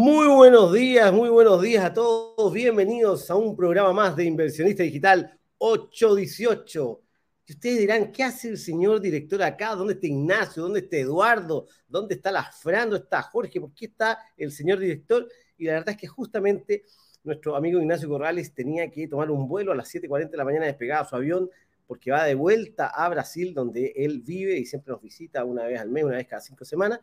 buenos 0.00 0.72
días, 0.72 1.12
muy 1.12 1.28
buenos 1.28 1.60
días 1.60 1.84
a 1.84 1.92
todos. 1.92 2.52
Bienvenidos 2.52 3.28
a 3.32 3.34
un 3.34 3.56
programa 3.56 3.92
más 3.92 4.14
de 4.14 4.24
Inversionista 4.26 4.84
Digital 4.84 5.36
818. 5.58 7.02
Y 7.46 7.52
ustedes 7.52 7.78
dirán, 7.80 8.12
¿qué 8.12 8.22
hace 8.22 8.48
el 8.48 8.58
señor 8.58 9.00
director 9.00 9.42
acá? 9.42 9.74
¿Dónde 9.74 9.94
está 9.94 10.06
Ignacio? 10.06 10.62
¿Dónde 10.62 10.80
está 10.80 10.98
Eduardo? 10.98 11.66
¿Dónde 11.88 12.14
está 12.14 12.30
la? 12.30 12.48
¿Dónde 12.62 12.98
está 12.98 13.22
Jorge? 13.22 13.60
¿Por 13.60 13.74
qué 13.74 13.86
está 13.86 14.20
el 14.36 14.52
señor 14.52 14.78
director? 14.78 15.28
Y 15.56 15.64
la 15.64 15.72
verdad 15.72 15.90
es 15.90 15.96
que 15.96 16.06
justamente 16.06 16.84
nuestro 17.24 17.56
amigo 17.56 17.80
Ignacio 17.80 18.08
Corrales 18.08 18.54
tenía 18.54 18.88
que 18.92 19.08
tomar 19.08 19.32
un 19.32 19.48
vuelo 19.48 19.72
a 19.72 19.74
las 19.74 19.92
7.40 19.92 20.30
de 20.30 20.36
la 20.36 20.44
mañana, 20.44 20.66
despegaba 20.66 21.08
su 21.08 21.16
avión, 21.16 21.50
porque 21.88 22.12
va 22.12 22.24
de 22.24 22.36
vuelta 22.36 22.86
a 22.86 23.08
Brasil, 23.08 23.52
donde 23.52 23.92
él 23.96 24.20
vive 24.20 24.56
y 24.56 24.64
siempre 24.64 24.92
nos 24.92 25.02
visita 25.02 25.44
una 25.44 25.64
vez 25.64 25.80
al 25.80 25.90
mes, 25.90 26.04
una 26.04 26.18
vez 26.18 26.28
cada 26.28 26.40
cinco 26.40 26.64
semanas. 26.64 27.00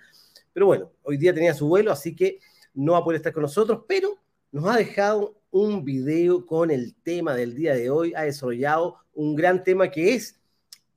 Pero 0.54 0.68
bueno, 0.68 0.91
hoy 1.04 1.18
día 1.18 1.34
tenía 1.34 1.54
su 1.54 1.68
vuelo, 1.68 1.91
así 1.91 2.16
que 2.16 2.40
no 2.75 2.93
va 2.93 2.99
a 2.99 3.03
poder 3.03 3.17
estar 3.17 3.34
con 3.34 3.41
nosotros, 3.41 3.84
pero 3.88 4.17
nos 4.52 4.65
ha 4.67 4.77
dejado 4.77 5.41
un 5.52 5.84
video 5.84 6.45
con 6.45 6.70
el 6.70 6.95
tema 6.95 7.34
del 7.34 7.55
día 7.55 7.73
de 7.73 7.89
hoy, 7.89 8.13
ha 8.15 8.23
desarrollado 8.23 8.98
un 9.13 9.35
gran 9.35 9.63
tema 9.63 9.89
que 9.89 10.13
es 10.13 10.39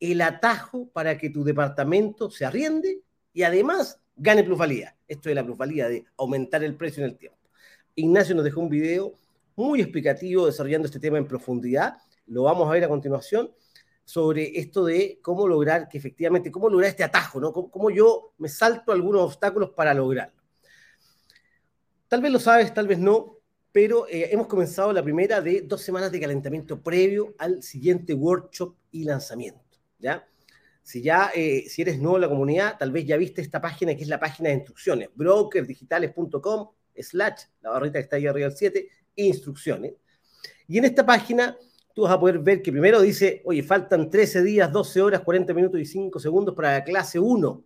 el 0.00 0.20
atajo 0.20 0.88
para 0.92 1.16
que 1.16 1.30
tu 1.30 1.44
departamento 1.44 2.30
se 2.30 2.44
arriende 2.44 3.00
y 3.32 3.42
además 3.42 4.00
gane 4.16 4.44
plusvalía. 4.44 4.96
Esto 5.06 5.28
es 5.28 5.34
la 5.34 5.44
plusvalía 5.44 5.88
de 5.88 6.04
aumentar 6.16 6.62
el 6.62 6.76
precio 6.76 7.04
en 7.04 7.10
el 7.10 7.16
tiempo. 7.16 7.38
Ignacio 7.94 8.34
nos 8.34 8.44
dejó 8.44 8.60
un 8.60 8.68
video 8.68 9.14
muy 9.56 9.80
explicativo 9.80 10.46
desarrollando 10.46 10.86
este 10.86 11.00
tema 11.00 11.18
en 11.18 11.26
profundidad. 11.26 11.96
Lo 12.26 12.44
vamos 12.44 12.68
a 12.68 12.72
ver 12.72 12.84
a 12.84 12.88
continuación 12.88 13.50
sobre 14.04 14.58
esto 14.58 14.84
de 14.84 15.18
cómo 15.20 15.46
lograr 15.46 15.88
que 15.88 15.98
efectivamente, 15.98 16.50
cómo 16.50 16.70
lograr 16.70 16.90
este 16.90 17.04
atajo, 17.04 17.40
¿no? 17.40 17.52
Cómo, 17.52 17.90
yo 17.90 18.32
me 18.38 18.48
salto 18.48 18.92
algunos 18.92 19.22
obstáculos 19.22 19.70
para 19.70 19.92
lograrlo. 19.92 20.37
Tal 22.08 22.22
vez 22.22 22.32
lo 22.32 22.40
sabes, 22.40 22.72
tal 22.72 22.88
vez 22.88 22.98
no, 22.98 23.36
pero 23.70 24.08
eh, 24.08 24.30
hemos 24.32 24.46
comenzado 24.46 24.94
la 24.94 25.02
primera 25.02 25.42
de 25.42 25.60
dos 25.60 25.82
semanas 25.82 26.10
de 26.10 26.18
calentamiento 26.18 26.82
previo 26.82 27.34
al 27.36 27.62
siguiente 27.62 28.14
workshop 28.14 28.74
y 28.90 29.04
lanzamiento, 29.04 29.78
¿ya? 29.98 30.26
Si 30.82 31.02
ya, 31.02 31.30
eh, 31.34 31.66
si 31.68 31.82
eres 31.82 31.98
nuevo 31.98 32.16
en 32.16 32.22
la 32.22 32.28
comunidad, 32.30 32.78
tal 32.78 32.92
vez 32.92 33.04
ya 33.04 33.18
viste 33.18 33.42
esta 33.42 33.60
página 33.60 33.94
que 33.94 34.04
es 34.04 34.08
la 34.08 34.18
página 34.18 34.48
de 34.48 34.54
instrucciones, 34.54 35.10
brokerdigitales.com 35.14 36.70
slash, 36.96 37.42
la 37.60 37.70
barrita 37.70 37.98
que 37.98 38.04
está 38.04 38.16
ahí 38.16 38.26
arriba 38.26 38.48
del 38.48 38.56
7, 38.56 38.88
instrucciones. 39.16 39.92
Y 40.66 40.78
en 40.78 40.86
esta 40.86 41.04
página 41.04 41.58
tú 41.94 42.02
vas 42.02 42.12
a 42.12 42.18
poder 42.18 42.38
ver 42.38 42.62
que 42.62 42.72
primero 42.72 43.02
dice, 43.02 43.42
oye, 43.44 43.62
faltan 43.62 44.08
13 44.08 44.42
días, 44.42 44.72
12 44.72 45.02
horas, 45.02 45.20
40 45.20 45.52
minutos 45.52 45.78
y 45.78 45.84
5 45.84 46.18
segundos 46.18 46.54
para 46.54 46.72
la 46.72 46.84
clase 46.84 47.18
1, 47.18 47.64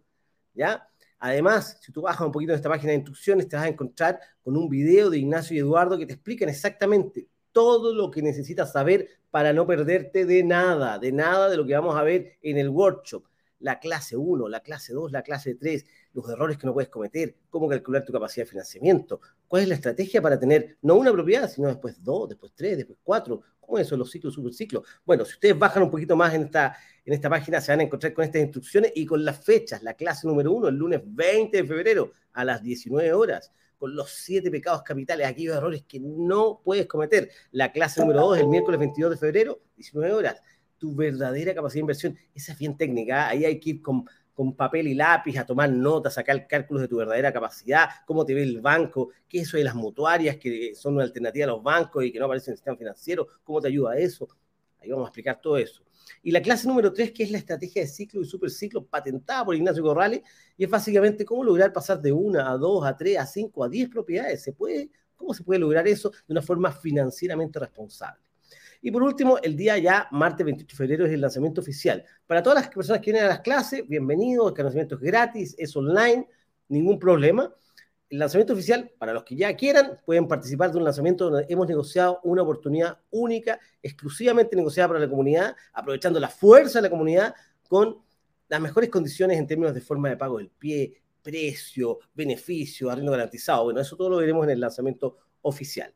¿ya? 0.55 0.89
Además, 1.25 1.79
si 1.81 1.93
tú 1.93 2.03
bajas 2.03 2.27
un 2.27 2.33
poquito 2.33 2.51
en 2.51 2.57
esta 2.57 2.69
página 2.69 2.91
de 2.91 2.97
instrucciones, 2.97 3.49
te 3.49 3.55
vas 3.55 3.67
a 3.67 3.69
encontrar 3.69 4.19
con 4.43 4.57
un 4.57 4.69
video 4.69 5.09
de 5.09 5.19
Ignacio 5.19 5.55
y 5.55 5.61
Eduardo 5.61 5.97
que 5.97 6.05
te 6.05 6.15
explican 6.15 6.49
exactamente 6.49 7.29
todo 7.53 7.95
lo 7.95 8.11
que 8.11 8.23
necesitas 8.23 8.73
saber 8.73 9.07
para 9.31 9.53
no 9.53 9.65
perderte 9.65 10.27
de 10.27 10.43
nada, 10.43 10.99
de 10.99 11.13
nada 11.13 11.49
de 11.49 11.57
lo 11.57 11.65
que 11.65 11.75
vamos 11.75 11.95
a 11.95 12.03
ver 12.03 12.39
en 12.43 12.59
el 12.59 12.71
workshop. 12.71 13.23
La 13.61 13.79
clase 13.79 14.17
1, 14.17 14.49
la 14.49 14.65
clase 14.65 14.95
2, 14.95 15.13
la 15.13 15.23
clase 15.23 15.55
3, 15.55 15.87
los 16.13 16.29
errores 16.29 16.59
que 16.59 16.67
no 16.67 16.75
puedes 16.75 16.91
cometer, 16.91 17.37
cómo 17.51 17.69
calcular 17.69 18.05
tu 18.05 18.13
capacidad 18.13 18.45
de 18.45 18.51
financiamiento, 18.51 19.21
cuál 19.53 19.65
es 19.65 19.69
la 19.69 19.75
estrategia 19.75 20.23
para 20.23 20.41
tener 20.41 20.79
no 20.81 20.95
una 20.95 21.13
propiedad, 21.13 21.47
sino 21.47 21.69
después 21.69 22.03
dos, 22.03 22.27
después 22.27 22.53
tres, 22.55 22.79
después 22.79 22.99
cuatro, 23.03 23.43
cómo 23.61 23.77
es 23.77 23.87
eso, 23.87 23.99
los 23.99 24.11
ciclos, 24.11 24.33
superciclos. 24.33 24.83
Bueno, 25.05 25.27
si 25.27 25.35
ustedes 25.35 25.59
bajan 25.59 25.83
un 25.83 25.91
poquito 25.91 26.17
más 26.17 26.33
en 26.33 26.45
esta, 26.45 26.75
en 27.05 27.13
esta 27.13 27.29
página, 27.29 27.61
se 27.61 27.71
van 27.71 27.81
a 27.81 27.83
encontrar 27.83 28.15
con 28.15 28.25
estas 28.25 28.41
instrucciones 28.41 28.93
y 28.95 29.05
con 29.05 29.23
las 29.23 29.45
fechas, 29.45 29.83
la 29.83 29.93
clase 29.93 30.27
número 30.27 30.53
uno, 30.53 30.69
el 30.69 30.77
lunes 30.77 31.03
20 31.05 31.55
de 31.55 31.65
febrero 31.65 32.13
a 32.33 32.47
las 32.47 32.63
19 32.63 33.13
horas 33.13 33.53
con 33.77 33.95
los 33.95 34.11
siete 34.11 34.51
pecados 34.51 34.83
capitales, 34.85 35.27
aquellos 35.27 35.55
errores 35.55 35.85
que 35.87 36.01
no 36.01 36.63
puedes 36.65 36.87
cometer. 36.87 37.29
La 37.51 37.73
clase 37.73 38.01
número 38.01 38.21
dos, 38.21 38.39
el 38.39 38.49
miércoles 38.49 38.81
22 38.81 39.11
de 39.11 39.17
febrero, 39.19 39.61
19 39.77 40.15
horas. 40.15 40.43
Tu 40.79 40.95
verdadera 40.95 41.55
capacidad 41.55 41.75
de 41.75 41.81
inversión, 41.81 42.19
esa 42.35 42.53
es 42.53 42.59
bien 42.59 42.75
técnica, 42.79 43.29
ahí 43.29 43.45
hay 43.45 43.61
que 43.61 43.69
ir 43.69 43.83
con 43.83 44.07
con 44.35 44.55
papel 44.55 44.89
y 44.89 44.95
lápiz 44.95 45.37
a 45.39 45.47
tomar 45.47 45.71
notas, 45.71 46.15
sacar 46.15 46.47
cálculos 46.47 46.83
de 46.83 46.89
tu 46.89 46.97
verdadera 46.97 47.33
capacidad, 47.33 47.89
cómo 48.07 48.25
te 48.25 48.35
ve 48.35 48.43
el 48.43 48.61
banco, 48.61 49.11
qué 49.29 49.41
es 49.41 49.49
eso 49.49 49.57
de 49.57 49.65
las 49.65 49.75
mutuarias 49.75 50.37
que 50.37 50.75
son 50.75 50.95
una 50.95 51.05
alternativa 51.05 51.45
a 51.45 51.49
los 51.49 51.63
bancos 51.63 52.05
y 52.05 52.13
que 52.13 52.19
no 52.19 52.25
aparecen 52.25 52.51
en 52.51 52.53
el 52.53 52.57
sistema 52.59 52.77
financiero, 52.77 53.27
cómo 53.43 53.61
te 53.61 53.69
ayuda 53.69 53.97
eso. 53.97 54.29
Ahí 54.81 54.91
vamos 54.91 55.07
a 55.07 55.09
explicar 55.09 55.41
todo 55.41 55.57
eso. 55.59 55.85
Y 56.23 56.33
la 56.33 56.43
clase 56.43 56.67
número 56.67 56.93
tres, 56.93 57.13
que 57.13 57.23
es 57.23 57.31
la 57.31 57.39
estrategia 57.39 57.83
de 57.83 57.89
ciclo 57.89 58.21
y 58.21 58.25
superciclo 58.25 58.85
patentada 58.85 59.45
por 59.45 59.55
Ignacio 59.55 59.83
Corrales, 59.83 60.23
y 60.57 60.65
es 60.65 60.71
básicamente 60.71 61.25
cómo 61.25 61.45
lograr 61.45 61.73
pasar 61.73 62.01
de 62.01 62.13
una 62.13 62.51
a 62.51 62.57
dos, 62.57 62.85
a 62.85 62.97
tres, 62.97 63.19
a 63.19 63.27
cinco, 63.27 63.63
a 63.63 63.69
diez 63.69 63.89
propiedades. 63.89 64.43
¿Se 64.43 64.53
puede? 64.53 64.91
¿Cómo 65.15 65.35
se 65.35 65.45
puede 65.45 65.61
lograr 65.61 65.87
eso 65.87 66.11
de 66.11 66.33
una 66.33 66.43
forma 66.43 66.73
financieramente 66.73 67.61
responsable? 67.61 68.21
Y 68.85 68.91
por 68.91 69.05
último, 69.05 69.39
el 69.41 69.57
día 69.57 69.79
ya, 69.79 70.09
martes 70.11 70.45
28 70.45 70.73
de 70.73 70.77
febrero, 70.77 71.07
es 71.07 71.13
el 71.13 71.21
lanzamiento 71.21 71.61
oficial. 71.61 72.05
Para 72.27 72.43
todas 72.43 72.65
las 72.65 72.75
personas 72.75 73.01
que 73.01 73.13
vienen 73.13 73.27
a 73.27 73.29
las 73.29 73.41
clases, 73.41 73.87
bienvenidos, 73.87 74.53
el 74.57 74.65
lanzamiento 74.65 74.97
es 74.97 75.01
gratis, 75.01 75.55
es 75.57 75.77
online, 75.77 76.27
ningún 76.67 76.99
problema. 76.99 77.55
El 78.09 78.19
lanzamiento 78.19 78.55
oficial, 78.55 78.91
para 78.99 79.13
los 79.13 79.23
que 79.23 79.37
ya 79.37 79.55
quieran, 79.55 80.01
pueden 80.05 80.27
participar 80.27 80.73
de 80.73 80.79
un 80.79 80.85
lanzamiento 80.85 81.31
donde 81.31 81.47
hemos 81.49 81.69
negociado 81.69 82.19
una 82.25 82.43
oportunidad 82.43 82.99
única, 83.13 83.61
exclusivamente 83.81 84.57
negociada 84.57 84.89
para 84.89 84.99
la 84.99 85.09
comunidad, 85.09 85.55
aprovechando 85.73 86.19
la 86.19 86.29
fuerza 86.29 86.81
de 86.81 86.83
la 86.83 86.91
comunidad 86.91 87.37
con 87.69 87.99
las 88.49 88.61
mejores 88.61 88.91
condiciones 88.91 89.39
en 89.39 89.47
términos 89.47 89.75
de 89.75 89.81
forma 89.81 90.09
de 90.09 90.17
pago 90.17 90.39
del 90.39 90.51
pie, 90.51 91.01
precio, 91.23 92.01
beneficio, 92.13 92.91
arriendo 92.91 93.13
garantizado. 93.13 93.63
Bueno, 93.63 93.81
eso 93.81 93.97
todo 93.97 94.11
lo 94.11 94.17
veremos 94.17 94.43
en 94.45 94.51
el 94.51 94.61
lanzamiento 94.61 95.19
oficial. 95.43 95.95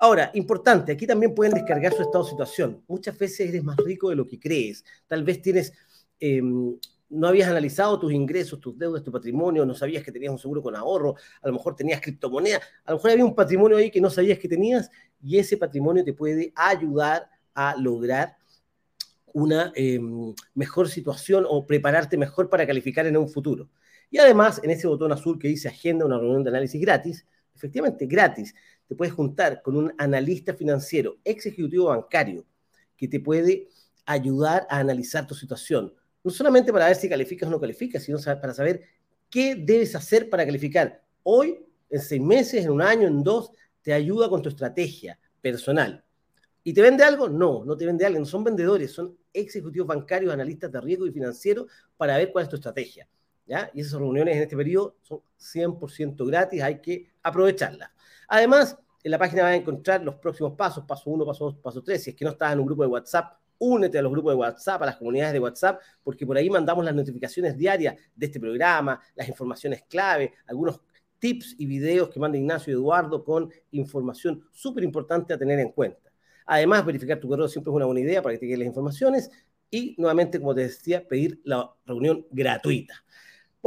Ahora, 0.00 0.30
importante, 0.34 0.92
aquí 0.92 1.06
también 1.06 1.34
pueden 1.34 1.54
descargar 1.54 1.92
su 1.92 2.02
estado 2.02 2.22
de 2.22 2.30
situación. 2.30 2.84
Muchas 2.86 3.18
veces 3.18 3.48
eres 3.48 3.64
más 3.64 3.76
rico 3.78 4.10
de 4.10 4.16
lo 4.16 4.28
que 4.28 4.38
crees. 4.38 4.84
Tal 5.08 5.24
vez 5.24 5.42
tienes, 5.42 5.72
em, 6.20 6.78
no 7.10 7.26
habías 7.26 7.48
analizado 7.48 7.98
tus 7.98 8.12
ingresos, 8.12 8.60
tus 8.60 8.78
deudas, 8.78 9.02
tu 9.02 9.10
patrimonio, 9.10 9.66
no 9.66 9.74
sabías 9.74 10.04
que 10.04 10.12
tenías 10.12 10.30
un 10.30 10.38
seguro 10.38 10.62
con 10.62 10.76
ahorro, 10.76 11.16
a 11.42 11.48
lo 11.48 11.54
mejor 11.54 11.74
tenías 11.74 12.00
criptomonedas, 12.00 12.62
a 12.84 12.92
lo 12.92 12.98
mejor 12.98 13.10
había 13.10 13.24
un 13.24 13.34
patrimonio 13.34 13.76
ahí 13.76 13.90
que 13.90 14.00
no 14.00 14.08
sabías 14.08 14.38
que 14.38 14.48
tenías 14.48 14.88
y 15.20 15.38
ese 15.38 15.56
patrimonio 15.56 16.04
te 16.04 16.12
puede 16.12 16.52
ayudar 16.54 17.28
a 17.54 17.74
lograr 17.76 18.36
una 19.32 19.72
em, 19.74 20.32
mejor 20.54 20.88
situación 20.88 21.44
o 21.48 21.66
prepararte 21.66 22.16
mejor 22.16 22.48
para 22.48 22.66
calificar 22.66 23.06
en 23.06 23.16
un 23.16 23.28
futuro. 23.28 23.68
Y 24.10 24.18
además, 24.18 24.60
en 24.62 24.70
ese 24.70 24.86
botón 24.86 25.12
azul 25.12 25.38
que 25.38 25.48
dice 25.48 25.68
Agenda, 25.68 26.06
una 26.06 26.18
reunión 26.18 26.44
de 26.44 26.50
análisis 26.50 26.80
gratis, 26.80 27.26
efectivamente 27.54 28.06
gratis, 28.06 28.54
te 28.88 28.96
puedes 28.96 29.12
juntar 29.12 29.62
con 29.62 29.76
un 29.76 29.92
analista 29.98 30.54
financiero, 30.54 31.18
ex 31.22 31.46
ejecutivo 31.46 31.86
bancario, 31.86 32.46
que 32.96 33.06
te 33.06 33.20
puede 33.20 33.68
ayudar 34.06 34.66
a 34.70 34.78
analizar 34.78 35.26
tu 35.26 35.34
situación. 35.34 35.92
No 36.24 36.30
solamente 36.30 36.72
para 36.72 36.86
ver 36.86 36.96
si 36.96 37.08
calificas 37.08 37.48
o 37.48 37.52
no 37.52 37.60
calificas, 37.60 38.02
sino 38.02 38.18
para 38.18 38.54
saber 38.54 38.82
qué 39.30 39.54
debes 39.54 39.94
hacer 39.94 40.30
para 40.30 40.46
calificar. 40.46 41.02
Hoy, 41.22 41.58
en 41.90 42.00
seis 42.00 42.20
meses, 42.20 42.64
en 42.64 42.70
un 42.70 42.82
año, 42.82 43.06
en 43.06 43.22
dos, 43.22 43.52
te 43.82 43.92
ayuda 43.92 44.28
con 44.28 44.42
tu 44.42 44.48
estrategia 44.48 45.18
personal. 45.40 46.02
¿Y 46.64 46.72
te 46.72 46.82
vende 46.82 47.04
algo? 47.04 47.28
No, 47.28 47.64
no 47.64 47.76
te 47.76 47.86
vende 47.86 48.04
algo. 48.04 48.18
No 48.18 48.26
son 48.26 48.44
vendedores, 48.44 48.92
son 48.92 49.16
ejecutivos 49.32 49.86
bancarios, 49.86 50.32
analistas 50.32 50.72
de 50.72 50.80
riesgo 50.80 51.06
y 51.06 51.12
financiero 51.12 51.66
para 51.96 52.16
ver 52.16 52.32
cuál 52.32 52.44
es 52.44 52.48
tu 52.48 52.56
estrategia. 52.56 53.08
Y 53.72 53.80
esas 53.80 53.94
reuniones 53.94 54.36
en 54.36 54.42
este 54.42 54.56
periodo 54.56 54.96
son 55.02 55.20
100% 55.38 56.26
gratis, 56.26 56.62
hay 56.62 56.80
que 56.80 57.10
aprovecharlas. 57.22 57.90
Además, 58.28 58.78
en 59.02 59.10
la 59.10 59.18
página 59.18 59.42
vas 59.44 59.52
a 59.52 59.56
encontrar 59.56 60.02
los 60.02 60.16
próximos 60.16 60.52
pasos, 60.52 60.84
paso 60.84 61.10
1, 61.10 61.24
paso 61.24 61.44
2, 61.46 61.56
paso 61.56 61.82
3. 61.82 62.02
Si 62.02 62.10
es 62.10 62.16
que 62.16 62.24
no 62.24 62.32
estás 62.32 62.52
en 62.52 62.60
un 62.60 62.66
grupo 62.66 62.82
de 62.82 62.88
WhatsApp, 62.88 63.38
únete 63.58 63.98
a 63.98 64.02
los 64.02 64.12
grupos 64.12 64.32
de 64.32 64.36
WhatsApp, 64.36 64.82
a 64.82 64.86
las 64.86 64.96
comunidades 64.96 65.32
de 65.32 65.40
WhatsApp, 65.40 65.80
porque 66.02 66.26
por 66.26 66.36
ahí 66.36 66.50
mandamos 66.50 66.84
las 66.84 66.94
notificaciones 66.94 67.56
diarias 67.56 67.96
de 68.14 68.26
este 68.26 68.38
programa, 68.38 69.00
las 69.14 69.28
informaciones 69.28 69.82
clave, 69.88 70.34
algunos 70.46 70.80
tips 71.18 71.56
y 71.58 71.66
videos 71.66 72.10
que 72.10 72.20
manda 72.20 72.38
Ignacio 72.38 72.72
y 72.72 72.74
Eduardo 72.74 73.24
con 73.24 73.50
información 73.72 74.44
súper 74.52 74.84
importante 74.84 75.34
a 75.34 75.38
tener 75.38 75.58
en 75.58 75.72
cuenta. 75.72 76.12
Además, 76.46 76.84
verificar 76.84 77.18
tu 77.18 77.28
correo 77.28 77.48
siempre 77.48 77.70
es 77.70 77.76
una 77.76 77.86
buena 77.86 78.00
idea 78.00 78.22
para 78.22 78.34
que 78.34 78.38
te 78.38 78.46
queden 78.46 78.60
las 78.60 78.68
informaciones 78.68 79.30
y 79.70 79.94
nuevamente, 79.98 80.38
como 80.38 80.54
te 80.54 80.62
decía, 80.62 81.06
pedir 81.06 81.40
la 81.44 81.70
reunión 81.84 82.26
gratuita. 82.30 83.04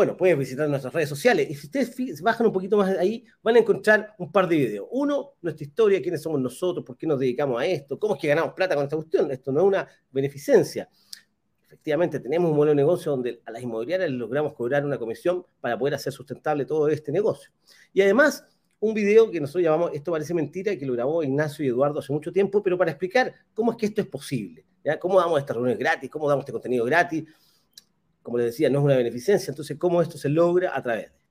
Bueno, 0.02 0.18
puedes 0.18 0.36
visitar 0.36 0.68
nuestras 0.68 0.92
redes 0.92 1.10
sociales 1.10 1.48
y 1.48 1.54
si 1.54 1.68
ustedes 1.68 2.24
bajan 2.24 2.48
un 2.48 2.52
poquito 2.52 2.76
más 2.76 2.98
ahí, 2.98 3.24
van 3.44 3.58
a 3.58 3.60
encontrar 3.60 4.16
un 4.18 4.32
par 4.32 4.48
de 4.48 4.56
videos. 4.56 4.88
Uno, 4.90 5.34
nuestra 5.44 5.64
historia, 5.64 6.02
quiénes 6.02 6.24
somos 6.24 6.42
nosotros, 6.42 6.84
por 6.84 6.98
qué 6.98 7.06
nos 7.06 7.20
dedicamos 7.20 7.62
a 7.62 7.68
esto, 7.68 8.00
cómo 8.00 8.16
es 8.16 8.22
que 8.22 8.28
ganamos 8.28 8.56
plata 8.56 8.74
con 8.74 8.86
esta 8.86 8.96
cuestión. 8.96 9.30
Esto 9.30 9.52
no 9.52 9.60
es 9.60 9.66
una 9.68 9.88
beneficencia. 10.12 10.90
Efectivamente, 11.66 12.20
tenemos 12.20 12.50
un 12.50 12.58
modelo 12.58 12.72
de 12.72 12.78
negocio 12.78 13.12
donde 13.12 13.44
a 13.46 13.52
las 13.52 13.62
inmobiliarias 13.62 14.10
les 14.10 14.18
logramos 14.18 14.54
cobrar 14.54 14.84
una 14.84 14.98
comisión 14.98 15.46
para 15.60 15.78
poder 15.78 15.94
hacer 15.94 16.12
sustentable 16.12 16.66
todo 16.66 16.88
este 16.88 17.12
negocio. 17.12 17.52
Y 17.94 18.02
además, 18.02 18.44
un 18.80 18.96
video 18.96 19.30
que 19.30 19.40
nosotros 19.40 19.66
llamamos 19.66 19.92
Esto 19.94 20.12
parece 20.12 20.34
mentira, 20.34 20.76
que 20.78 20.86
lo 20.88 20.94
grabó 20.94 21.22
Ignacio 21.22 21.64
y 21.64 21.68
Eduardo 21.68 22.00
hace 22.00 22.12
mucho 22.12 22.32
tiempo, 22.32 22.64
pero 22.64 22.76
para 22.76 22.90
explicar 22.90 23.36
cómo 23.54 23.70
es 23.70 23.78
que 23.78 23.86
esto 23.86 24.02
es 24.02 24.08
posible. 24.08 24.66
¿Cómo 25.00 25.20
damos 25.20 25.38
estas 25.38 25.56
reuniones 25.56 25.78
gratis? 25.78 26.10
¿Cómo 26.10 26.28
damos 26.28 26.42
este 26.42 26.54
contenido 26.54 26.86
gratis? 26.86 27.24
Como 28.22 28.38
les 28.38 28.48
decía, 28.48 28.70
no 28.70 28.80
es 28.80 28.86
una 28.86 28.98
beneficencia, 28.98 29.52
entonces 29.52 29.78
cómo 29.78 30.02
esto 30.02 30.18
se 30.18 30.30
logra 30.30 30.76
a 30.76 30.82
través 30.82 31.02
de 31.02 31.08
esto. 31.08 31.22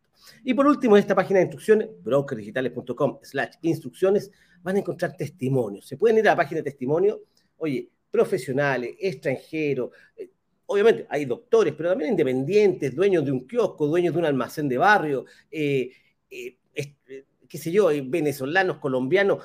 Y 0.44 0.54
por 0.54 0.66
último, 0.66 0.96
en 0.96 1.00
esta 1.00 1.14
página 1.14 1.38
de 1.38 1.44
instrucciones, 1.44 1.88
brokerdigitales.com 2.02 3.18
slash 3.22 3.54
instrucciones, 3.62 4.30
van 4.62 4.76
a 4.76 4.78
encontrar 4.80 5.16
testimonios. 5.16 5.86
Se 5.86 5.96
pueden 5.96 6.18
ir 6.18 6.28
a 6.28 6.32
la 6.32 6.36
página 6.36 6.58
de 6.58 6.64
testimonio, 6.64 7.22
oye, 7.58 7.88
profesionales, 8.10 8.96
extranjeros, 8.98 9.90
eh, 10.16 10.30
obviamente 10.66 11.06
hay 11.08 11.24
doctores, 11.24 11.74
pero 11.76 11.90
también 11.90 12.10
independientes, 12.10 12.94
dueños 12.94 13.24
de 13.24 13.32
un 13.32 13.46
kiosco, 13.46 13.86
dueños 13.86 14.14
de 14.14 14.20
un 14.20 14.26
almacén 14.26 14.68
de 14.68 14.78
barrio, 14.78 15.24
eh, 15.50 15.90
eh, 16.30 16.56
qué 17.48 17.58
sé 17.58 17.72
yo, 17.72 17.88
venezolanos, 18.04 18.78
colombianos, 18.78 19.42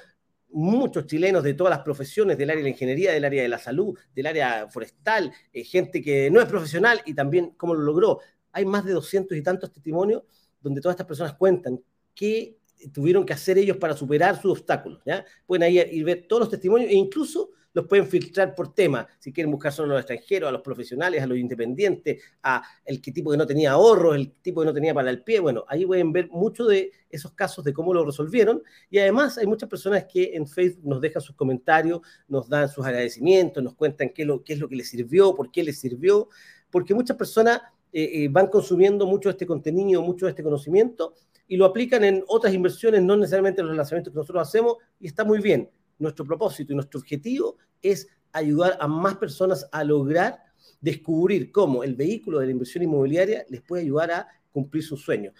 muchos 0.56 1.06
chilenos 1.06 1.44
de 1.44 1.54
todas 1.54 1.70
las 1.70 1.84
profesiones, 1.84 2.38
del 2.38 2.50
área 2.50 2.60
de 2.60 2.64
la 2.64 2.70
ingeniería, 2.70 3.12
del 3.12 3.26
área 3.26 3.42
de 3.42 3.50
la 3.50 3.60
salud, 3.60 3.98
del 4.16 4.26
área 4.26 4.68
forestal, 4.70 5.32
gente 5.54 6.02
que 6.02 6.32
no 6.32 6.40
es 6.40 6.48
profesional 6.48 7.02
y 7.06 7.14
también 7.14 7.52
cómo 7.58 7.74
lo 7.74 7.82
logró. 7.82 8.20
Hay 8.54 8.66
más 8.66 8.86
de 8.86 8.94
doscientos 8.94 9.38
y 9.38 9.42
tantos 9.42 9.72
testimonios 9.74 10.24
donde 10.62 10.80
todas 10.80 10.94
estas 10.94 11.08
personas 11.08 11.34
cuentan 11.34 11.82
qué 12.14 12.58
tuvieron 12.94 13.26
que 13.26 13.34
hacer 13.34 13.58
ellos 13.58 13.78
para 13.78 13.96
superar 13.96 14.42
sus 14.42 14.52
obstáculos. 14.52 15.02
¿ya? 15.06 15.26
Pueden 15.46 15.64
ahí 15.64 15.80
ir 15.92 16.04
ver 16.06 16.26
todos 16.28 16.42
los 16.42 16.50
testimonios 16.50 16.90
e 16.90 16.96
incluso 16.96 17.52
los 17.76 17.88
pueden 17.88 18.08
filtrar 18.08 18.56
por 18.56 18.74
tema, 18.74 19.06
si 19.20 19.34
quieren 19.34 19.52
buscar 19.52 19.70
solo 19.70 19.92
a 19.92 19.96
los 19.96 20.04
extranjeros, 20.04 20.48
a 20.48 20.52
los 20.54 20.62
profesionales, 20.62 21.22
a 21.22 21.28
los 21.28 21.38
independientes, 21.38 22.24
a 22.42 22.64
el 22.86 23.02
tipo 23.02 23.30
que 23.30 23.38
no 23.38 23.46
tenía 23.46 23.72
ahorros, 23.72 24.16
el 24.16 24.32
tipo 24.32 24.62
que 24.62 24.68
no 24.68 24.74
tenía 24.74 24.94
para 24.94 25.10
el 25.10 25.24
pie, 25.24 25.42
bueno, 25.42 25.66
ahí 25.68 25.86
pueden 25.86 26.14
ver 26.14 26.30
muchos 26.32 26.70
de 26.70 26.94
esos 27.10 27.34
casos 27.34 27.66
de 27.66 27.74
cómo 27.74 27.94
lo 27.94 28.06
resolvieron. 28.06 28.64
Y 28.90 29.00
además 29.00 29.38
hay 29.38 29.46
muchas 29.46 29.68
personas 29.68 30.06
que 30.06 30.36
en 30.36 30.48
Facebook 30.48 30.88
nos 30.88 31.02
dejan 31.02 31.22
sus 31.22 31.36
comentarios, 31.36 32.00
nos 32.30 32.48
dan 32.48 32.70
sus 32.70 32.86
agradecimientos, 32.86 33.62
nos 33.62 33.76
cuentan 33.76 34.12
qué, 34.16 34.24
lo, 34.24 34.42
qué 34.42 34.54
es 34.54 34.60
lo 34.60 34.70
que 34.70 34.78
les 34.78 34.88
sirvió, 34.88 35.36
por 35.36 35.52
qué 35.52 35.62
les 35.62 35.78
sirvió, 35.78 36.30
porque 36.72 36.94
muchas 36.94 37.18
personas 37.18 37.62
eh, 37.92 38.24
eh, 38.24 38.28
van 38.32 38.48
consumiendo 38.48 39.06
mucho 39.06 39.30
este 39.30 39.46
contenido, 39.46 40.02
mucho 40.02 40.30
este 40.30 40.44
conocimiento 40.44 41.14
y 41.46 41.58
lo 41.58 41.66
aplican 41.66 42.06
en 42.06 42.24
otras 42.28 42.54
inversiones, 42.54 43.04
no 43.04 43.18
necesariamente 43.18 43.60
en 43.60 43.68
los 43.68 43.76
lanzamientos 43.76 44.14
que 44.14 44.18
nosotros 44.18 44.48
hacemos, 44.48 44.78
y 44.98 45.08
está 45.08 45.26
muy 45.26 45.42
bien 45.42 45.70
nuestro 46.00 46.26
propósito 46.26 46.74
y 46.74 46.76
nuestro 46.76 47.00
objetivo 47.00 47.58
es 47.82 48.08
ayudar 48.32 48.78
a 48.80 48.88
más 48.88 49.16
personas 49.18 49.68
a 49.72 49.84
lograr 49.84 50.40
descubrir 50.82 51.52
cómo 51.52 51.84
el 51.84 51.96
vehículo 51.96 52.40
de 52.40 52.48
la 52.48 52.52
inversión 52.52 52.84
inmobiliaria 52.84 53.46
les 53.50 53.62
puede 53.62 53.84
ayudar 53.84 54.12
a 54.12 54.28
cumplir 54.52 54.84
sus 54.84 55.02
sueños. 55.02 55.34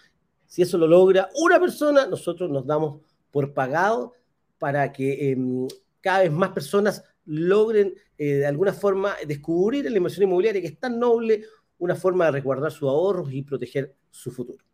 Si 0.46 0.62
eso 0.62 0.78
lo 0.78 0.86
logra 0.86 1.28
una 1.42 1.58
persona, 1.58 2.06
nosotros 2.06 2.50
nos 2.50 2.66
damos 2.66 3.00
por 3.30 3.52
pagado 3.52 4.12
para 4.58 4.92
que 4.92 5.30
em, 5.30 5.66
cada 6.00 6.20
vez 6.20 6.32
más 6.32 6.50
personas 6.50 7.02
logren 7.24 7.94
eh, 8.16 8.34
de 8.36 8.46
alguna 8.46 8.72
forma 8.72 9.14
descubrir 9.26 9.86
en 9.86 9.92
la 9.92 9.98
inversión 9.98 10.24
inmobiliaria 10.24 10.60
que 10.60 10.68
es 10.68 10.78
tan 10.78 10.98
noble 10.98 11.44
una 11.78 11.94
forma 11.94 12.26
de 12.26 12.32
resguardar 12.32 12.70
sus 12.70 12.88
ahorros 12.88 13.32
y 13.32 13.42
proteger 13.42 13.94
su 14.10 14.30
futuro. 14.30 14.64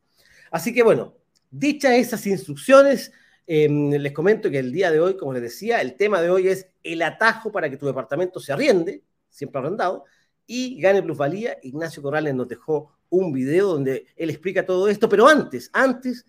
Así 0.50 0.72
que 0.72 0.82
bueno, 0.82 1.16
dichas 1.50 1.92
esas 1.92 2.26
instrucciones, 2.26 3.12
Em, 3.46 3.90
les 3.90 4.12
comento 4.12 4.50
que 4.50 4.58
el 4.58 4.72
día 4.72 4.90
de 4.90 5.00
hoy, 5.00 5.16
como 5.16 5.32
les 5.32 5.42
decía, 5.42 5.80
el 5.80 5.96
tema 5.96 6.20
de 6.20 6.30
hoy 6.30 6.48
es 6.48 6.68
el 6.82 7.02
atajo 7.02 7.50
para 7.50 7.68
que 7.68 7.76
tu 7.76 7.86
departamento 7.86 8.40
se 8.40 8.52
arriende, 8.52 9.02
siempre 9.28 9.60
arrendado, 9.60 10.04
y 10.46 10.80
gane 10.80 11.02
plusvalía. 11.02 11.58
Ignacio 11.62 12.02
Corrales 12.02 12.34
nos 12.34 12.48
dejó 12.48 12.92
un 13.10 13.32
video 13.32 13.68
donde 13.68 14.06
él 14.16 14.30
explica 14.30 14.64
todo 14.64 14.88
esto, 14.88 15.08
pero 15.08 15.26
antes, 15.26 15.70
antes, 15.72 16.26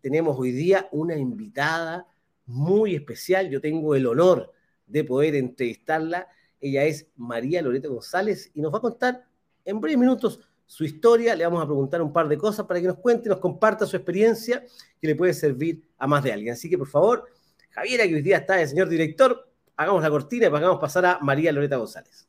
tenemos 0.00 0.38
hoy 0.38 0.52
día 0.52 0.88
una 0.92 1.16
invitada 1.16 2.06
muy 2.46 2.94
especial. 2.94 3.48
Yo 3.50 3.60
tengo 3.60 3.94
el 3.94 4.06
honor 4.06 4.52
de 4.86 5.04
poder 5.04 5.34
entrevistarla. 5.34 6.28
Ella 6.60 6.84
es 6.84 7.06
María 7.16 7.62
Loreto 7.62 7.92
González 7.92 8.50
y 8.54 8.60
nos 8.60 8.72
va 8.72 8.78
a 8.78 8.82
contar 8.82 9.24
en 9.64 9.80
breves 9.80 9.98
minutos 9.98 10.40
su 10.66 10.84
historia, 10.84 11.34
le 11.36 11.44
vamos 11.44 11.62
a 11.62 11.66
preguntar 11.66 12.02
un 12.02 12.12
par 12.12 12.28
de 12.28 12.36
cosas 12.36 12.66
para 12.66 12.80
que 12.80 12.86
nos 12.88 12.98
cuente, 12.98 13.28
nos 13.28 13.38
comparta 13.38 13.86
su 13.86 13.96
experiencia 13.96 14.64
que 15.00 15.06
le 15.06 15.14
puede 15.14 15.32
servir 15.32 15.82
a 15.96 16.06
más 16.06 16.22
de 16.24 16.32
alguien. 16.32 16.52
Así 16.52 16.68
que 16.68 16.76
por 16.76 16.88
favor, 16.88 17.24
Javiera, 17.70 18.06
que 18.06 18.14
hoy 18.14 18.22
día 18.22 18.38
está 18.38 18.60
el 18.60 18.68
señor 18.68 18.88
director, 18.88 19.48
hagamos 19.76 20.02
la 20.02 20.10
cortina 20.10 20.46
y 20.46 20.54
a 20.54 20.78
pasar 20.78 21.06
a 21.06 21.18
María 21.20 21.52
Loreta 21.52 21.76
González. 21.76 22.26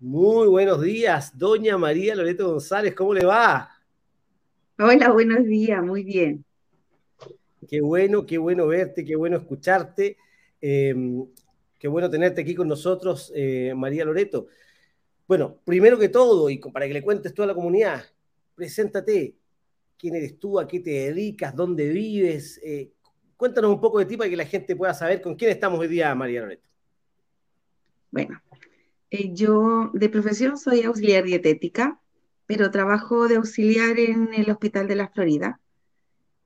Muy 0.00 0.48
buenos 0.48 0.80
días, 0.80 1.38
doña 1.38 1.78
María 1.78 2.16
Loreto 2.16 2.48
González, 2.48 2.94
¿cómo 2.94 3.14
le 3.14 3.24
va? 3.24 3.70
Hola, 4.82 5.10
buenos 5.12 5.44
días, 5.44 5.82
muy 5.84 6.04
bien. 6.04 6.42
Qué 7.68 7.82
bueno, 7.82 8.24
qué 8.24 8.38
bueno 8.38 8.66
verte, 8.66 9.04
qué 9.04 9.14
bueno 9.14 9.36
escucharte. 9.36 10.16
Em, 10.58 11.26
qué 11.78 11.86
bueno 11.86 12.08
tenerte 12.08 12.40
aquí 12.40 12.54
con 12.54 12.66
nosotros, 12.66 13.30
eh, 13.36 13.74
María 13.76 14.06
Loreto. 14.06 14.46
Bueno, 15.28 15.58
primero 15.66 15.98
que 15.98 16.08
todo, 16.08 16.48
y 16.48 16.56
para 16.56 16.88
que 16.88 16.94
le 16.94 17.02
cuentes 17.02 17.34
toda 17.34 17.48
la 17.48 17.54
comunidad, 17.54 18.02
preséntate. 18.54 19.36
¿Quién 19.98 20.14
eres 20.14 20.38
tú? 20.38 20.58
¿A 20.58 20.66
qué 20.66 20.80
te 20.80 20.92
dedicas? 20.92 21.54
¿Dónde 21.54 21.86
vives? 21.90 22.58
Eh, 22.64 22.90
cuéntanos 23.36 23.72
un 23.72 23.82
poco 23.82 23.98
de 23.98 24.06
ti 24.06 24.16
para 24.16 24.30
que 24.30 24.36
la 24.36 24.46
gente 24.46 24.76
pueda 24.76 24.94
saber 24.94 25.20
con 25.20 25.34
quién 25.34 25.50
estamos 25.50 25.78
hoy 25.78 25.88
día, 25.88 26.14
María 26.14 26.40
Loreto. 26.40 26.70
Bueno, 28.10 28.40
eh, 29.10 29.30
yo 29.34 29.90
de 29.92 30.08
profesión 30.08 30.56
soy 30.56 30.84
auxiliar 30.84 31.24
dietética 31.24 31.99
pero 32.50 32.72
trabajo 32.72 33.28
de 33.28 33.36
auxiliar 33.36 33.96
en 34.00 34.34
el 34.34 34.50
Hospital 34.50 34.88
de 34.88 34.96
la 34.96 35.06
Florida. 35.06 35.60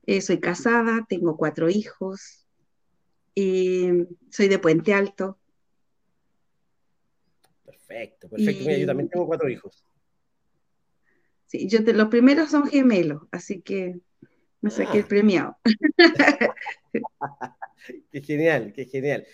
Eh, 0.05 0.21
soy 0.21 0.39
casada, 0.39 1.03
tengo 1.09 1.35
cuatro 1.35 1.67
hijos, 1.67 2.45
soy 3.33 4.47
de 4.47 4.59
Puente 4.59 4.93
Alto. 4.93 5.39
Perfecto, 7.65 8.29
perfecto. 8.29 8.69
yo 8.69 8.85
también 8.85 9.09
tengo 9.09 9.25
cuatro 9.25 9.49
hijos. 9.49 9.83
Sí, 11.47 11.67
yo 11.67 11.79
los 11.81 12.09
primeros 12.09 12.51
son 12.51 12.67
gemelos, 12.67 13.23
así 13.31 13.61
que 13.61 13.99
me 14.61 14.69
saqué 14.69 14.99
el 14.99 15.05
ah. 15.05 15.07
premiado. 15.07 15.57
qué 18.11 18.21
genial, 18.21 18.73
qué 18.73 18.85
genial. 18.85 19.25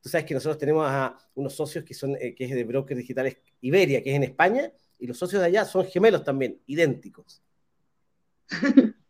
Tú 0.00 0.08
sabes 0.08 0.28
que 0.28 0.34
nosotros 0.34 0.58
tenemos 0.58 0.86
a 0.88 1.18
unos 1.34 1.56
socios 1.56 1.84
que 1.84 1.92
son 1.92 2.14
eh, 2.20 2.36
que 2.36 2.44
es 2.44 2.52
de 2.52 2.62
Brokers 2.62 2.98
Digitales 2.98 3.38
Iberia, 3.62 4.00
que 4.00 4.10
es 4.10 4.16
en 4.16 4.22
España, 4.22 4.72
y 5.00 5.06
los 5.06 5.18
socios 5.18 5.40
de 5.40 5.48
allá 5.48 5.64
son 5.64 5.86
gemelos 5.86 6.22
también, 6.22 6.60
idénticos. 6.66 7.42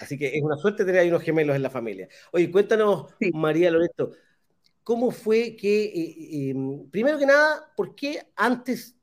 Así 0.00 0.18
que 0.18 0.36
es 0.36 0.42
una 0.42 0.56
suerte 0.56 0.84
tener 0.84 1.00
ahí 1.00 1.08
unos 1.08 1.22
gemelos 1.22 1.56
en 1.56 1.62
la 1.62 1.70
familia. 1.70 2.08
Oye, 2.32 2.50
cuéntanos, 2.50 3.14
María 3.32 3.70
Loreto, 3.70 4.12
¿cómo 4.82 5.10
fue 5.10 5.56
que, 5.56 5.84
eh, 5.84 6.50
em, 6.50 6.90
primero 6.90 7.18
que 7.18 7.26
nada, 7.26 7.72
por 7.74 7.94
qué 7.94 8.26
antes 8.36 8.94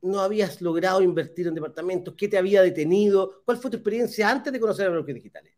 no 0.00 0.20
habías 0.20 0.60
logrado 0.62 1.02
invertir 1.02 1.48
en 1.48 1.54
departamentos? 1.54 2.14
¿Qué 2.16 2.28
te 2.28 2.38
había 2.38 2.62
detenido? 2.62 3.42
¿Cuál 3.44 3.56
fue 3.56 3.70
tu 3.70 3.78
experiencia 3.78 4.30
antes 4.30 4.52
de 4.52 4.60
conocer 4.60 4.86
a 4.86 4.90
brokers 4.90 5.16
digitales? 5.16 5.52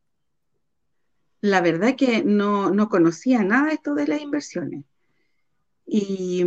La 1.42 1.60
verdad 1.60 1.94
que 1.94 2.24
no, 2.24 2.70
no 2.70 2.88
conocía 2.88 3.42
nada 3.42 3.70
esto 3.72 3.94
de 3.94 4.06
las 4.06 4.22
inversiones. 4.22 4.84
Y 5.86 6.42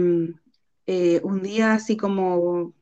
eh, 0.88 1.22
un 1.24 1.44
día 1.44 1.74
así 1.74 1.96
como 1.96 2.74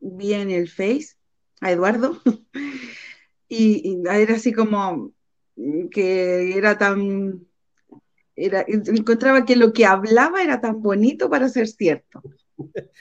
vi 0.00 0.34
en 0.34 0.50
el 0.50 0.68
Face 0.68 1.16
a 1.60 1.70
Eduardo 1.70 2.20
y, 3.48 3.98
era 4.10 4.34
así 4.34 4.52
como 4.52 5.12
que 5.90 6.56
era 6.56 6.78
tan, 6.78 7.46
era, 8.34 8.64
encontraba 8.66 9.44
que 9.44 9.56
lo 9.56 9.72
que 9.72 9.84
hablaba 9.84 10.42
era 10.42 10.60
tan 10.60 10.80
bonito 10.82 11.28
para 11.28 11.48
ser 11.48 11.68
cierto. 11.68 12.22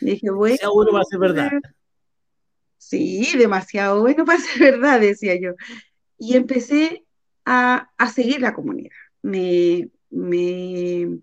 dije, 0.02 0.30
bueno, 0.32 0.74
bueno 0.74 0.92
para 0.92 1.06
ser 1.06 1.20
verdad. 1.20 1.52
Sí, 2.78 3.28
demasiado 3.38 4.02
bueno 4.02 4.26
para 4.26 4.40
ser 4.40 4.60
verdad, 4.60 5.00
decía 5.00 5.40
yo. 5.40 5.54
Y 6.18 6.36
empecé 6.36 7.06
a, 7.46 7.90
seguir 8.14 8.42
la 8.42 8.54
comunidad. 8.54 8.92
Me, 9.22 9.90
me, 10.10 11.20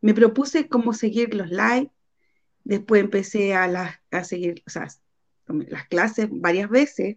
me 0.00 0.14
propuse 0.14 0.68
cómo 0.68 0.92
seguir 0.92 1.34
los 1.34 1.50
likes, 1.50 1.92
Después 2.68 3.02
empecé 3.02 3.54
a, 3.54 3.98
a 4.10 4.24
seguir 4.24 4.62
las 4.66 5.88
clases 5.88 6.28
varias 6.30 6.68
veces, 6.68 7.16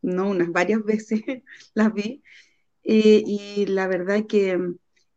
no 0.00 0.30
unas 0.30 0.50
varias 0.50 0.82
veces 0.82 1.20
las 1.74 1.92
vi, 1.92 2.22
eh, 2.84 3.22
y 3.26 3.66
la 3.66 3.86
verdad 3.86 4.24
que 4.26 4.58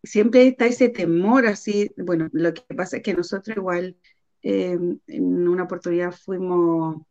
siempre 0.04 0.46
está 0.46 0.66
ese 0.66 0.90
temor 0.90 1.46
así, 1.48 1.90
bueno, 1.96 2.28
lo 2.34 2.54
que 2.54 2.64
pasa 2.76 2.98
es 2.98 3.04
que 3.04 3.14
nosotros 3.14 3.56
igual 3.56 3.96
eh, 4.44 4.78
en 5.08 5.48
una 5.48 5.64
oportunidad 5.64 6.12
fuimos 6.12 7.04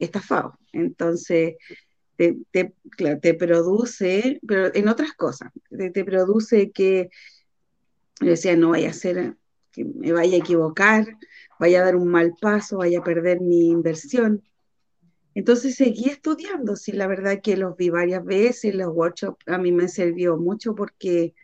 estafados, 0.00 0.54
entonces 0.72 1.54
te, 2.16 2.36
te, 2.50 3.34
produce, 3.34 4.40
pero 4.44 4.74
en 4.74 4.88
otras 4.88 5.12
cosas, 5.12 5.52
te, 5.70 6.04
produce 6.04 6.72
que 6.72 7.10
decía, 8.20 8.56
no 8.56 8.70
vaya 8.70 8.90
a 8.90 8.92
ser, 8.92 9.36
que 9.70 9.84
me 9.84 10.10
vaya 10.10 10.34
a 10.34 10.40
equivocar, 10.40 11.06
vaya 11.58 11.80
a 11.80 11.84
dar 11.84 11.96
un 11.96 12.08
mal 12.08 12.34
paso, 12.40 12.78
vaya 12.78 13.00
a 13.00 13.04
perder 13.04 13.40
mi 13.40 13.68
inversión. 13.68 14.42
Entonces 15.34 15.76
seguí 15.76 16.08
estudiando, 16.08 16.74
sí, 16.74 16.92
la 16.92 17.06
verdad 17.06 17.40
que 17.42 17.56
los 17.56 17.76
vi 17.76 17.90
varias 17.90 18.24
veces, 18.24 18.74
los 18.74 18.88
workshops 18.94 19.46
a 19.46 19.58
mí 19.58 19.70
me 19.70 19.88
sirvió 19.88 20.36
mucho 20.36 20.74
porque 20.74 21.34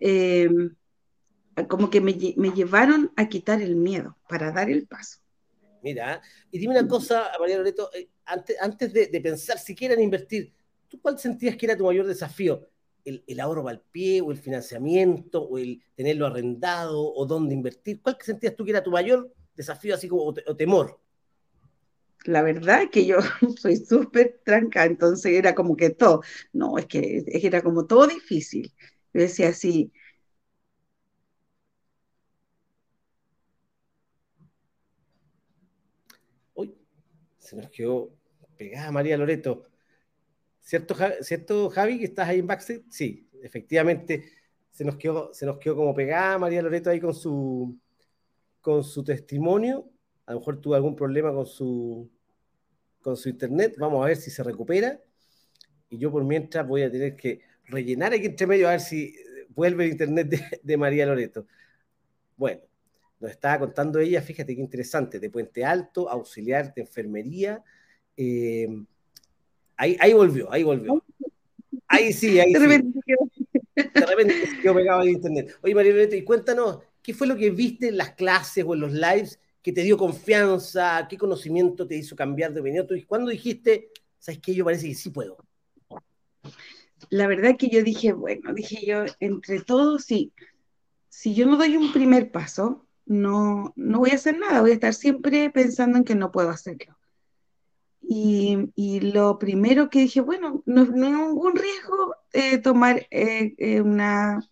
em, 0.00 0.74
como 1.68 1.90
que 1.90 2.00
me, 2.00 2.16
me 2.36 2.50
llevaron 2.50 3.12
a 3.16 3.28
quitar 3.28 3.62
el 3.62 3.76
miedo 3.76 4.16
para 4.28 4.50
dar 4.50 4.70
el 4.70 4.86
paso. 4.86 5.18
Mira, 5.82 6.20
y 6.50 6.58
dime 6.58 6.78
una 6.78 6.88
cosa, 6.88 7.30
María 7.38 7.58
Loreto, 7.58 7.90
eh, 7.94 8.08
antes, 8.24 8.56
antes 8.60 8.92
de, 8.92 9.06
de, 9.06 9.20
pensar 9.20 9.58
siquiera 9.58 9.94
en 9.94 10.02
invertir, 10.02 10.52
¿tú 10.88 11.00
cuál 11.00 11.18
sentías 11.18 11.56
que 11.56 11.66
era 11.66 11.76
tu 11.76 11.84
mayor 11.84 12.06
desafío? 12.06 12.68
¿El, 13.04 13.22
el 13.26 13.40
ahorro 13.40 13.68
al 13.68 13.80
pie, 13.80 14.20
o 14.20 14.32
el 14.32 14.38
financiamiento, 14.38 15.42
o 15.42 15.58
el 15.58 15.80
tenerlo 15.94 16.26
arrendado, 16.26 17.00
o 17.00 17.24
dónde 17.24 17.54
invertir? 17.54 18.02
¿Cuál 18.02 18.18
sentías 18.20 18.56
tú 18.56 18.64
que 18.64 18.72
era 18.72 18.82
tu 18.82 18.90
mayor 18.90 19.32
desafío, 19.58 19.94
así 19.94 20.08
como, 20.08 20.22
o, 20.22 20.34
o 20.46 20.56
temor? 20.56 20.98
La 22.24 22.42
verdad 22.42 22.82
es 22.82 22.90
que 22.90 23.06
yo 23.06 23.18
soy 23.60 23.76
súper 23.76 24.40
tranca, 24.44 24.84
entonces 24.84 25.32
era 25.32 25.54
como 25.54 25.76
que 25.76 25.90
todo, 25.90 26.22
no, 26.52 26.78
es 26.78 26.86
que, 26.86 27.24
era 27.26 27.62
como 27.62 27.86
todo 27.86 28.06
difícil. 28.06 28.72
Yo 29.12 29.22
decía 29.22 29.48
así, 29.48 29.92
se 37.38 37.56
nos 37.56 37.70
quedó 37.70 38.10
pegada 38.58 38.92
María 38.92 39.16
Loreto. 39.16 39.64
¿Cierto, 40.60 40.94
¿Cierto, 41.22 41.70
Javi, 41.70 41.98
que 41.98 42.04
estás 42.04 42.28
ahí 42.28 42.40
en 42.40 42.46
backstage? 42.46 42.82
Sí, 42.90 43.28
efectivamente, 43.42 44.24
se 44.70 44.84
nos 44.84 44.96
quedó, 44.96 45.32
se 45.32 45.46
nos 45.46 45.58
quedó 45.58 45.76
como 45.76 45.94
pegada 45.94 46.38
María 46.38 46.60
Loreto 46.62 46.90
ahí 46.90 47.00
con 47.00 47.14
su, 47.14 47.78
con 48.68 48.84
su 48.84 49.02
testimonio. 49.02 49.88
A 50.26 50.34
lo 50.34 50.40
mejor 50.40 50.60
tuvo 50.60 50.74
algún 50.74 50.94
problema 50.94 51.32
con 51.32 51.46
su, 51.46 52.06
con 53.00 53.16
su 53.16 53.30
internet. 53.30 53.76
Vamos 53.78 54.04
a 54.04 54.08
ver 54.08 54.18
si 54.18 54.30
se 54.30 54.42
recupera. 54.42 55.00
Y 55.88 55.96
yo 55.96 56.12
por 56.12 56.22
mientras 56.22 56.68
voy 56.68 56.82
a 56.82 56.92
tener 56.92 57.16
que 57.16 57.40
rellenar 57.64 58.12
aquí 58.12 58.26
entre 58.26 58.46
medio 58.46 58.68
a 58.68 58.72
ver 58.72 58.80
si 58.80 59.14
vuelve 59.54 59.86
el 59.86 59.92
internet 59.92 60.28
de, 60.28 60.60
de 60.62 60.76
María 60.76 61.06
Loreto. 61.06 61.46
Bueno, 62.36 62.60
nos 63.20 63.30
estaba 63.30 63.58
contando 63.58 64.00
ella, 64.00 64.20
fíjate 64.20 64.54
qué 64.54 64.60
interesante, 64.60 65.18
de 65.18 65.30
Puente 65.30 65.64
Alto, 65.64 66.10
auxiliar 66.10 66.74
de 66.74 66.82
enfermería. 66.82 67.64
Eh, 68.18 68.68
ahí, 69.78 69.96
ahí 69.98 70.12
volvió, 70.12 70.52
ahí 70.52 70.62
volvió. 70.62 71.02
Ahí 71.86 72.12
sí, 72.12 72.38
ahí 72.38 72.52
de 72.52 72.60
sí. 72.60 72.66
repente 72.66 73.00
De 73.74 74.06
repente 74.06 74.46
se 74.46 74.60
quedó 74.60 74.74
pegado 74.74 75.02
en 75.04 75.08
internet. 75.08 75.56
Oye, 75.62 75.74
María 75.74 75.92
Loreto, 75.92 76.16
y 76.16 76.22
cuéntanos, 76.22 76.80
¿qué 77.08 77.14
fue 77.14 77.26
lo 77.26 77.38
que 77.38 77.48
viste 77.48 77.88
en 77.88 77.96
las 77.96 78.10
clases 78.10 78.66
o 78.68 78.74
en 78.74 78.80
los 78.80 78.92
lives 78.92 79.40
que 79.62 79.72
te 79.72 79.80
dio 79.80 79.96
confianza? 79.96 81.06
¿Qué 81.08 81.16
conocimiento 81.16 81.86
te 81.86 81.96
hizo 81.96 82.14
cambiar 82.14 82.52
de 82.52 82.60
opinión? 82.60 82.86
¿Y 82.90 83.04
cuándo 83.04 83.30
dijiste, 83.30 83.88
sabes 84.18 84.42
qué, 84.42 84.54
yo 84.54 84.62
parece 84.62 84.88
que 84.88 84.94
sí 84.94 85.08
puedo? 85.08 85.38
La 87.08 87.26
verdad 87.26 87.56
que 87.56 87.70
yo 87.70 87.82
dije, 87.82 88.12
bueno, 88.12 88.52
dije 88.52 88.84
yo, 88.84 89.06
entre 89.20 89.62
todos, 89.62 90.04
sí, 90.04 90.34
si 91.08 91.34
yo 91.34 91.46
no 91.46 91.56
doy 91.56 91.78
un 91.78 91.94
primer 91.94 92.30
paso, 92.30 92.86
no, 93.06 93.72
no 93.74 94.00
voy 94.00 94.10
a 94.10 94.16
hacer 94.16 94.36
nada, 94.36 94.60
voy 94.60 94.72
a 94.72 94.74
estar 94.74 94.92
siempre 94.92 95.48
pensando 95.48 95.96
en 95.96 96.04
que 96.04 96.14
no 96.14 96.30
puedo 96.30 96.50
hacerlo. 96.50 96.98
Y, 98.02 98.70
y 98.74 99.00
lo 99.00 99.38
primero 99.38 99.88
que 99.88 100.00
dije, 100.00 100.20
bueno, 100.20 100.62
no, 100.66 100.84
no 100.84 101.28
ningún 101.28 101.56
riesgo 101.56 102.16
eh, 102.34 102.58
tomar 102.58 103.06
eh, 103.10 103.54
eh, 103.56 103.80
una, 103.80 104.46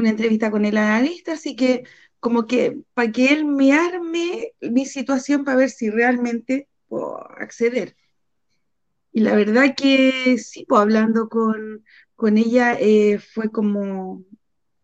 una 0.00 0.10
entrevista 0.10 0.50
con 0.50 0.64
el 0.64 0.76
analista, 0.76 1.32
así 1.32 1.56
que 1.56 1.84
como 2.18 2.46
que 2.46 2.78
para 2.94 3.12
que 3.12 3.32
él 3.32 3.44
me 3.44 3.72
arme 3.72 4.52
mi 4.60 4.86
situación 4.86 5.44
para 5.44 5.56
ver 5.58 5.70
si 5.70 5.90
realmente 5.90 6.68
puedo 6.88 7.18
acceder. 7.38 7.96
Y 9.12 9.20
la 9.20 9.34
verdad 9.34 9.74
que 9.76 10.38
sí, 10.38 10.64
pues 10.68 10.80
hablando 10.80 11.28
con, 11.28 11.84
con 12.14 12.38
ella 12.38 12.76
eh, 12.78 13.18
fue 13.18 13.50
como, 13.50 14.24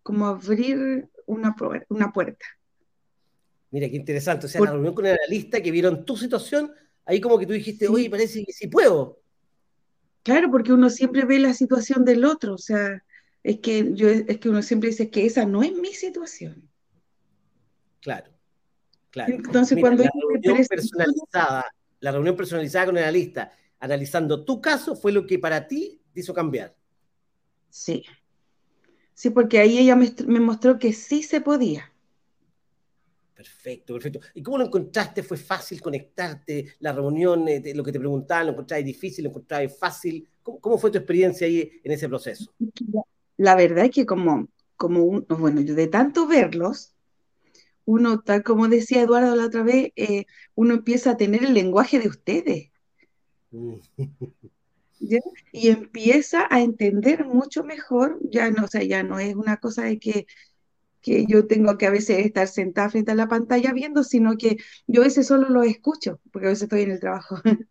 como 0.03 0.27
abrir 0.27 1.09
una, 1.27 1.55
una 1.89 2.13
puerta. 2.13 2.47
Mira, 3.71 3.89
qué 3.89 3.97
interesante. 3.97 4.47
O 4.47 4.49
sea, 4.49 4.59
Por- 4.61 4.69
la 4.69 4.73
reunión 4.75 4.95
con 4.95 5.07
el 5.07 5.13
analista 5.13 5.63
que 5.63 5.71
vieron 5.71 6.05
tu 6.05 6.17
situación, 6.17 6.73
ahí 7.05 7.21
como 7.21 7.39
que 7.39 7.47
tú 7.47 7.53
dijiste, 7.53 7.89
oye, 7.89 8.11
parece 8.11 8.45
que 8.45 8.53
sí 8.53 8.69
puedo. 8.69 9.21
Claro, 10.23 10.51
porque 10.51 10.73
uno 10.73 10.91
siempre 10.91 11.25
ve 11.25 11.39
la 11.39 11.55
situación 11.55 12.05
del 12.05 12.25
otro, 12.25 12.55
o 12.55 12.59
sea, 12.59 13.05
es 13.47 13.61
que 13.61 13.93
yo 13.95 14.09
es 14.09 14.39
que 14.39 14.49
uno 14.49 14.61
siempre 14.63 14.91
dice 14.91 15.09
que 15.11 15.25
esa 15.25 15.47
no 15.47 15.63
es 15.63 15.73
mi 15.73 15.93
situación. 15.93 16.69
Claro, 18.01 18.31
claro. 19.11 19.35
Entonces, 19.35 19.77
Mira, 19.77 19.89
cuando 19.89 20.05
la 20.05 20.11
reunión 20.21 20.67
personalizada, 20.69 21.65
la 22.01 22.13
reunión 22.13 22.37
personalizada 22.37 22.87
con 22.87 22.97
el 22.97 23.05
analista, 23.05 23.53
analizando 23.79 24.45
tu 24.45 24.61
caso, 24.61 24.97
fue 24.97 25.13
lo 25.13 25.27
que 25.27 25.39
para 25.39 25.67
ti 25.69 26.01
te 26.13 26.21
hizo 26.21 26.35
cambiar. 26.35 26.75
Sí. 27.71 28.05
Sí, 29.15 29.31
porque 29.31 29.61
ahí 29.61 29.79
ella 29.79 29.97
me, 29.97 30.13
me 30.27 30.41
mostró 30.41 30.79
que 30.79 30.93
sí 30.93 31.23
se 31.23 31.41
podía. 31.41 31.93
Perfecto, 33.35 33.95
perfecto. 33.95 34.21
¿Y 34.35 34.43
cómo 34.43 34.59
lo 34.59 34.65
encontraste? 34.65 35.23
¿Fue 35.23 35.37
fácil 35.37 35.81
conectarte? 35.81 36.75
¿La 36.81 36.93
reunión, 36.93 37.47
eh, 37.49 37.61
te- 37.61 37.75
lo 37.75 37.85
que 37.85 37.93
te 37.93 37.99
preguntaban, 37.99 38.47
lo 38.47 38.53
encontrabas 38.53 38.85
difícil, 38.85 39.25
lo 39.25 39.31
encontrabas 39.31 39.79
fácil? 39.79 40.27
¿Cómo, 40.43 40.59
cómo 40.61 40.79
fue 40.79 40.91
tu 40.91 40.99
experiencia 40.99 41.47
ahí 41.47 41.71
en 41.85 41.93
ese 41.93 42.09
proceso? 42.09 42.53
La 43.39 43.55
verdad 43.57 43.87
es 43.87 43.91
que 43.93 44.07
como, 44.07 44.49
como 44.77 45.05
un- 45.05 45.27
bueno, 45.29 45.61
yo 45.63 45.75
de 45.75 45.89
tanto 45.89 46.27
verlos, 46.27 46.95
uno, 47.87 48.21
tal 48.23 48.43
como 48.45 48.69
decía 48.69 49.03
Eduardo 49.03 49.37
la 49.37 49.47
otra 49.47 49.63
vez, 49.65 49.93
eh, 49.97 50.27
uno 50.57 50.75
empieza 50.75 51.13
a 51.13 51.19
tener 51.19 51.45
el 51.45 51.55
lenguaje 51.55 51.99
de 52.01 52.09
ustedes, 52.09 52.71
Mm, 53.53 53.81
¿ya? 54.99 55.19
Y 55.53 55.69
empieza 55.69 56.47
a 56.51 56.61
entender 56.63 57.25
mucho 57.27 57.65
mejor, 57.65 58.19
ya 58.31 58.51
no, 58.51 58.65
o 58.65 58.69
sea, 58.69 58.83
ya 58.83 59.03
no 59.03 59.19
es 59.19 59.35
una 59.35 59.59
cosa 59.59 59.85
de 59.85 59.99
que, 59.99 60.27
que 61.03 61.27
yo 61.27 61.47
tengo 61.47 61.79
que 61.79 61.87
a 61.87 61.91
veces 61.91 62.27
estar 62.27 62.49
sentada 62.49 62.91
frente 62.91 63.13
a 63.13 63.15
la 63.17 63.29
pantalla 63.29 63.73
viendo, 63.75 64.05
sino 64.05 64.37
que 64.39 64.59
yo 64.87 65.03
a 65.03 65.05
veces 65.07 65.27
solo 65.29 65.49
lo 65.51 65.63
escucho, 65.65 66.21
porque 66.33 66.49
a 66.49 66.51
veces 66.51 66.65
estoy 66.65 66.83
en 66.83 66.93
el 66.93 67.01
trabajo. 67.01 67.39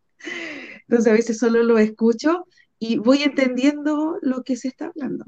Entonces 0.88 1.08
a 1.12 1.16
veces 1.16 1.38
solo 1.40 1.64
lo 1.64 1.78
escucho 1.80 2.48
y 2.80 2.98
voy 2.98 3.24
entendiendo 3.24 4.18
lo 4.22 4.44
que 4.44 4.56
se 4.58 4.68
está 4.70 4.88
hablando. 4.88 5.26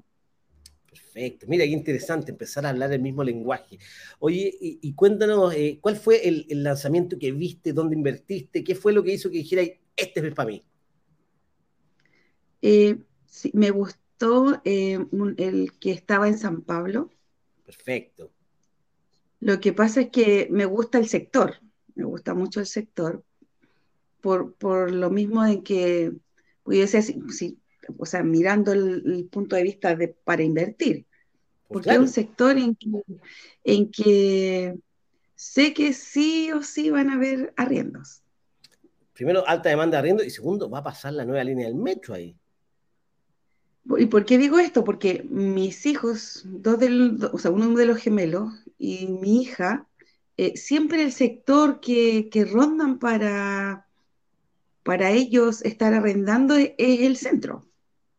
Perfecto. 1.17 1.47
Mira, 1.49 1.63
qué 1.65 1.71
interesante 1.71 2.31
empezar 2.31 2.63
a 2.65 2.69
hablar 2.69 2.93
el 2.93 3.01
mismo 3.01 3.23
lenguaje. 3.23 3.79
Oye, 4.19 4.53
y, 4.61 4.77
y 4.83 4.93
cuéntanos, 4.93 5.51
eh, 5.55 5.79
¿cuál 5.81 5.95
fue 5.95 6.27
el, 6.27 6.45
el 6.47 6.61
lanzamiento 6.63 7.17
que 7.17 7.31
viste? 7.31 7.73
¿Dónde 7.73 7.95
invertiste? 7.95 8.63
¿Qué 8.63 8.75
fue 8.75 8.93
lo 8.93 9.03
que 9.03 9.13
hizo 9.13 9.31
que 9.31 9.37
dijeras, 9.37 9.67
este 9.95 10.27
es 10.27 10.35
para 10.35 10.49
mí? 10.49 10.63
Eh, 12.61 12.99
sí, 13.25 13.49
me 13.55 13.71
gustó 13.71 14.61
eh, 14.63 14.99
el 15.37 15.71
que 15.79 15.91
estaba 15.91 16.27
en 16.27 16.37
San 16.37 16.61
Pablo. 16.61 17.09
Perfecto. 17.65 18.31
Lo 19.39 19.59
que 19.59 19.73
pasa 19.73 20.01
es 20.01 20.09
que 20.11 20.47
me 20.51 20.65
gusta 20.65 20.99
el 20.99 21.07
sector, 21.07 21.55
me 21.95 22.03
gusta 22.05 22.35
mucho 22.35 22.59
el 22.59 22.67
sector, 22.67 23.23
por, 24.21 24.53
por 24.55 24.91
lo 24.91 25.09
mismo 25.09 25.43
de 25.43 25.63
que, 25.63 26.11
si- 26.87 27.21
si- 27.31 27.59
o 27.97 28.05
sea, 28.05 28.23
mirando 28.23 28.71
el, 28.73 29.03
el 29.05 29.27
punto 29.29 29.55
de 29.55 29.63
vista 29.63 29.95
de, 29.95 30.09
para 30.09 30.43
invertir, 30.43 31.07
Pues 31.67 31.79
porque 31.79 31.81
claro, 31.81 32.01
es 32.03 32.09
un 32.09 32.09
sector 32.09 32.57
en 32.57 32.75
que, 32.75 32.87
en 33.63 33.91
que 33.91 34.79
sé 35.35 35.73
que 35.73 35.93
sí 35.93 36.51
o 36.53 36.63
sí 36.63 36.89
van 36.91 37.09
a 37.11 37.15
haber 37.15 37.53
arriendos. 37.57 38.23
primero, 39.13 39.45
alta 39.47 39.67
demanda 39.69 39.97
de 39.97 39.99
arriendo 39.99 40.23
y 40.23 40.29
segundo, 40.29 40.69
va 40.69 40.79
a 40.79 40.83
pasar 40.83 41.11
la 41.13 41.25
nueva 41.25 41.43
línea 41.43 41.67
del 41.67 41.75
metro 41.75 42.13
ahí. 42.13 42.37
¿Y 43.97 44.07
por 44.07 44.25
qué 44.25 44.37
digo 44.37 44.59
esto? 44.59 44.83
Porque 44.83 45.23
mis 45.29 45.85
hijos, 45.85 46.41
dos 46.45 46.77
del, 46.79 47.19
o 47.31 47.37
sea, 47.39 47.51
uno 47.51 47.69
de 47.77 47.85
los 47.85 47.97
gemelos 47.99 48.53
y 48.77 49.07
mi 49.07 49.41
hija, 49.41 49.87
eh, 50.37 50.57
siempre 50.57 51.03
el 51.03 51.11
sector 51.13 51.79
que, 51.79 52.29
que 52.29 52.43
rondan 52.45 52.99
para, 52.99 53.87
para 54.83 55.11
ellos 55.11 55.63
estar 55.63 55.93
arrendando 55.93 56.55
es, 56.55 56.73
es 56.77 57.01
el 57.01 57.17
centro. 57.17 57.67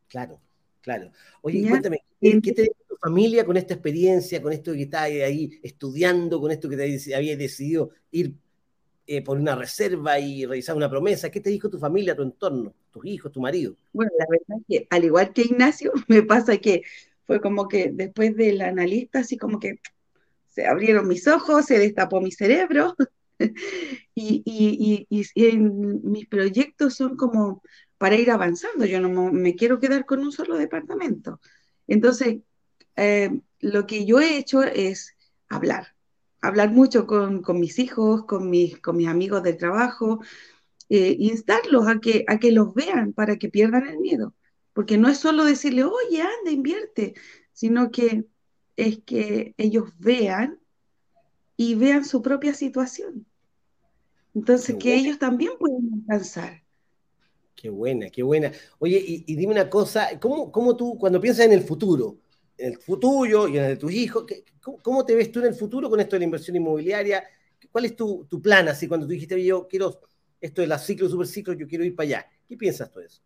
Claro, 0.09 0.41
claro. 0.81 1.11
Oye, 1.43 1.62
¿Ya? 1.62 1.71
cuéntame, 1.71 2.05
¿qué, 2.21 2.41
qué 2.41 2.53
te 2.53 2.62
dijo 2.62 2.75
tu 2.88 2.97
familia 2.97 3.45
con 3.45 3.57
esta 3.57 3.75
experiencia, 3.75 4.43
con 4.43 4.53
esto 4.53 4.73
que 4.73 4.83
estás 4.83 5.03
ahí 5.03 5.61
estudiando, 5.62 6.41
con 6.41 6.50
esto 6.50 6.69
que 6.69 6.77
te 6.77 7.15
habías 7.15 7.38
decidido 7.38 7.91
ir 8.11 8.35
eh, 9.07 9.23
por 9.23 9.38
una 9.38 9.55
reserva 9.55 10.19
y 10.19 10.47
realizar 10.47 10.77
una 10.77 10.91
promesa? 10.91 11.31
¿Qué 11.31 11.41
te 11.41 11.50
dijo 11.50 11.69
tu 11.69 11.79
familia, 11.79 12.17
tu 12.17 12.23
entorno, 12.23 12.75
tus 12.91 13.05
hijos, 13.07 13.31
tu 13.31 13.41
marido? 13.41 13.77
Bueno, 13.93 14.11
la 14.19 14.27
verdad 14.29 14.59
es 14.61 14.67
que 14.67 14.87
al 14.91 15.05
igual 15.05 15.33
que 15.33 15.43
Ignacio, 15.43 15.93
me 16.09 16.23
pasa 16.23 16.57
que 16.59 16.83
fue 17.27 17.41
como 17.41 17.69
que 17.69 17.91
después 17.93 18.35
del 18.35 18.62
analista, 18.62 19.21
así 19.21 19.37
como 19.37 19.61
que 19.61 19.81
se 20.49 20.67
abrieron 20.67 21.07
mis 21.07 21.29
ojos, 21.29 21.67
se 21.67 21.79
destapó 21.79 22.21
mi 22.21 22.33
cerebro 22.33 22.97
y, 23.38 24.43
y, 24.45 25.07
y, 25.11 25.27
y 25.35 25.47
en 25.47 26.00
mis 26.11 26.27
proyectos 26.27 26.95
son 26.95 27.17
como 27.17 27.62
para 27.99 28.17
ir 28.17 28.31
avanzando. 28.31 28.87
Yo 28.87 29.00
no 29.00 29.31
me 29.33 29.55
quiero 29.55 29.78
quedar 29.81 30.07
con 30.07 30.21
un 30.21 30.33
solo 30.33 30.57
departamento. 30.57 31.40
Entonces, 31.87 32.38
eh, 32.97 33.40
lo 33.61 33.87
que 33.87 34.07
yo 34.07 34.21
he 34.21 34.38
hecho 34.38 34.62
es 34.62 35.17
hablar, 35.49 35.95
hablar 36.40 36.71
mucho 36.71 37.07
con, 37.07 37.43
con 37.43 37.61
mis 37.61 37.78
hijos, 37.78 38.25
con 38.25 38.49
mis, 38.50 38.78
con 38.81 38.97
mis 38.97 39.09
amigos 39.09 39.43
del 39.43 39.57
trabajo, 39.57 40.21
eh, 40.88 41.17
instarlos 41.19 41.87
a 41.88 42.00
que, 42.00 42.25
a 42.28 42.38
que 42.38 42.52
los 42.52 42.75
vean 42.75 43.12
para 43.12 43.37
que 43.37 43.49
pierdan 43.49 43.87
el 43.87 43.99
miedo. 43.99 44.35
Porque 44.73 44.97
no 44.97 45.09
es 45.09 45.19
solo 45.19 45.45
decirle, 45.45 45.85
oye, 45.85 46.23
anda, 46.23 46.50
invierte, 46.50 47.14
sino 47.52 47.90
que 47.90 48.26
es 48.76 49.00
que 49.05 49.55
ellos 49.59 49.90
vean 49.99 50.61
y 51.57 51.75
vean 51.75 52.05
su 52.05 52.23
propia 52.23 52.55
situación. 52.55 53.26
Entonces, 54.35 54.76
que 54.76 54.95
ellos 54.95 55.19
también 55.19 55.52
pueden 55.59 56.05
alcanzar. 56.09 56.62
Qué 57.61 57.71
buena, 57.71 58.09
qué 58.09 58.23
buena. 58.23 58.53
Oye, 58.79 59.03
y, 59.05 59.35
dime 59.35 59.53
una 59.53 59.69
cosa, 59.69 60.21
¿cómo, 60.21 60.53
¿cómo, 60.53 60.77
tú, 60.77 60.97
cuando 60.97 61.21
piensas 61.21 61.45
en 61.45 61.53
el 61.53 61.62
futuro, 61.62 62.21
en 62.57 62.75
el 62.75 62.79
futuro 62.79 63.49
y 63.49 63.57
en 63.57 63.65
el 63.65 63.71
de 63.71 63.77
tus 63.77 63.93
hijos, 63.93 64.27
cómo, 64.61 65.05
te 65.05 65.17
ves 65.17 65.33
tú 65.33 65.41
en 65.41 65.47
el 65.47 65.55
futuro 65.55 65.91
con 65.91 65.99
esto 65.99 66.15
de 66.15 66.21
la 66.21 66.27
inversión 66.27 66.55
inmobiliaria? 66.55 67.25
¿Cuál 67.73 67.87
es 67.87 67.97
tu, 67.97 68.25
tu 68.31 68.41
plan 68.41 68.69
así 68.69 68.87
cuando 68.87 69.07
tú 69.07 69.12
dijiste, 69.12 69.45
yo 69.45 69.67
quiero 69.67 70.00
esto 70.41 70.61
de 70.61 70.69
la 70.69 70.79
ciclo, 70.79 71.09
superciclo, 71.09 71.53
yo 71.55 71.67
quiero 71.67 71.85
ir 71.85 71.97
para 71.97 72.07
allá? 72.07 72.27
¿Qué 72.47 72.57
piensas 72.57 72.93
tú 72.93 73.00
de 73.00 73.07
eso? 73.07 73.23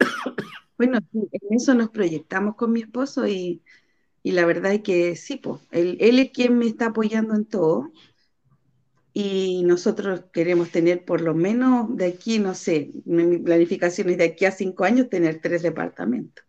Bueno, 0.76 0.98
en 1.12 1.56
eso 1.56 1.72
nos 1.72 1.90
proyectamos 1.90 2.56
con 2.56 2.72
mi 2.72 2.80
esposo 2.80 3.28
y, 3.28 3.62
la 4.24 4.44
verdad 4.44 4.72
es 4.72 4.80
que 4.82 5.14
sí, 5.14 5.36
pues, 5.36 5.60
él, 5.70 5.98
él 6.00 6.18
es 6.18 6.32
quien 6.32 6.58
me 6.58 6.66
está 6.66 6.86
apoyando 6.86 7.36
en 7.36 7.44
todo 7.44 7.92
y 9.16 9.62
nosotros 9.62 10.24
queremos 10.32 10.70
tener 10.70 11.04
por 11.04 11.20
lo 11.20 11.34
menos 11.34 11.96
de 11.96 12.06
aquí, 12.06 12.40
no 12.40 12.52
sé, 12.52 12.90
mi 13.04 13.38
planificación 13.38 14.10
es 14.10 14.18
de 14.18 14.24
aquí 14.24 14.44
a 14.44 14.50
cinco 14.50 14.82
años 14.84 15.08
tener 15.08 15.40
tres 15.40 15.62
departamentos. 15.62 16.44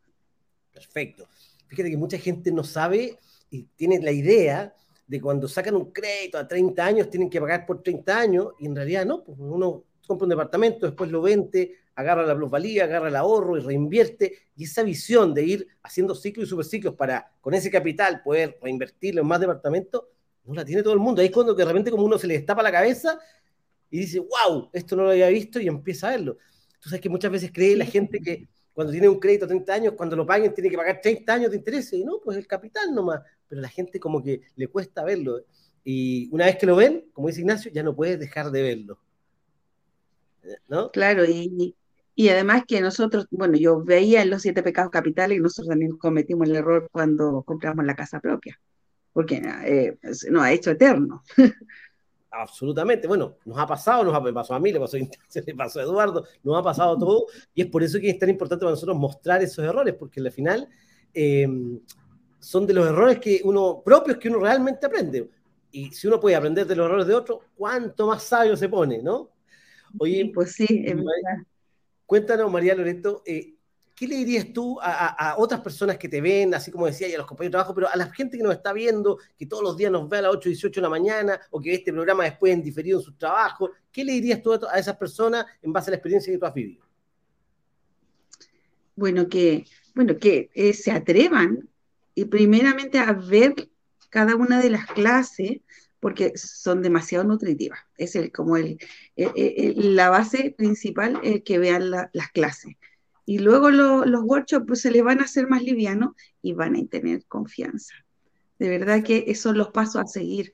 Perfecto. 0.73 1.27
Fíjate 1.67 1.91
que 1.91 1.97
mucha 1.97 2.17
gente 2.17 2.51
no 2.51 2.63
sabe 2.63 3.19
y 3.51 3.63
tiene 3.75 4.01
la 4.01 4.11
idea 4.11 4.73
de 5.05 5.21
cuando 5.21 5.47
sacan 5.47 5.75
un 5.75 5.91
crédito 5.91 6.39
a 6.39 6.47
30 6.47 6.83
años 6.83 7.09
tienen 7.11 7.29
que 7.29 7.39
pagar 7.39 7.67
por 7.67 7.83
30 7.83 8.17
años 8.17 8.47
y 8.59 8.65
en 8.65 8.75
realidad 8.75 9.05
no, 9.05 9.23
pues 9.23 9.37
uno 9.39 9.83
compra 10.07 10.25
un 10.25 10.29
departamento, 10.31 10.87
después 10.87 11.11
lo 11.11 11.21
vende, 11.21 11.75
agarra 11.93 12.25
la 12.25 12.35
plusvalía, 12.35 12.85
agarra 12.85 13.09
el 13.09 13.15
ahorro 13.15 13.57
y 13.57 13.61
reinvierte. 13.61 14.33
Y 14.55 14.63
esa 14.63 14.81
visión 14.81 15.35
de 15.35 15.43
ir 15.43 15.67
haciendo 15.83 16.15
ciclos 16.15 16.47
y 16.47 16.49
superciclos 16.49 16.95
para 16.95 17.31
con 17.41 17.53
ese 17.53 17.69
capital 17.69 18.23
poder 18.23 18.57
reinvertirlo 18.59 19.21
en 19.21 19.27
más 19.27 19.39
departamentos 19.39 20.05
no 20.45 20.53
la 20.53 20.65
tiene 20.65 20.83
todo 20.83 20.93
el 20.93 20.99
mundo. 20.99 21.21
Ahí 21.21 21.27
es 21.27 21.33
cuando 21.33 21.53
de 21.53 21.65
repente 21.65 21.91
como 21.91 22.05
uno 22.05 22.17
se 22.17 22.27
le 22.27 22.35
destapa 22.35 22.61
la 22.61 22.71
cabeza 22.71 23.19
y 23.89 23.99
dice, 23.99 24.19
wow, 24.19 24.69
esto 24.73 24.95
no 24.95 25.03
lo 25.03 25.11
había 25.11 25.29
visto 25.29 25.59
y 25.59 25.67
empieza 25.67 26.07
a 26.07 26.11
verlo. 26.11 26.37
Tú 26.79 26.89
sabes 26.89 27.01
que 27.01 27.09
muchas 27.09 27.31
veces 27.31 27.51
cree 27.51 27.75
la 27.75 27.85
gente 27.85 28.19
que 28.19 28.47
cuando 28.73 28.91
tiene 28.91 29.07
un 29.07 29.19
crédito 29.19 29.45
a 29.45 29.47
30 29.47 29.73
años, 29.73 29.93
cuando 29.95 30.15
lo 30.15 30.25
paguen 30.25 30.53
tiene 30.53 30.69
que 30.69 30.77
pagar 30.77 30.99
30 31.01 31.33
años 31.33 31.51
de 31.51 31.57
interés. 31.57 31.91
Y 31.93 32.03
no, 32.03 32.19
pues 32.23 32.37
el 32.37 32.45
capital 32.45 32.93
nomás. 32.93 33.21
Pero 33.47 33.61
la 33.61 33.69
gente 33.69 33.99
como 33.99 34.21
que 34.21 34.41
le 34.55 34.67
cuesta 34.67 35.03
verlo. 35.03 35.39
Y 35.83 36.29
una 36.31 36.45
vez 36.45 36.57
que 36.57 36.65
lo 36.65 36.75
ven, 36.75 37.05
como 37.13 37.27
dice 37.27 37.41
Ignacio, 37.41 37.71
ya 37.71 37.83
no 37.83 37.95
puedes 37.95 38.19
dejar 38.19 38.51
de 38.51 38.61
verlo. 38.61 38.99
¿No? 40.67 40.91
Claro, 40.91 41.25
y, 41.25 41.75
y 42.13 42.29
además 42.29 42.63
que 42.67 42.81
nosotros, 42.81 43.27
bueno, 43.31 43.57
yo 43.57 43.83
veía 43.83 44.21
en 44.21 44.29
los 44.29 44.43
siete 44.43 44.61
pecados 44.61 44.91
capitales 44.91 45.37
y 45.37 45.41
nosotros 45.41 45.69
también 45.69 45.97
cometimos 45.97 46.47
el 46.47 46.55
error 46.55 46.87
cuando 46.91 47.41
compramos 47.43 47.83
la 47.85 47.95
casa 47.95 48.19
propia 48.19 48.59
porque 49.15 49.41
eh, 49.65 49.97
nos 50.29 50.43
ha 50.43 50.51
hecho 50.51 50.71
eterno. 50.71 51.23
Absolutamente. 52.29 53.07
Bueno, 53.07 53.37
nos 53.45 53.57
ha 53.57 53.65
pasado, 53.65 54.03
nos 54.03 54.13
ha 54.13 54.21
pasado 54.33 54.55
a 54.55 54.59
mí, 54.59 54.73
le 54.73 54.79
pasó 54.81 54.97
a 54.97 54.99
le 55.45 55.55
pasó 55.55 55.79
a 55.79 55.83
Eduardo, 55.83 56.25
nos 56.43 56.59
ha 56.59 56.61
pasado 56.61 56.97
todo, 56.97 57.27
y 57.53 57.61
es 57.61 57.67
por 57.67 57.81
eso 57.81 57.97
que 57.97 58.09
es 58.09 58.19
tan 58.19 58.29
importante 58.29 58.63
para 58.63 58.71
nosotros 58.71 58.97
mostrar 58.97 59.41
esos 59.41 59.63
errores, 59.63 59.95
porque 59.97 60.19
al 60.19 60.29
final 60.33 60.67
eh, 61.13 61.47
son 62.39 62.67
de 62.67 62.73
los 62.73 62.85
errores 62.87 63.19
que 63.19 63.39
uno, 63.45 63.81
propios 63.85 64.17
que 64.17 64.27
uno 64.27 64.39
realmente 64.39 64.85
aprende. 64.85 65.29
Y 65.71 65.91
si 65.91 66.07
uno 66.07 66.19
puede 66.19 66.35
aprender 66.35 66.67
de 66.67 66.75
los 66.75 66.85
errores 66.85 67.07
de 67.07 67.15
otro, 67.15 67.39
cuánto 67.55 68.07
más 68.07 68.21
sabio 68.21 68.57
se 68.57 68.67
pone, 68.67 69.01
¿no? 69.01 69.29
Oye, 69.97 70.29
pues 70.33 70.51
sí, 70.51 70.85
cuéntanos, 72.05 72.51
María 72.51 72.75
Loreto, 72.75 73.23
eh, 73.25 73.54
¿qué 73.95 74.07
le 74.07 74.17
dirías 74.17 74.51
tú 74.51 74.77
a, 74.81 75.35
otras 75.37 75.61
personas 75.61 75.97
que 75.97 76.09
te 76.09 76.19
ven, 76.19 76.53
así 76.53 76.69
como 76.69 76.85
decía, 76.85 77.07
y 77.07 77.13
a 77.13 77.17
los 77.17 77.25
compañeros 77.25 77.51
de 77.51 77.55
trabajo, 77.55 77.73
pero 77.73 77.87
a 77.89 77.95
la 77.95 78.11
gente 78.11 78.37
que 78.37 78.43
nos 78.43 78.53
está 78.53 78.73
viendo, 78.73 79.17
que 79.37 79.45
todos 79.45 79.63
los 79.63 79.77
días 79.77 79.91
nos 79.91 80.09
ve 80.09 80.17
a 80.17 80.23
las 80.23 80.31
8, 80.33 80.49
18 80.49 80.81
de 80.81 80.83
la 80.83 80.89
mañana, 80.89 81.39
o 81.49 81.61
que 81.61 81.69
ve 81.69 81.75
este 81.77 81.93
programa 81.93 82.25
después 82.25 82.53
en 82.53 82.61
diferido 82.61 82.99
en 82.99 83.05
su 83.05 83.13
trabajo, 83.13 83.71
¿qué 83.91 84.03
le 84.03 84.11
dirías 84.11 84.41
tú 84.41 84.53
a, 84.53 84.77
esas 84.77 84.97
personas 84.97 85.45
en 85.61 85.71
base 85.71 85.89
a 85.89 85.91
la 85.91 85.95
experiencia 85.95 86.31
que 86.31 86.37
tú 86.37 86.45
has 86.45 86.53
vivido? 86.53 86.83
Bueno, 88.97 89.29
que, 89.29 89.65
bueno, 89.93 90.17
que 90.17 90.49
eh, 90.53 90.73
se 90.73 90.91
atrevan 90.91 91.69
y 92.13 92.25
primeramente 92.25 92.99
a 92.99 93.13
ver 93.13 93.53
cada 94.09 94.35
una 94.35 94.61
de 94.61 94.69
las 94.69 94.87
clases, 94.87 95.61
porque 96.01 96.37
son 96.37 96.81
demasiado 96.81 97.23
nutritivas. 97.23 97.79
Es 97.97 98.15
el, 98.15 98.31
como 98.31 98.57
el, 98.57 98.77
la 99.15 100.09
base 100.09 100.53
principal, 100.55 101.19
el 101.23 101.43
que 101.43 101.57
vean 101.57 101.89
las 101.89 102.31
clases 102.31 102.75
y 103.25 103.39
luego 103.39 103.71
los 103.71 104.23
workshops 104.23 104.65
pues, 104.67 104.81
se 104.81 104.91
les 104.91 105.03
van 105.03 105.19
a 105.19 105.23
hacer 105.23 105.47
más 105.47 105.63
livianos 105.63 106.13
y 106.41 106.53
van 106.53 106.75
a 106.75 106.85
tener 106.85 107.25
confianza. 107.25 107.95
De 108.59 108.69
verdad 108.69 109.03
que 109.03 109.25
esos 109.27 109.43
son 109.43 109.57
los 109.57 109.69
pasos 109.69 109.95
a 109.95 110.05
seguir. 110.05 110.53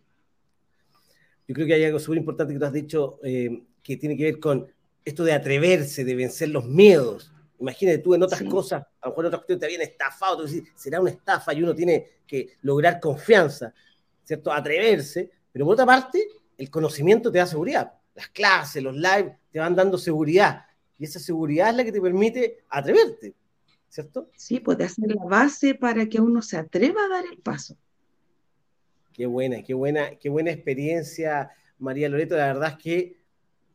Yo 1.48 1.54
creo 1.54 1.68
que 1.68 1.74
hay 1.74 1.84
algo 1.84 2.00
súper 2.00 2.20
importante 2.20 2.54
que 2.54 2.60
tú 2.60 2.66
has 2.66 2.74
dicho 2.74 3.20
eh, 3.24 3.64
que 3.84 3.98
tiene 3.98 4.16
que 4.16 4.24
ver 4.24 4.40
con 4.40 4.72
esto 5.04 5.24
de 5.24 5.34
atreverse, 5.34 6.06
de 6.06 6.16
vencer 6.16 6.50
los 6.50 6.66
miedos. 6.66 7.34
Imagínate 7.60 7.98
tú 8.00 8.16
en 8.16 8.24
otras 8.24 8.42
cosas, 8.44 8.84
a 9.02 9.08
lo 9.08 9.12
mejor 9.12 9.26
en 9.26 9.28
otras 9.28 9.40
cuestiones 9.42 9.60
te 9.60 9.66
habían 9.66 9.82
estafado, 9.82 10.38
tú 10.38 10.44
dices, 10.48 10.70
será 10.76 11.02
una 11.02 11.12
estafa 11.12 11.54
y 11.54 11.62
uno 11.62 11.76
tiene 11.76 12.22
que 12.26 12.56
lograr 12.62 13.00
confianza, 13.00 13.74
¿cierto? 14.24 14.52
Atreverse, 14.52 15.30
pero 15.52 15.66
por 15.66 15.74
otra 15.74 15.86
parte, 15.86 16.26
el 16.58 16.72
conocimiento 16.72 17.32
te 17.32 17.38
da 17.38 17.46
seguridad. 17.46 17.92
Las 18.16 18.30
clases, 18.30 18.82
los 18.82 18.96
lives 18.96 19.34
te 19.52 19.60
van 19.60 19.76
dando 19.76 19.98
seguridad 19.98 20.66
y 21.02 21.06
esa 21.06 21.20
seguridad 21.20 21.72
es 21.72 21.76
la 21.78 21.84
que 21.84 21.92
te 21.92 22.00
permite 22.00 22.60
atreverte, 22.70 23.34
¿cierto? 23.90 24.30
Sí, 24.36 24.60
puede 24.60 24.84
hacer 24.84 25.10
la 25.16 25.26
base 25.26 25.74
para 25.74 26.06
que 26.06 26.22
uno 26.22 26.44
se 26.44 26.58
atreva 26.58 27.04
a 27.04 27.08
dar 27.08 27.24
el 27.26 27.40
paso. 27.40 27.76
Qué 29.12 29.26
buena, 29.26 29.64
qué 29.64 29.74
buena, 29.74 30.16
qué 30.20 30.30
buena 30.30 30.52
experiencia, 30.52 31.50
María 31.80 32.08
Loreto. 32.08 32.38
La 32.38 32.54
verdad 32.54 32.76
es 32.78 32.84
que 32.84 33.18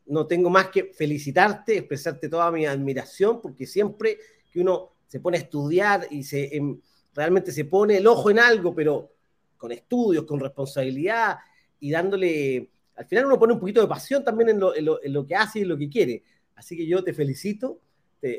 no 0.06 0.28
tengo 0.28 0.50
más 0.50 0.68
que 0.68 0.92
felicitarte, 0.94 1.78
expresarte 1.78 2.28
toda 2.28 2.52
mi 2.52 2.64
admiración, 2.64 3.40
porque 3.40 3.66
siempre 3.66 4.18
que 4.52 4.60
uno 4.60 4.92
se 5.08 5.18
pone 5.18 5.38
a 5.38 5.40
estudiar 5.40 6.06
y 6.08 6.22
se 6.22 6.56
em, 6.56 6.80
realmente 7.12 7.50
se 7.50 7.64
pone 7.64 7.96
el 7.96 8.06
ojo 8.06 8.30
en 8.30 8.38
algo, 8.38 8.72
pero 8.72 9.14
con 9.56 9.72
estudios, 9.72 10.26
con 10.26 10.38
responsabilidad 10.38 11.38
y 11.80 11.90
dándole, 11.90 12.70
al 12.94 13.06
final 13.06 13.26
uno 13.26 13.36
pone 13.36 13.54
un 13.54 13.58
poquito 13.58 13.80
de 13.80 13.88
pasión 13.88 14.22
también 14.22 14.50
en 14.50 14.60
lo, 14.60 14.76
en 14.76 15.12
lo 15.12 15.26
que 15.26 15.34
hace 15.34 15.58
y 15.58 15.62
en 15.62 15.68
lo 15.70 15.76
que 15.76 15.88
quiere. 15.88 16.22
Así 16.56 16.76
que 16.76 16.86
yo 16.86 17.04
te 17.04 17.12
felicito 17.12 17.80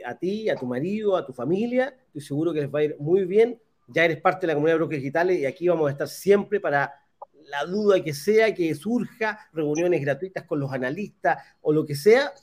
a 0.05 0.15
ti, 0.15 0.49
a 0.49 0.55
tu 0.55 0.65
marido, 0.65 1.15
a 1.15 1.25
tu 1.25 1.33
familia. 1.33 1.95
Estoy 2.07 2.21
seguro 2.21 2.53
que 2.53 2.61
les 2.61 2.73
va 2.73 2.79
a 2.79 2.83
ir 2.83 2.95
muy 2.99 3.25
bien. 3.25 3.59
Ya 3.87 4.03
eres 4.03 4.19
parte 4.19 4.41
de 4.41 4.47
la 4.47 4.53
comunidad 4.55 4.75
de 4.75 4.79
brokers 4.79 5.01
digitales 5.01 5.39
y 5.39 5.45
aquí 5.45 5.67
vamos 5.67 5.87
a 5.87 5.91
estar 5.91 6.07
siempre 6.07 6.59
para 6.59 6.93
la 7.45 7.63
duda 7.65 8.03
que 8.03 8.13
sea, 8.13 8.53
que 8.53 8.75
surja, 8.75 9.39
reuniones 9.53 10.01
gratuitas 10.01 10.43
con 10.43 10.59
los 10.59 10.71
analistas 10.73 11.37
o 11.61 11.71
lo 11.71 11.85
que 11.85 11.95
sea. 11.95 12.33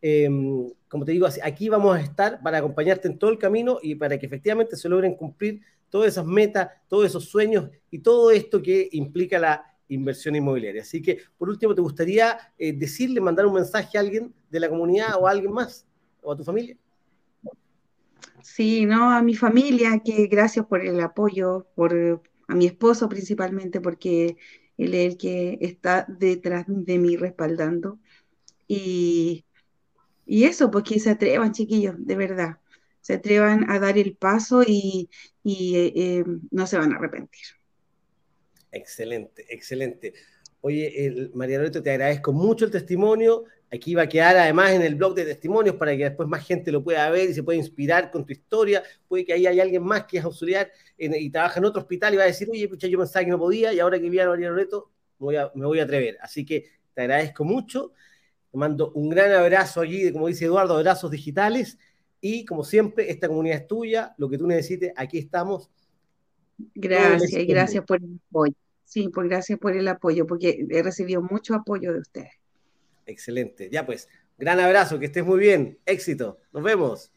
Em, 0.00 0.70
como 0.88 1.04
te 1.04 1.12
digo, 1.12 1.26
aquí 1.42 1.68
vamos 1.68 1.96
a 1.96 2.00
estar 2.00 2.42
para 2.42 2.58
acompañarte 2.58 3.08
en 3.08 3.18
todo 3.18 3.30
el 3.30 3.38
camino 3.38 3.78
y 3.82 3.94
para 3.94 4.18
que 4.18 4.26
efectivamente 4.26 4.76
se 4.76 4.88
logren 4.88 5.14
cumplir 5.14 5.60
todas 5.90 6.08
esas 6.08 6.24
metas, 6.24 6.70
todos 6.88 7.06
esos 7.06 7.26
sueños 7.26 7.70
y 7.90 7.98
todo 7.98 8.30
esto 8.30 8.62
que 8.62 8.88
implica 8.92 9.38
la 9.38 9.73
inversión 9.88 10.36
inmobiliaria. 10.36 10.82
Así 10.82 11.02
que, 11.02 11.18
por 11.36 11.48
último, 11.48 11.74
¿te 11.74 11.80
gustaría 11.80 12.38
eh, 12.58 12.72
decirle, 12.72 13.20
mandar 13.20 13.46
un 13.46 13.54
mensaje 13.54 13.98
a 13.98 14.00
alguien 14.00 14.34
de 14.50 14.60
la 14.60 14.68
comunidad 14.68 15.16
o 15.20 15.26
a 15.26 15.30
alguien 15.30 15.52
más 15.52 15.86
o 16.22 16.32
a 16.32 16.36
tu 16.36 16.44
familia? 16.44 16.76
Sí, 18.42 18.84
no, 18.84 19.10
a 19.10 19.22
mi 19.22 19.34
familia, 19.34 20.00
que 20.04 20.26
gracias 20.26 20.66
por 20.66 20.84
el 20.84 21.00
apoyo, 21.00 21.66
por 21.74 22.22
a 22.48 22.54
mi 22.54 22.66
esposo 22.66 23.08
principalmente, 23.08 23.80
porque 23.80 24.36
él 24.76 24.94
es 24.94 25.12
el 25.12 25.18
que 25.18 25.58
está 25.60 26.06
detrás 26.08 26.64
de 26.68 26.98
mí 26.98 27.16
respaldando. 27.16 27.98
Y, 28.68 29.44
eso, 30.26 30.70
pues 30.70 30.84
que 30.84 31.00
se 31.00 31.10
atrevan, 31.10 31.52
chiquillos, 31.52 31.96
de 31.98 32.16
verdad. 32.16 32.58
Se 33.00 33.14
atrevan 33.14 33.70
a 33.70 33.78
dar 33.78 33.98
el 33.98 34.16
paso 34.16 34.62
y, 34.66 35.10
eh, 35.44 35.92
eh, 35.94 36.24
no 36.50 36.66
se 36.66 36.78
van 36.78 36.92
a 36.92 36.96
arrepentir. 36.96 37.44
Excelente, 38.74 39.46
excelente. 39.48 40.12
Oye, 40.60 41.06
el, 41.06 41.30
María 41.34 41.58
Loreto, 41.58 41.82
te 41.82 41.90
agradezco 41.90 42.32
mucho 42.32 42.64
el 42.64 42.70
testimonio. 42.70 43.44
Aquí 43.70 43.94
va 43.94 44.02
a 44.02 44.08
quedar 44.08 44.36
además 44.36 44.72
en 44.72 44.82
el 44.82 44.94
blog 44.94 45.14
de 45.14 45.24
testimonios 45.24 45.76
para 45.76 45.96
que 45.96 46.04
después 46.04 46.28
más 46.28 46.46
gente 46.46 46.72
lo 46.72 46.82
pueda 46.82 47.08
ver 47.10 47.30
y 47.30 47.34
se 47.34 47.42
pueda 47.42 47.58
inspirar 47.58 48.10
con 48.10 48.24
tu 48.24 48.32
historia. 48.32 48.82
Puede 49.06 49.24
que 49.24 49.32
ahí 49.32 49.46
haya 49.46 49.62
alguien 49.62 49.82
más 49.82 50.04
que 50.04 50.18
es 50.18 50.24
auxiliar 50.24 50.72
y 50.96 51.30
trabaja 51.30 51.60
en 51.60 51.66
otro 51.66 51.82
hospital 51.82 52.14
y 52.14 52.16
va 52.16 52.24
a 52.24 52.26
decir, 52.26 52.48
oye, 52.50 52.66
pucha, 52.66 52.88
yo 52.88 52.98
pensaba 52.98 53.24
que 53.24 53.30
no 53.30 53.38
podía 53.38 53.72
y 53.72 53.78
ahora 53.80 54.00
que 54.00 54.08
vi 54.08 54.18
a 54.18 54.28
María 54.28 54.48
Loreto 54.48 54.90
me 55.18 55.24
voy 55.26 55.36
a, 55.36 55.52
me 55.54 55.66
voy 55.66 55.80
a 55.80 55.84
atrever. 55.84 56.18
Así 56.20 56.44
que 56.44 56.64
te 56.94 57.02
agradezco 57.02 57.44
mucho. 57.44 57.92
Te 58.50 58.58
mando 58.58 58.90
un 58.92 59.08
gran 59.10 59.32
abrazo 59.32 59.82
allí, 59.82 60.10
como 60.12 60.28
dice 60.28 60.46
Eduardo, 60.46 60.76
abrazos 60.76 61.10
digitales. 61.10 61.78
Y 62.22 62.44
como 62.44 62.64
siempre, 62.64 63.10
esta 63.10 63.28
comunidad 63.28 63.58
es 63.58 63.66
tuya. 63.66 64.14
Lo 64.16 64.28
que 64.28 64.38
tú 64.38 64.46
necesites, 64.46 64.92
aquí 64.96 65.18
estamos. 65.18 65.70
Gracias, 66.74 67.46
gracias 67.46 67.84
por 67.84 68.02
el 68.02 68.18
apoyo. 68.28 68.54
Sí, 68.94 69.08
pues 69.08 69.28
gracias 69.28 69.58
por 69.58 69.76
el 69.76 69.88
apoyo, 69.88 70.24
porque 70.24 70.64
he 70.70 70.80
recibido 70.80 71.20
mucho 71.20 71.56
apoyo 71.56 71.92
de 71.92 71.98
ustedes. 71.98 72.30
Excelente. 73.06 73.68
Ya 73.68 73.84
pues, 73.84 74.08
gran 74.38 74.60
abrazo, 74.60 75.00
que 75.00 75.06
estés 75.06 75.24
muy 75.24 75.40
bien. 75.40 75.80
Éxito. 75.84 76.38
Nos 76.52 76.62
vemos. 76.62 77.10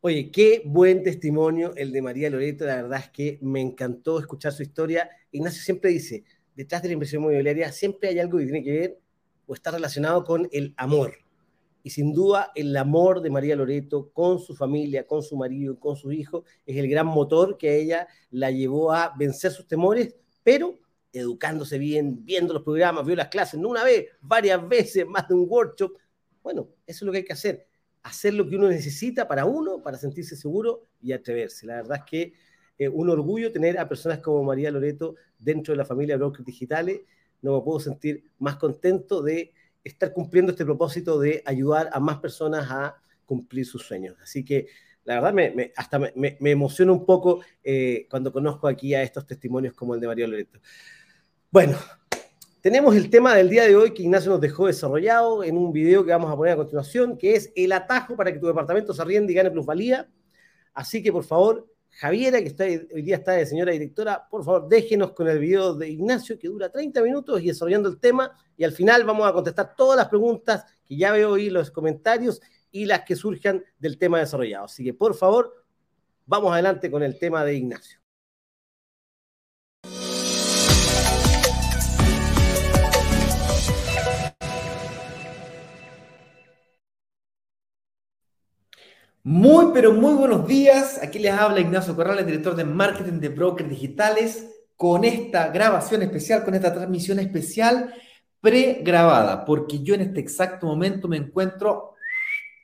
Oye, 0.00 0.32
qué 0.32 0.62
buen 0.64 1.04
testimonio 1.04 1.74
el 1.76 1.92
de 1.92 2.02
María 2.02 2.30
Loreto, 2.30 2.64
la 2.64 2.82
verdad 2.82 3.00
es 3.00 3.10
que 3.10 3.38
me 3.42 3.60
encantó 3.60 4.18
escuchar 4.18 4.52
su 4.52 4.64
historia. 4.64 5.08
Ignacio 5.30 5.62
siempre 5.62 5.90
dice, 5.90 6.24
detrás 6.58 6.82
de 6.82 6.88
la 6.88 6.94
inversión 6.94 7.22
inmobiliaria 7.22 7.70
siempre 7.70 8.08
hay 8.08 8.18
algo 8.18 8.36
que 8.38 8.44
tiene 8.44 8.64
que 8.64 8.72
ver 8.72 8.98
o 9.46 9.54
está 9.54 9.70
relacionado 9.70 10.24
con 10.24 10.48
el 10.50 10.74
amor. 10.76 11.14
Y 11.84 11.90
sin 11.90 12.12
duda 12.12 12.50
el 12.56 12.76
amor 12.76 13.22
de 13.22 13.30
María 13.30 13.54
Loreto 13.54 14.10
con 14.12 14.40
su 14.40 14.56
familia, 14.56 15.06
con 15.06 15.22
su 15.22 15.36
marido, 15.36 15.78
con 15.78 15.94
su 15.94 16.10
hijo, 16.10 16.44
es 16.66 16.76
el 16.76 16.88
gran 16.88 17.06
motor 17.06 17.56
que 17.56 17.68
a 17.68 17.74
ella 17.74 18.08
la 18.32 18.50
llevó 18.50 18.92
a 18.92 19.14
vencer 19.16 19.52
sus 19.52 19.68
temores, 19.68 20.16
pero 20.42 20.80
educándose 21.12 21.78
bien, 21.78 22.24
viendo 22.24 22.52
los 22.52 22.64
programas, 22.64 23.06
vio 23.06 23.14
las 23.14 23.28
clases, 23.28 23.60
no 23.60 23.68
una 23.68 23.84
vez, 23.84 24.06
varias 24.20 24.68
veces, 24.68 25.06
más 25.06 25.28
de 25.28 25.34
un 25.34 25.46
workshop. 25.48 25.92
Bueno, 26.42 26.70
eso 26.88 27.04
es 27.04 27.06
lo 27.06 27.12
que 27.12 27.18
hay 27.18 27.24
que 27.24 27.34
hacer, 27.34 27.68
hacer 28.02 28.34
lo 28.34 28.48
que 28.48 28.56
uno 28.56 28.68
necesita 28.68 29.28
para 29.28 29.44
uno, 29.44 29.80
para 29.80 29.96
sentirse 29.96 30.34
seguro 30.34 30.82
y 31.00 31.12
atreverse. 31.12 31.66
La 31.66 31.76
verdad 31.76 31.98
es 31.98 32.10
que 32.10 32.32
es 32.78 32.90
un 32.92 33.10
orgullo 33.10 33.52
tener 33.52 33.78
a 33.78 33.88
personas 33.88 34.20
como 34.20 34.42
María 34.44 34.70
Loreto 34.70 35.16
dentro 35.38 35.72
de 35.72 35.78
la 35.78 35.84
familia 35.84 36.14
de 36.14 36.18
Brokers 36.18 36.44
Digitales. 36.44 37.00
No 37.42 37.56
me 37.56 37.64
puedo 37.64 37.80
sentir 37.80 38.24
más 38.38 38.56
contento 38.56 39.20
de 39.22 39.52
estar 39.82 40.12
cumpliendo 40.12 40.52
este 40.52 40.64
propósito 40.64 41.18
de 41.18 41.42
ayudar 41.44 41.90
a 41.92 42.00
más 42.00 42.18
personas 42.18 42.70
a 42.70 42.96
cumplir 43.26 43.66
sus 43.66 43.82
sueños. 43.82 44.16
Así 44.22 44.44
que 44.44 44.68
la 45.04 45.14
verdad 45.14 45.32
me, 45.32 45.72
hasta 45.74 45.98
me, 45.98 46.12
me, 46.14 46.50
emociona 46.50 46.92
un 46.92 47.04
poco 47.06 47.40
eh, 47.64 48.06
cuando 48.10 48.32
conozco 48.32 48.68
aquí 48.68 48.94
a 48.94 49.02
estos 49.02 49.26
testimonios 49.26 49.74
como 49.74 49.94
el 49.94 50.00
de 50.00 50.06
María 50.06 50.26
Loreto. 50.26 50.60
Bueno, 51.50 51.78
tenemos 52.60 52.94
el 52.94 53.08
tema 53.08 53.34
del 53.34 53.48
día 53.48 53.64
de 53.64 53.74
hoy 53.74 53.94
que 53.94 54.02
Ignacio 54.02 54.30
nos 54.30 54.40
dejó 54.40 54.66
desarrollado 54.66 55.42
en 55.42 55.56
un 55.56 55.72
video 55.72 56.04
que 56.04 56.10
vamos 56.10 56.30
a 56.30 56.36
poner 56.36 56.52
a 56.52 56.56
continuación, 56.56 57.16
que 57.16 57.34
es 57.34 57.50
el 57.56 57.72
atajo 57.72 58.16
para 58.16 58.32
que 58.32 58.38
tu 58.38 58.46
departamento 58.46 58.92
se 58.92 59.00
arriende 59.00 59.32
y 59.32 59.36
gane 59.36 59.50
plusvalía. 59.50 60.08
Así 60.74 61.02
que 61.02 61.10
por 61.10 61.24
favor, 61.24 61.66
Javiera, 61.90 62.40
que 62.42 62.88
hoy 62.94 63.02
día 63.02 63.16
está 63.16 63.32
de 63.32 63.46
señora 63.46 63.72
directora, 63.72 64.28
por 64.30 64.44
favor, 64.44 64.68
déjenos 64.68 65.12
con 65.12 65.28
el 65.28 65.38
video 65.38 65.74
de 65.74 65.88
Ignacio, 65.88 66.38
que 66.38 66.48
dura 66.48 66.70
30 66.70 67.02
minutos 67.02 67.40
y 67.42 67.46
desarrollando 67.46 67.88
el 67.88 67.98
tema. 67.98 68.30
Y 68.56 68.64
al 68.64 68.72
final 68.72 69.04
vamos 69.04 69.28
a 69.28 69.32
contestar 69.32 69.74
todas 69.74 69.96
las 69.96 70.08
preguntas 70.08 70.64
que 70.84 70.96
ya 70.96 71.12
veo 71.12 71.34
ahí 71.34 71.50
los 71.50 71.70
comentarios 71.70 72.40
y 72.70 72.84
las 72.84 73.02
que 73.02 73.16
surjan 73.16 73.64
del 73.78 73.98
tema 73.98 74.20
desarrollado. 74.20 74.66
Así 74.66 74.84
que, 74.84 74.94
por 74.94 75.14
favor, 75.14 75.64
vamos 76.26 76.52
adelante 76.52 76.90
con 76.90 77.02
el 77.02 77.18
tema 77.18 77.44
de 77.44 77.54
Ignacio. 77.54 77.97
Muy, 89.24 89.72
pero 89.74 89.92
muy 89.92 90.14
buenos 90.14 90.46
días. 90.46 91.00
Aquí 91.02 91.18
les 91.18 91.32
habla 91.32 91.60
Ignacio 91.60 91.94
Corrales, 91.96 92.24
director 92.24 92.54
de 92.54 92.64
marketing 92.64 93.20
de 93.20 93.28
Brokers 93.28 93.68
Digitales, 93.68 94.48
con 94.76 95.04
esta 95.04 95.48
grabación 95.48 96.02
especial, 96.02 96.44
con 96.44 96.54
esta 96.54 96.72
transmisión 96.72 97.18
especial 97.18 97.92
pregrabada, 98.40 99.44
porque 99.44 99.82
yo 99.82 99.94
en 99.94 100.02
este 100.02 100.20
exacto 100.20 100.66
momento 100.66 101.08
me 101.08 101.16
encuentro 101.16 101.94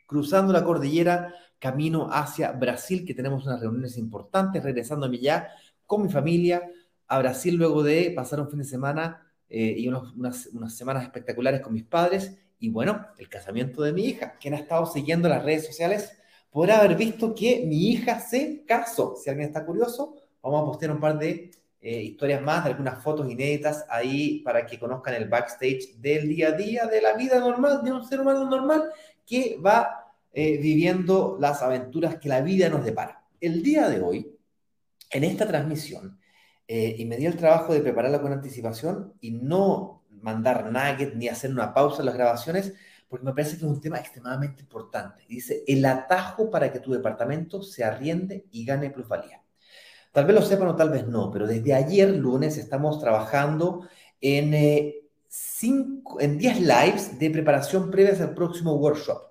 cruzando 0.06 0.52
la 0.52 0.62
cordillera 0.62 1.34
camino 1.58 2.08
hacia 2.12 2.52
Brasil, 2.52 3.04
que 3.04 3.14
tenemos 3.14 3.44
unas 3.44 3.60
reuniones 3.60 3.98
importantes, 3.98 4.62
regresándome 4.62 5.18
ya 5.18 5.48
con 5.86 6.02
mi 6.02 6.08
familia 6.08 6.62
a 7.08 7.18
Brasil 7.18 7.56
luego 7.56 7.82
de 7.82 8.12
pasar 8.14 8.40
un 8.40 8.48
fin 8.48 8.60
de 8.60 8.64
semana 8.64 9.26
eh, 9.48 9.74
y 9.76 9.88
unas, 9.88 10.46
unas 10.46 10.76
semanas 10.76 11.02
espectaculares 11.02 11.60
con 11.60 11.72
mis 11.72 11.84
padres 11.84 12.38
y 12.60 12.70
bueno, 12.70 13.06
el 13.18 13.28
casamiento 13.28 13.82
de 13.82 13.92
mi 13.92 14.04
hija, 14.04 14.36
quien 14.40 14.54
ha 14.54 14.58
estado 14.58 14.86
siguiendo 14.86 15.28
las 15.28 15.44
redes 15.44 15.66
sociales 15.66 16.16
podrá 16.54 16.78
haber 16.78 16.94
visto 16.94 17.34
que 17.34 17.64
mi 17.66 17.88
hija 17.88 18.20
se 18.20 18.64
casó. 18.64 19.16
Si 19.16 19.28
alguien 19.28 19.48
está 19.48 19.66
curioso, 19.66 20.14
vamos 20.40 20.62
a 20.62 20.64
postear 20.66 20.92
un 20.92 21.00
par 21.00 21.18
de 21.18 21.50
eh, 21.80 22.00
historias 22.00 22.40
más, 22.42 22.62
de 22.62 22.70
algunas 22.70 23.02
fotos 23.02 23.28
inéditas 23.28 23.84
ahí 23.88 24.38
para 24.38 24.64
que 24.64 24.78
conozcan 24.78 25.14
el 25.14 25.28
backstage 25.28 25.96
del 25.96 26.28
día 26.28 26.50
a 26.50 26.52
día, 26.52 26.86
de 26.86 27.02
la 27.02 27.14
vida 27.14 27.40
normal, 27.40 27.82
de 27.82 27.90
un 27.90 28.06
ser 28.06 28.20
humano 28.20 28.48
normal 28.48 28.84
que 29.26 29.58
va 29.58 30.12
eh, 30.32 30.56
viviendo 30.58 31.36
las 31.40 31.60
aventuras 31.60 32.20
que 32.20 32.28
la 32.28 32.40
vida 32.40 32.68
nos 32.68 32.84
depara. 32.84 33.24
El 33.40 33.60
día 33.60 33.88
de 33.88 34.00
hoy, 34.00 34.38
en 35.10 35.24
esta 35.24 35.48
transmisión, 35.48 36.20
eh, 36.68 36.94
y 36.96 37.04
me 37.06 37.16
dio 37.16 37.30
el 37.30 37.36
trabajo 37.36 37.74
de 37.74 37.80
prepararla 37.80 38.22
con 38.22 38.32
anticipación 38.32 39.12
y 39.20 39.32
no 39.32 40.04
mandar 40.08 40.70
nuggets 40.70 41.16
ni 41.16 41.26
hacer 41.26 41.50
una 41.50 41.74
pausa 41.74 42.02
en 42.02 42.06
las 42.06 42.14
grabaciones, 42.14 42.74
porque 43.14 43.26
me 43.26 43.32
parece 43.32 43.52
que 43.52 43.64
es 43.64 43.70
un 43.70 43.80
tema 43.80 44.00
extremadamente 44.00 44.60
importante. 44.60 45.22
Dice, 45.28 45.62
el 45.68 45.84
atajo 45.84 46.50
para 46.50 46.72
que 46.72 46.80
tu 46.80 46.90
departamento 46.90 47.62
se 47.62 47.84
arriende 47.84 48.46
y 48.50 48.64
gane 48.64 48.90
plusvalía. 48.90 49.40
Tal 50.10 50.24
vez 50.24 50.34
lo 50.34 50.42
sepan 50.42 50.66
o 50.66 50.74
tal 50.74 50.90
vez 50.90 51.06
no, 51.06 51.30
pero 51.30 51.46
desde 51.46 51.74
ayer 51.74 52.10
lunes 52.10 52.58
estamos 52.58 52.98
trabajando 52.98 53.88
en, 54.20 54.52
eh, 54.52 54.96
cinco, 55.28 56.20
en 56.20 56.38
10 56.38 56.60
lives 56.62 57.16
de 57.16 57.30
preparación 57.30 57.88
previas 57.88 58.20
al 58.20 58.34
próximo 58.34 58.74
workshop. 58.74 59.22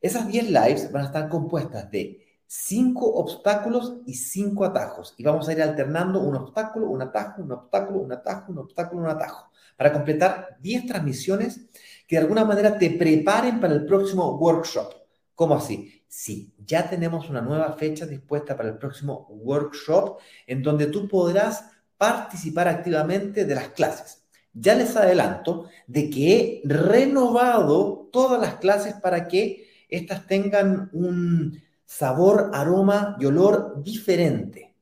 Esas 0.00 0.28
10 0.28 0.52
lives 0.52 0.92
van 0.92 1.02
a 1.02 1.06
estar 1.06 1.28
compuestas 1.28 1.90
de 1.90 2.24
5 2.46 3.04
obstáculos 3.04 3.94
y 4.06 4.14
5 4.14 4.64
atajos. 4.64 5.16
Y 5.18 5.24
vamos 5.24 5.48
a 5.48 5.52
ir 5.54 5.60
alternando 5.60 6.20
un 6.20 6.36
obstáculo, 6.36 6.88
un 6.88 7.02
atajo, 7.02 7.42
un 7.42 7.50
obstáculo, 7.50 7.98
un 7.98 8.12
atajo, 8.12 8.52
un 8.52 8.58
obstáculo, 8.58 9.02
un 9.02 9.08
atajo, 9.08 9.50
para 9.76 9.92
completar 9.92 10.56
10 10.60 10.86
transmisiones 10.86 11.68
que 12.08 12.16
de 12.16 12.22
alguna 12.22 12.44
manera 12.44 12.78
te 12.78 12.90
preparen 12.90 13.60
para 13.60 13.74
el 13.74 13.84
próximo 13.84 14.38
workshop. 14.38 14.94
¿Cómo 15.34 15.54
así? 15.54 16.02
Sí, 16.08 16.54
ya 16.66 16.88
tenemos 16.88 17.28
una 17.28 17.42
nueva 17.42 17.74
fecha 17.74 18.06
dispuesta 18.06 18.56
para 18.56 18.70
el 18.70 18.78
próximo 18.78 19.28
workshop 19.28 20.18
en 20.46 20.62
donde 20.62 20.86
tú 20.86 21.06
podrás 21.06 21.66
participar 21.98 22.66
activamente 22.66 23.44
de 23.44 23.54
las 23.54 23.68
clases. 23.68 24.24
Ya 24.54 24.74
les 24.74 24.96
adelanto 24.96 25.68
de 25.86 26.08
que 26.08 26.34
he 26.34 26.62
renovado 26.64 28.08
todas 28.10 28.40
las 28.40 28.56
clases 28.56 28.94
para 28.94 29.28
que 29.28 29.68
éstas 29.90 30.26
tengan 30.26 30.88
un 30.94 31.62
sabor, 31.84 32.50
aroma 32.54 33.16
y 33.20 33.26
olor 33.26 33.82
diferente. 33.82 34.74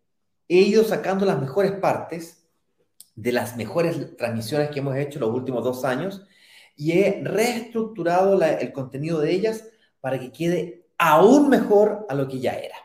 He 0.48 0.60
ido 0.60 0.84
sacando 0.84 1.26
las 1.26 1.40
mejores 1.40 1.72
partes 1.72 2.46
de 3.16 3.32
las 3.32 3.56
mejores 3.56 4.16
transmisiones 4.16 4.70
que 4.70 4.78
hemos 4.78 4.96
hecho 4.96 5.18
los 5.18 5.34
últimos 5.34 5.64
dos 5.64 5.84
años 5.84 6.22
y 6.76 6.92
he 6.92 7.22
reestructurado 7.24 8.40
el 8.42 8.72
contenido 8.72 9.20
de 9.20 9.32
ellas 9.32 9.64
para 10.00 10.20
que 10.20 10.30
quede 10.30 10.86
aún 10.98 11.48
mejor 11.48 12.06
a 12.08 12.14
lo 12.14 12.28
que 12.28 12.38
ya 12.38 12.52
era. 12.52 12.76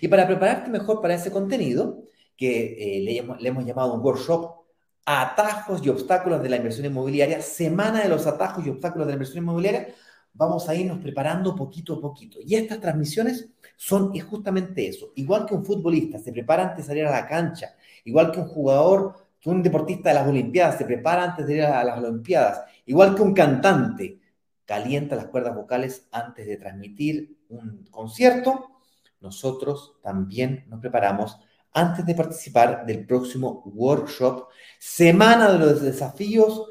Y 0.00 0.08
para 0.08 0.26
prepararte 0.26 0.70
mejor 0.70 1.00
para 1.00 1.14
ese 1.14 1.30
contenido, 1.30 2.04
que 2.36 2.98
eh, 2.98 3.00
le, 3.00 3.48
hemos 3.48 3.64
llamado 3.64 3.94
un 3.94 4.00
workshop, 4.00 4.64
atajos 5.06 5.84
y 5.84 5.88
obstáculos 5.88 6.42
de 6.42 6.48
la 6.48 6.56
inversión 6.56 6.86
inmobiliaria, 6.86 7.42
semana 7.42 8.02
de 8.02 8.08
los 8.08 8.26
atajos 8.26 8.66
y 8.66 8.70
obstáculos 8.70 9.06
de 9.06 9.12
la 9.12 9.16
inversión 9.16 9.44
inmobiliaria, 9.44 9.88
vamos 10.32 10.68
a 10.68 10.74
irnos 10.74 10.98
preparando 10.98 11.54
poquito 11.54 11.94
a 11.94 12.00
poquito. 12.00 12.38
Y 12.44 12.54
estas 12.56 12.80
transmisiones 12.80 13.48
son 13.76 14.18
justamente 14.18 14.88
eso. 14.88 15.12
Igual 15.14 15.46
que 15.46 15.54
un 15.54 15.64
futbolista 15.64 16.18
se 16.18 16.32
prepara 16.32 16.64
antes 16.64 16.78
de 16.78 16.88
salir 16.88 17.06
a 17.06 17.10
la 17.10 17.26
cancha, 17.26 17.74
igual 18.04 18.32
que 18.32 18.40
un 18.40 18.48
jugador, 18.48 19.14
que 19.40 19.50
un 19.50 19.62
deportista 19.62 20.08
de 20.08 20.14
las 20.16 20.26
Olimpiadas 20.26 20.78
se 20.78 20.84
prepara 20.84 21.24
antes 21.24 21.46
de 21.46 21.56
ir 21.56 21.62
a 21.64 21.84
las 21.84 21.98
Olimpiadas, 21.98 22.62
Igual 22.86 23.14
que 23.14 23.22
un 23.22 23.34
cantante 23.34 24.20
calienta 24.64 25.16
las 25.16 25.26
cuerdas 25.26 25.54
vocales 25.54 26.08
antes 26.10 26.46
de 26.46 26.56
transmitir 26.56 27.38
un 27.48 27.86
concierto, 27.90 28.80
nosotros 29.20 29.96
también 30.02 30.64
nos 30.68 30.80
preparamos 30.80 31.38
antes 31.72 32.06
de 32.06 32.14
participar 32.14 32.86
del 32.86 33.04
próximo 33.04 33.62
workshop, 33.74 34.48
Semana 34.78 35.50
de 35.50 35.58
los 35.58 35.82
Desafíos, 35.82 36.68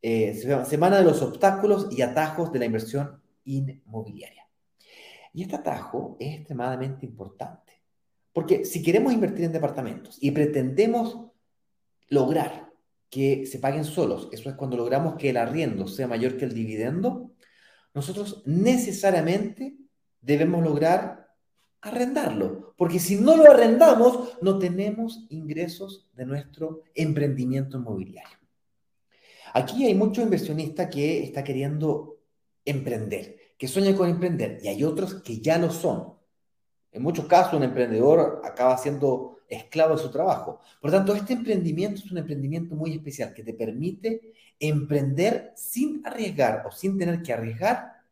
eh, 0.00 0.34
Semana 0.64 0.98
de 0.98 1.04
los 1.04 1.20
Obstáculos 1.20 1.88
y 1.90 2.02
Atajos 2.02 2.52
de 2.52 2.58
la 2.60 2.64
Inversión 2.64 3.20
Inmobiliaria. 3.44 4.48
Y 5.32 5.42
este 5.42 5.56
atajo 5.56 6.16
es 6.18 6.36
extremadamente 6.36 7.04
importante, 7.04 7.82
porque 8.32 8.64
si 8.64 8.82
queremos 8.82 9.12
invertir 9.12 9.44
en 9.44 9.52
departamentos 9.52 10.16
y 10.20 10.30
pretendemos 10.30 11.26
lograr 12.08 12.65
que 13.10 13.46
se 13.46 13.58
paguen 13.58 13.84
solos, 13.84 14.28
eso 14.32 14.50
es 14.50 14.56
cuando 14.56 14.76
logramos 14.76 15.16
que 15.16 15.30
el 15.30 15.36
arriendo 15.36 15.86
sea 15.86 16.08
mayor 16.08 16.36
que 16.36 16.44
el 16.44 16.54
dividendo, 16.54 17.32
nosotros 17.94 18.42
necesariamente 18.46 19.76
debemos 20.20 20.62
lograr 20.62 21.30
arrendarlo, 21.80 22.74
porque 22.76 22.98
si 22.98 23.16
no 23.16 23.36
lo 23.36 23.50
arrendamos, 23.50 24.38
no 24.42 24.58
tenemos 24.58 25.26
ingresos 25.30 26.10
de 26.14 26.26
nuestro 26.26 26.82
emprendimiento 26.94 27.78
inmobiliario. 27.78 28.38
Aquí 29.54 29.86
hay 29.86 29.94
muchos 29.94 30.24
inversionistas 30.24 30.90
que 30.90 31.22
está 31.22 31.44
queriendo 31.44 32.18
emprender, 32.64 33.38
que 33.56 33.68
sueñan 33.68 33.96
con 33.96 34.08
emprender, 34.10 34.58
y 34.62 34.68
hay 34.68 34.84
otros 34.84 35.22
que 35.22 35.40
ya 35.40 35.56
lo 35.56 35.70
son. 35.70 36.14
En 36.90 37.02
muchos 37.02 37.26
casos, 37.26 37.54
un 37.54 37.62
emprendedor 37.62 38.42
acaba 38.44 38.76
siendo 38.76 39.35
esclavo 39.48 39.96
de 39.96 40.02
su 40.02 40.10
trabajo. 40.10 40.60
Por 40.80 40.90
tanto, 40.90 41.14
este 41.14 41.32
emprendimiento 41.32 42.00
es 42.04 42.10
un 42.10 42.18
emprendimiento 42.18 42.74
muy 42.74 42.92
especial 42.92 43.34
que 43.34 43.42
te 43.42 43.54
permite 43.54 44.32
emprender 44.58 45.52
sin 45.56 46.02
arriesgar 46.06 46.64
o 46.66 46.72
sin 46.72 46.98
tener 46.98 47.22
que 47.22 47.32
arriesgar 47.32 48.02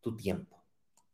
tu 0.00 0.16
tiempo. 0.16 0.62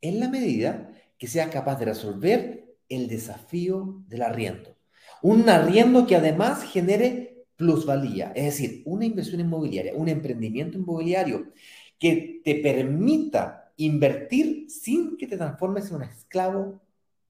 En 0.01 0.19
la 0.19 0.29
medida 0.29 0.91
que 1.17 1.27
seas 1.27 1.49
capaz 1.49 1.77
de 1.77 1.85
resolver 1.85 2.75
el 2.89 3.07
desafío 3.07 4.03
del 4.07 4.23
arriendo. 4.23 4.75
Un 5.21 5.47
arriendo 5.49 6.07
que 6.07 6.15
además 6.15 6.63
genere 6.63 7.45
plusvalía, 7.55 8.31
es 8.35 8.45
decir, 8.45 8.81
una 8.85 9.05
inversión 9.05 9.39
inmobiliaria, 9.39 9.93
un 9.95 10.09
emprendimiento 10.09 10.79
inmobiliario 10.79 11.51
que 11.99 12.41
te 12.43 12.55
permita 12.55 13.71
invertir 13.77 14.69
sin 14.69 15.15
que 15.15 15.27
te 15.27 15.37
transformes 15.37 15.89
en 15.89 15.97
un 15.97 16.03
esclavo 16.03 16.81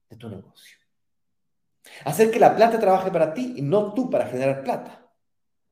de 0.08 0.16
tu 0.16 0.28
negocio. 0.30 0.78
Hacer 2.04 2.30
que 2.30 2.38
la 2.38 2.56
plata 2.56 2.78
trabaje 2.78 3.10
para 3.10 3.34
ti 3.34 3.54
y 3.56 3.62
no 3.62 3.92
tú 3.94 4.10
para 4.10 4.26
generar 4.26 4.62
plata. 4.62 5.10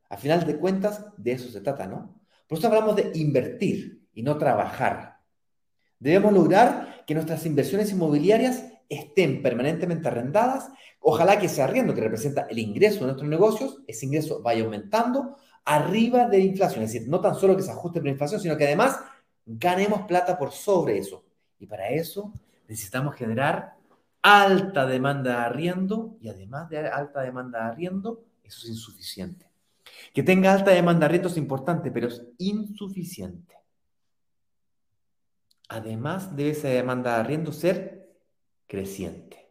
Al 0.08 0.18
final 0.18 0.44
de 0.46 0.56
cuentas, 0.56 1.04
de 1.16 1.32
eso 1.32 1.48
se 1.50 1.60
trata, 1.60 1.86
¿no? 1.86 2.20
Por 2.46 2.58
eso 2.58 2.66
hablamos 2.66 2.96
de 2.96 3.12
invertir 3.14 4.08
y 4.12 4.22
no 4.22 4.36
trabajar. 4.38 5.20
Debemos 5.98 6.32
lograr 6.32 7.04
que 7.06 7.14
nuestras 7.14 7.46
inversiones 7.46 7.92
inmobiliarias 7.92 8.64
estén 8.88 9.40
permanentemente 9.40 10.08
arrendadas. 10.08 10.68
Ojalá 10.98 11.38
que 11.38 11.46
ese 11.46 11.62
arriendo 11.62 11.94
que 11.94 12.00
representa 12.00 12.46
el 12.50 12.58
ingreso 12.58 13.00
de 13.00 13.06
nuestros 13.06 13.28
negocios, 13.28 13.78
ese 13.86 14.06
ingreso 14.06 14.42
vaya 14.42 14.64
aumentando 14.64 15.36
arriba 15.64 16.26
de 16.26 16.38
la 16.38 16.44
inflación. 16.44 16.82
Es 16.84 16.92
decir, 16.92 17.08
no 17.08 17.20
tan 17.20 17.36
solo 17.36 17.56
que 17.56 17.62
se 17.62 17.70
ajuste 17.70 18.00
por 18.00 18.06
la 18.06 18.12
inflación, 18.12 18.40
sino 18.40 18.56
que 18.56 18.66
además 18.66 18.98
ganemos 19.46 20.02
plata 20.02 20.36
por 20.36 20.50
sobre 20.50 20.98
eso. 20.98 21.24
Y 21.58 21.66
para 21.66 21.88
eso 21.90 22.32
necesitamos 22.66 23.14
generar 23.14 23.74
alta 24.22 24.86
demanda 24.86 25.30
de 25.30 25.36
arriendo 25.38 26.16
y 26.20 26.28
además 26.28 26.68
de 26.68 26.78
alta 26.78 27.22
demanda 27.22 27.60
de 27.60 27.64
arriendo, 27.72 28.24
eso 28.42 28.64
es 28.64 28.70
insuficiente. 28.70 29.46
Que 30.12 30.22
tenga 30.22 30.52
alta 30.52 30.70
demanda 30.70 31.00
de 31.00 31.04
arriendo 31.06 31.28
es 31.28 31.36
importante, 31.36 31.90
pero 31.90 32.08
es 32.08 32.22
insuficiente. 32.38 33.56
Además 35.68 36.34
debe 36.34 36.50
esa 36.50 36.68
demanda 36.68 37.14
de 37.14 37.20
arriendo 37.20 37.52
ser 37.52 38.10
creciente. 38.66 39.50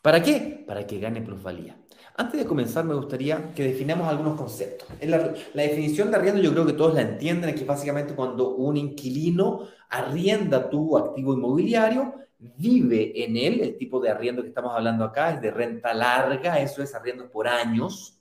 ¿Para 0.00 0.22
qué? 0.22 0.64
Para 0.66 0.86
que 0.86 0.98
gane 0.98 1.22
plusvalía. 1.22 1.78
Antes 2.16 2.40
de 2.40 2.46
comenzar, 2.46 2.84
me 2.84 2.94
gustaría 2.94 3.54
que 3.54 3.62
definamos 3.62 4.08
algunos 4.08 4.38
conceptos. 4.38 4.88
La, 5.02 5.32
la, 5.54 5.62
definición 5.62 6.10
de 6.10 6.16
arriendo 6.16 6.42
yo 6.42 6.52
creo 6.52 6.66
que 6.66 6.72
todos 6.72 6.94
la 6.94 7.02
entienden, 7.02 7.54
que 7.54 7.60
es 7.60 7.66
básicamente 7.66 8.14
cuando 8.14 8.54
un 8.56 8.76
inquilino 8.76 9.68
arrienda 9.88 10.68
tu 10.68 10.98
activo 10.98 11.34
inmobiliario, 11.34 12.14
vive 12.56 13.24
en 13.24 13.36
él, 13.36 13.60
el 13.60 13.76
tipo 13.76 14.00
de 14.00 14.10
arriendo 14.10 14.42
que 14.42 14.48
estamos 14.48 14.74
hablando 14.74 15.04
acá 15.04 15.32
es 15.32 15.40
de 15.40 15.50
renta 15.50 15.94
larga, 15.94 16.58
eso 16.58 16.82
es 16.82 16.94
arriendo 16.94 17.30
por 17.30 17.46
años, 17.46 18.18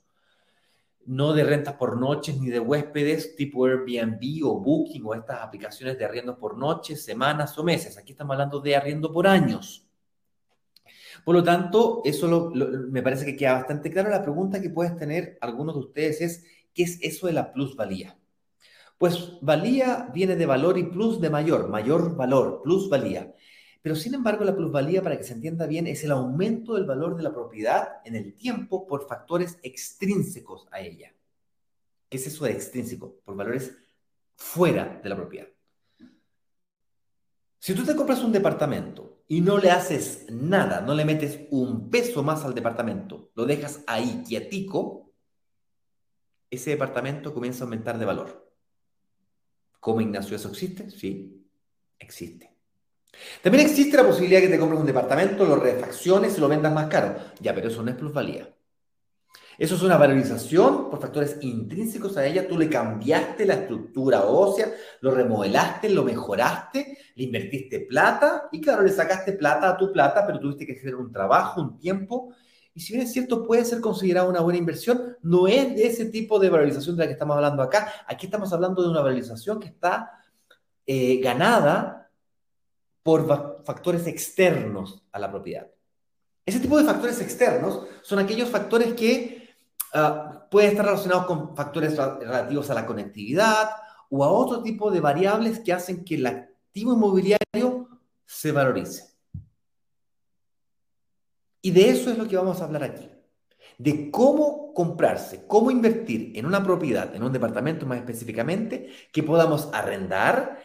no 1.06 1.34
de 1.34 1.44
rentas 1.44 1.74
por 1.74 1.98
noches 1.98 2.40
ni 2.40 2.50
de 2.50 2.60
huéspedes 2.60 3.36
tipo 3.36 3.66
Airbnb 3.66 4.46
o 4.46 4.60
Booking 4.60 5.04
o 5.06 5.16
estas 5.16 5.42
aplicaciones 5.42 5.98
de 5.98 6.06
arriendo 6.06 6.38
por 6.38 6.56
noches, 6.56 7.04
semanas 7.04 7.58
o 7.58 7.64
meses. 7.64 7.98
Aquí 7.98 8.12
estamos 8.12 8.36
hablando 8.36 8.60
de 8.60 8.76
arriendo 8.76 9.12
por 9.12 9.26
años. 9.26 9.88
Por 11.26 11.36
lo 11.36 11.44
tanto, 11.44 12.02
eso 12.06 12.52
me 12.54 13.02
parece 13.02 13.26
que 13.26 13.36
queda 13.36 13.54
bastante 13.54 13.90
claro. 13.90 14.10
La 14.10 14.22
pregunta 14.22 14.62
que 14.62 14.70
puedes 14.70 14.96
tener 14.98 15.38
algunos 15.42 15.76
de 15.76 15.82
ustedes 15.82 16.22
es, 16.22 16.46
¿qué 16.74 16.84
es 16.84 17.00
eso 17.02 17.28
de 17.28 17.34
la 17.34 17.52
plusvalía? 17.52 18.18
Pues 18.98 19.40
valía 19.42 20.10
viene 20.14 20.36
de 20.36 20.46
valor 20.46 20.78
y 20.78 20.84
plus 20.84 21.20
de 21.20 21.32
mayor, 21.32 21.70
mayor 21.70 22.16
valor, 22.16 22.62
plusvalía. 22.64 23.34
Pero 23.82 23.96
sin 23.96 24.14
embargo, 24.14 24.44
la 24.44 24.56
plusvalía, 24.56 25.02
para 25.02 25.18
que 25.18 25.24
se 25.24 25.34
entienda 25.34 25.66
bien, 25.66 25.88
es 25.88 26.04
el 26.04 26.12
aumento 26.12 26.76
del 26.76 26.86
valor 26.86 27.16
de 27.16 27.24
la 27.24 27.34
propiedad 27.34 28.02
en 28.06 28.16
el 28.16 28.36
tiempo 28.36 28.86
por 28.86 29.08
factores 29.08 29.58
extrínsecos 29.64 30.68
a 30.72 30.82
ella. 30.82 31.14
¿Qué 32.08 32.18
es 32.18 32.28
eso 32.28 32.46
de 32.46 32.52
extrínseco? 32.52 33.20
Por 33.24 33.36
valores 33.36 33.76
fuera 34.36 35.00
de 35.02 35.10
la 35.10 35.16
propiedad. 35.16 35.48
Si 37.58 37.76
tú 37.76 37.84
te 37.86 37.96
compras 37.96 38.24
un 38.24 38.32
departamento 38.32 39.24
y 39.28 39.42
no 39.42 39.58
le 39.58 39.72
haces 39.72 40.26
nada, 40.32 40.82
no 40.82 40.94
le 40.96 41.06
metes 41.06 41.42
un 41.52 41.90
peso 41.90 42.24
más 42.24 42.44
al 42.44 42.56
departamento, 42.56 43.32
lo 43.36 43.46
dejas 43.46 43.84
ahí 43.88 44.24
quietico, 44.28 45.14
ese 46.50 46.72
departamento 46.72 47.34
comienza 47.34 47.64
a 47.64 47.66
aumentar 47.66 47.98
de 47.98 48.06
valor. 48.06 48.52
¿Cómo 49.80 50.02
Ignacio 50.02 50.36
eso 50.36 50.50
existe? 50.50 50.90
Sí, 50.90 51.48
existe. 51.98 52.51
También 53.42 53.66
existe 53.68 53.98
la 53.98 54.06
posibilidad 54.06 54.42
que 54.42 54.48
te 54.48 54.60
compres 54.60 54.80
un 54.80 54.88
departamento, 54.88 55.46
lo 55.46 55.56
refacciones 55.56 56.38
y 56.38 56.42
lo 56.42 56.48
vendas 56.48 56.74
más 56.74 56.88
caro. 56.88 57.16
Ya, 57.40 57.54
pero 57.54 57.68
eso 57.68 57.84
no 57.84 57.92
es 57.92 57.98
plusvalía. 57.98 58.48
Eso 59.58 59.76
es 59.76 59.84
una 59.84 59.98
valorización 59.98 60.90
por 60.90 61.00
factores 61.00 61.38
intrínsecos 61.42 62.18
a 62.18 62.26
ella. 62.26 62.48
Tú 62.48 62.58
le 62.58 62.68
cambiaste 62.68 63.46
la 63.46 63.54
estructura 63.54 64.24
ósea, 64.24 64.74
lo 65.02 65.12
remodelaste, 65.12 65.90
lo 65.90 66.04
mejoraste, 66.04 66.98
le 67.16 67.24
invertiste 67.24 67.82
plata 67.82 68.50
y 68.52 68.60
claro, 68.60 68.82
le 68.82 68.90
sacaste 68.90 69.34
plata 69.34 69.70
a 69.70 69.78
tu 69.78 69.92
plata, 69.92 70.26
pero 70.26 70.40
tuviste 70.40 70.66
que 70.66 70.74
hacer 70.74 70.96
un 70.96 71.12
trabajo, 71.12 71.62
un 71.62 71.78
tiempo. 71.78 72.34
Y 72.74 72.80
si 72.80 72.94
bien 72.94 73.06
es 73.06 73.14
cierto, 73.14 73.46
puede 73.46 73.64
ser 73.64 73.82
considerada 73.82 74.28
una 74.28 74.40
buena 74.40 74.58
inversión, 74.58 75.18
no 75.22 75.48
es 75.48 75.76
de 75.76 75.86
ese 75.86 76.06
tipo 76.06 76.40
de 76.40 76.50
valorización 76.50 76.96
de 76.96 77.04
la 77.04 77.08
que 77.08 77.14
estamos 77.14 77.36
hablando 77.36 77.62
acá. 77.62 77.92
Aquí 78.08 78.26
estamos 78.26 78.52
hablando 78.54 78.82
de 78.82 78.90
una 78.90 79.02
valorización 79.02 79.60
que 79.60 79.68
está 79.68 80.10
eh, 80.88 81.20
ganada 81.22 82.01
por 83.04 83.64
factores 83.66 84.08
externos 84.08 85.04
a 85.12 85.20
la 85.20 85.32
propiedad. 85.32 85.68
Ese 86.46 86.60
tipo 86.60 86.78
de 86.78 86.86
factores 86.86 87.20
externos 87.22 87.88
son 88.02 88.20
aquellos 88.20 88.50
factores 88.50 88.94
que 88.94 89.50
uh, 89.94 90.50
pueden 90.50 90.72
estar 90.72 90.86
relacionados 90.86 91.26
con 91.26 91.56
factores 91.56 91.98
relativos 91.98 92.70
a 92.70 92.74
la 92.74 92.86
conectividad 92.86 93.70
o 94.10 94.24
a 94.24 94.32
otro 94.32 94.62
tipo 94.62 94.92
de 94.92 95.00
variables 95.00 95.60
que 95.60 95.74
hacen 95.74 96.04
que 96.04 96.16
el 96.16 96.28
activo 96.28 96.94
inmobiliario 96.94 97.88
se 98.26 98.52
valorice. 98.52 99.12
Y 101.62 101.72
de 101.72 101.90
eso 101.90 102.10
es 102.10 102.18
lo 102.18 102.28
que 102.28 102.38
vamos 102.38 102.60
a 102.60 102.66
hablar 102.66 102.84
aquí. 102.84 103.08
De 103.78 104.12
cómo 104.12 104.74
comprarse, 104.74 105.46
cómo 105.48 105.72
invertir 105.72 106.34
en 106.36 106.46
una 106.46 106.64
propiedad, 106.64 107.16
en 107.16 107.24
un 107.24 107.32
departamento 107.32 107.86
más 107.86 108.00
específicamente, 108.00 108.90
que 109.12 109.24
podamos 109.24 109.70
arrendar 109.74 110.62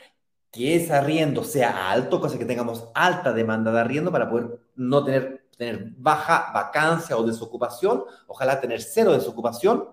que 0.56 0.76
ese 0.76 0.94
arriendo 0.94 1.44
sea 1.44 1.90
alto, 1.90 2.20
cosa 2.20 2.38
que 2.38 2.46
tengamos 2.46 2.88
alta 2.94 3.32
demanda 3.32 3.70
de 3.70 3.80
arriendo 3.80 4.10
para 4.10 4.28
poder 4.28 4.58
no 4.74 5.04
tener, 5.04 5.46
tener 5.56 5.92
baja 5.98 6.50
vacancia 6.54 7.16
o 7.16 7.22
desocupación, 7.22 8.04
ojalá 8.26 8.60
tener 8.60 8.80
cero 8.80 9.12
desocupación, 9.12 9.90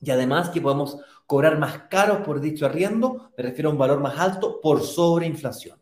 y 0.00 0.10
además 0.10 0.48
que 0.48 0.62
podamos 0.62 0.98
cobrar 1.26 1.58
más 1.58 1.82
caro 1.90 2.22
por 2.22 2.40
dicho 2.40 2.64
arriendo, 2.64 3.30
me 3.36 3.44
refiero 3.44 3.68
a 3.68 3.72
un 3.72 3.78
valor 3.78 4.00
más 4.00 4.18
alto 4.18 4.60
por 4.62 4.82
sobreinflación. 4.82 5.78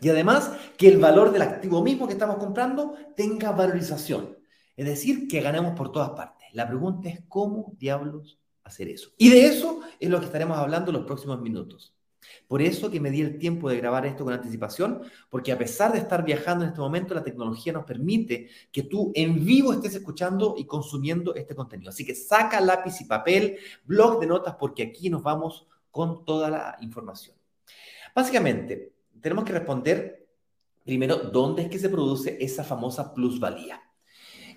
Y 0.00 0.08
además 0.08 0.52
que 0.76 0.88
el 0.88 0.98
valor 0.98 1.30
del 1.30 1.42
activo 1.42 1.82
mismo 1.82 2.06
que 2.06 2.14
estamos 2.14 2.36
comprando 2.36 2.94
tenga 3.14 3.52
valorización, 3.52 4.36
es 4.76 4.86
decir, 4.86 5.28
que 5.28 5.40
ganemos 5.40 5.76
por 5.76 5.92
todas 5.92 6.10
partes. 6.10 6.48
La 6.52 6.66
pregunta 6.66 7.08
es 7.08 7.20
cómo 7.28 7.72
diablos 7.78 8.38
hacer 8.64 8.88
eso. 8.88 9.10
Y 9.16 9.30
de 9.30 9.46
eso 9.46 9.80
es 10.00 10.10
lo 10.10 10.18
que 10.18 10.26
estaremos 10.26 10.58
hablando 10.58 10.90
en 10.90 10.98
los 10.98 11.06
próximos 11.06 11.40
minutos. 11.40 11.95
Por 12.46 12.62
eso 12.62 12.90
que 12.90 13.00
me 13.00 13.10
di 13.10 13.20
el 13.20 13.38
tiempo 13.38 13.68
de 13.68 13.76
grabar 13.76 14.06
esto 14.06 14.24
con 14.24 14.32
anticipación, 14.32 15.02
porque 15.30 15.52
a 15.52 15.58
pesar 15.58 15.92
de 15.92 15.98
estar 15.98 16.24
viajando 16.24 16.64
en 16.64 16.70
este 16.70 16.80
momento, 16.80 17.14
la 17.14 17.22
tecnología 17.22 17.72
nos 17.72 17.84
permite 17.84 18.48
que 18.70 18.82
tú 18.82 19.12
en 19.14 19.44
vivo 19.44 19.72
estés 19.72 19.94
escuchando 19.94 20.54
y 20.56 20.64
consumiendo 20.64 21.34
este 21.34 21.54
contenido. 21.54 21.90
Así 21.90 22.04
que 22.04 22.14
saca 22.14 22.60
lápiz 22.60 23.00
y 23.00 23.04
papel, 23.04 23.58
blog 23.84 24.20
de 24.20 24.26
notas, 24.26 24.56
porque 24.58 24.82
aquí 24.82 25.10
nos 25.10 25.22
vamos 25.22 25.66
con 25.90 26.24
toda 26.24 26.50
la 26.50 26.76
información. 26.80 27.36
Básicamente, 28.14 28.92
tenemos 29.20 29.44
que 29.44 29.52
responder 29.52 30.26
primero 30.84 31.16
dónde 31.16 31.62
es 31.62 31.68
que 31.68 31.78
se 31.78 31.88
produce 31.88 32.38
esa 32.40 32.62
famosa 32.62 33.12
plusvalía. 33.12 33.82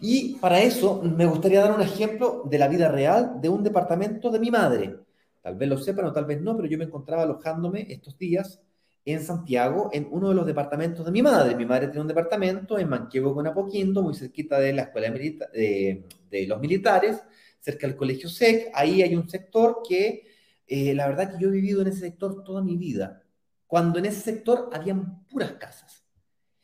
Y 0.01 0.35
para 0.35 0.61
eso 0.61 1.01
me 1.03 1.25
gustaría 1.25 1.59
dar 1.61 1.73
un 1.73 1.81
ejemplo 1.81 2.43
de 2.45 2.57
la 2.57 2.67
vida 2.67 2.89
real 2.89 3.41
de 3.41 3.49
un 3.49 3.63
departamento 3.63 4.29
de 4.29 4.39
mi 4.39 4.51
madre. 4.51 4.99
Tal 5.41 5.55
vez 5.55 5.69
lo 5.69 5.77
sepan 5.77 6.05
o 6.05 6.13
tal 6.13 6.25
vez 6.25 6.41
no, 6.41 6.55
pero 6.55 6.67
yo 6.67 6.77
me 6.77 6.85
encontraba 6.85 7.23
alojándome 7.23 7.87
estos 7.89 8.17
días 8.17 8.61
en 9.05 9.23
Santiago, 9.23 9.89
en 9.93 10.07
uno 10.11 10.29
de 10.29 10.35
los 10.35 10.45
departamentos 10.45 11.05
de 11.05 11.11
mi 11.11 11.21
madre. 11.21 11.55
Mi 11.55 11.65
madre 11.65 11.87
tiene 11.87 12.01
un 12.01 12.07
departamento 12.07 12.77
en 12.77 12.89
Manquehue 12.89 13.33
con 13.33 13.47
Apoquindo, 13.47 14.01
muy 14.01 14.13
cerquita 14.13 14.59
de 14.59 14.73
la 14.73 14.83
escuela 14.83 15.09
de, 15.09 16.45
los 16.47 16.59
militares, 16.59 17.23
cerca 17.59 17.87
del 17.87 17.95
colegio 17.95 18.29
SEC. 18.29 18.71
Ahí 18.73 19.01
hay 19.01 19.15
un 19.15 19.27
sector 19.29 19.81
que, 19.87 20.27
eh, 20.67 20.93
la 20.93 21.07
verdad 21.07 21.31
que 21.31 21.41
yo 21.41 21.49
he 21.49 21.51
vivido 21.51 21.81
en 21.81 21.87
ese 21.87 22.01
sector 22.01 22.43
toda 22.43 22.61
mi 22.61 22.77
vida, 22.77 23.23
cuando 23.65 23.99
en 23.99 24.05
ese 24.05 24.21
sector 24.21 24.69
habían 24.73 25.25
puras 25.25 25.53
casas. 25.53 26.05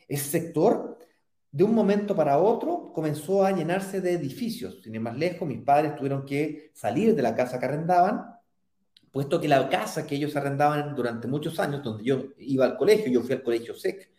Ese 0.07 0.29
sector, 0.29 0.99
de 1.51 1.63
un 1.63 1.73
momento 1.73 2.15
para 2.15 2.37
otro, 2.37 2.91
comenzó 2.93 3.45
a 3.45 3.51
llenarse 3.51 4.01
de 4.01 4.13
edificios. 4.13 4.81
Sin 4.83 4.93
ir 4.93 5.01
más 5.01 5.17
lejos, 5.17 5.47
mis 5.47 5.61
padres 5.61 5.95
tuvieron 5.95 6.25
que 6.25 6.71
salir 6.73 7.15
de 7.15 7.21
la 7.21 7.33
casa 7.33 7.59
que 7.59 7.65
arrendaban 7.65 8.34
puesto 9.15 9.39
que 9.39 9.47
la 9.47 9.69
casa 9.69 10.05
que 10.05 10.15
ellos 10.15 10.35
arrendaban 10.35 10.93
durante 10.93 11.25
muchos 11.25 11.57
años, 11.61 11.81
donde 11.81 12.03
yo 12.03 12.33
iba 12.37 12.65
al 12.65 12.75
colegio, 12.75 13.09
yo 13.09 13.21
fui 13.21 13.31
al 13.31 13.43
colegio 13.43 13.73
SEC, 13.73 14.11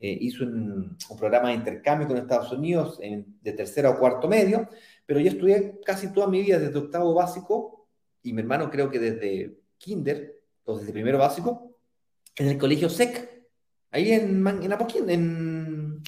eh, 0.00 0.16
hizo 0.18 0.44
un, 0.44 0.96
programa 1.18 1.50
de 1.50 1.56
intercambio 1.56 2.08
con 2.08 2.16
Estados 2.16 2.50
Unidos 2.50 2.98
de 2.98 3.52
tercero 3.52 3.90
o 3.90 3.98
cuarto 3.98 4.28
medio, 4.28 4.66
pero 5.04 5.20
yo 5.20 5.28
estudié 5.28 5.78
casi 5.84 6.10
toda 6.14 6.26
mi 6.26 6.40
vida 6.40 6.58
desde 6.58 6.78
octavo 6.78 7.12
básico 7.12 7.86
y 8.22 8.32
mi 8.32 8.40
hermano 8.40 8.70
creo 8.70 8.88
que 8.88 8.98
desde 8.98 9.58
kinder, 9.76 10.40
o 10.64 10.78
desde 10.78 10.94
primero 10.94 11.18
básico, 11.18 11.76
en 12.34 12.48
el 12.48 12.56
colegio 12.56 12.88
SEC, 12.88 13.44
ahí 13.90 14.10
en, 14.12 14.46
en 14.46 14.72
en, 15.06 16.02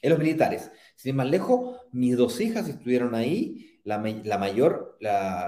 en 0.00 0.10
los 0.10 0.18
militares. 0.18 0.70
Sin 0.94 1.14
más 1.14 1.28
lejos, 1.28 1.76
mis 1.92 2.16
dos 2.16 2.40
hijas 2.40 2.70
estuvieron 2.70 3.14
ahí, 3.14 3.75
la, 3.86 3.98
mayor 4.38 4.98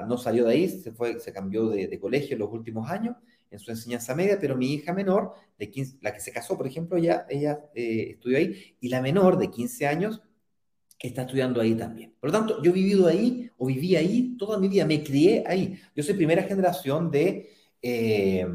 no 0.06 0.16
salió 0.16 0.46
de 0.46 0.52
ahí, 0.52 0.68
se, 0.68 0.92
fue, 0.92 1.18
se 1.18 1.32
cambió 1.32 1.68
de, 1.68 1.98
colegio 1.98 2.34
en 2.34 2.38
los 2.38 2.52
últimos 2.52 2.88
años 2.88 3.16
en 3.50 3.58
su 3.58 3.70
enseñanza 3.70 4.14
media, 4.14 4.38
pero 4.38 4.56
mi 4.56 4.74
hija 4.74 4.92
menor, 4.92 5.32
de 5.58 5.70
15, 5.70 5.98
la 6.02 6.12
que 6.12 6.20
se 6.20 6.32
casó, 6.32 6.56
por 6.56 6.66
ejemplo, 6.66 6.98
ya, 6.98 7.26
ella 7.30 7.58
eh, 7.74 8.10
estudió 8.10 8.36
ahí, 8.36 8.76
y 8.78 8.88
la 8.90 9.00
menor 9.00 9.38
de 9.38 9.50
15 9.50 9.86
años 9.86 10.22
está 10.98 11.22
estudiando 11.22 11.60
ahí 11.60 11.74
también. 11.74 12.14
Por 12.20 12.30
lo 12.30 12.38
tanto, 12.38 12.62
yo 12.62 12.70
he 12.70 12.74
vivido 12.74 13.06
ahí 13.06 13.50
o 13.56 13.66
viví 13.66 13.96
ahí 13.96 14.36
toda 14.36 14.58
mi 14.58 14.68
vida, 14.68 14.84
me 14.84 15.02
crié 15.02 15.44
ahí. 15.46 15.80
Yo 15.96 16.02
soy 16.02 16.14
primera 16.14 16.42
generación 16.42 17.10
de, 17.10 17.50
eh, 17.80 18.46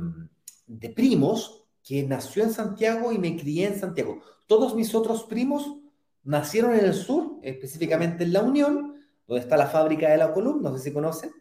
de 0.67 0.89
primos 0.91 1.65
que 1.83 2.03
nació 2.03 2.43
en 2.43 2.53
Santiago 2.53 3.11
y 3.11 3.17
me 3.17 3.35
crié 3.35 3.67
en 3.67 3.79
Santiago. 3.79 4.21
Todos 4.45 4.75
mis 4.75 4.93
otros 4.93 5.23
primos 5.23 5.75
nacieron 6.23 6.73
en 6.73 6.85
el 6.85 6.93
sur, 6.93 7.39
específicamente 7.41 8.23
en 8.23 8.33
La 8.33 8.41
Unión, 8.41 8.92
donde 9.27 9.41
está 9.41 9.57
la 9.57 9.67
fábrica 9.67 10.09
de 10.09 10.17
la 10.17 10.33
Columna, 10.33 10.69
no 10.69 10.77
sé 10.77 10.85
si 10.85 10.93
conocen, 10.93 11.31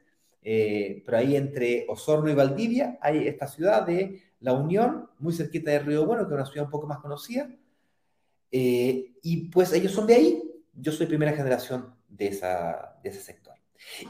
eh, 0.43 1.03
pero 1.05 1.19
ahí 1.19 1.37
entre 1.37 1.87
Osorno 1.89 2.31
y 2.31 2.35
Valdivia 2.35 2.99
hay 3.01 3.29
esta 3.29 3.47
ciudad 3.47 3.87
de 3.87 4.23
La 4.41 4.53
Unión, 4.53 5.09
muy 5.19 5.33
cerquita 5.33 5.71
de 5.71 5.79
Río 5.79 6.05
Bueno, 6.05 6.27
que 6.27 6.35
es 6.35 6.41
una 6.41 6.47
ciudad 6.47 6.65
un 6.67 6.71
poco 6.71 6.87
más 6.87 6.99
conocida. 6.99 7.49
Eh, 8.51 9.15
y 9.23 9.49
pues 9.49 9.73
ellos 9.73 9.93
son 9.93 10.07
de 10.07 10.15
ahí, 10.15 10.43
yo 10.75 10.93
soy 10.93 11.07
primera 11.07 11.33
generación 11.33 11.95
de 12.09 12.29
ese 12.29 13.21
sector. 13.21 13.55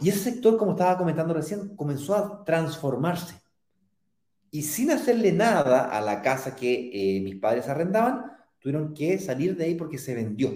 Y 0.00 0.08
ese 0.08 0.18
sector, 0.18 0.56
como 0.56 0.72
estaba 0.72 0.98
comentando 0.98 1.34
recién, 1.34 1.76
comenzó 1.76 2.14
a 2.14 2.44
transformarse. 2.44 3.34
Y 4.50 4.62
sin 4.62 4.90
hacerle 4.90 5.32
nada 5.32 5.84
a 5.86 6.00
la 6.00 6.20
casa 6.20 6.54
que 6.54 6.90
eh, 6.92 7.20
mis 7.20 7.36
padres 7.36 7.68
arrendaban, 7.68 8.32
tuvieron 8.58 8.92
que 8.92 9.18
salir 9.18 9.56
de 9.56 9.64
ahí 9.64 9.74
porque 9.74 9.98
se 9.98 10.14
vendió. 10.14 10.50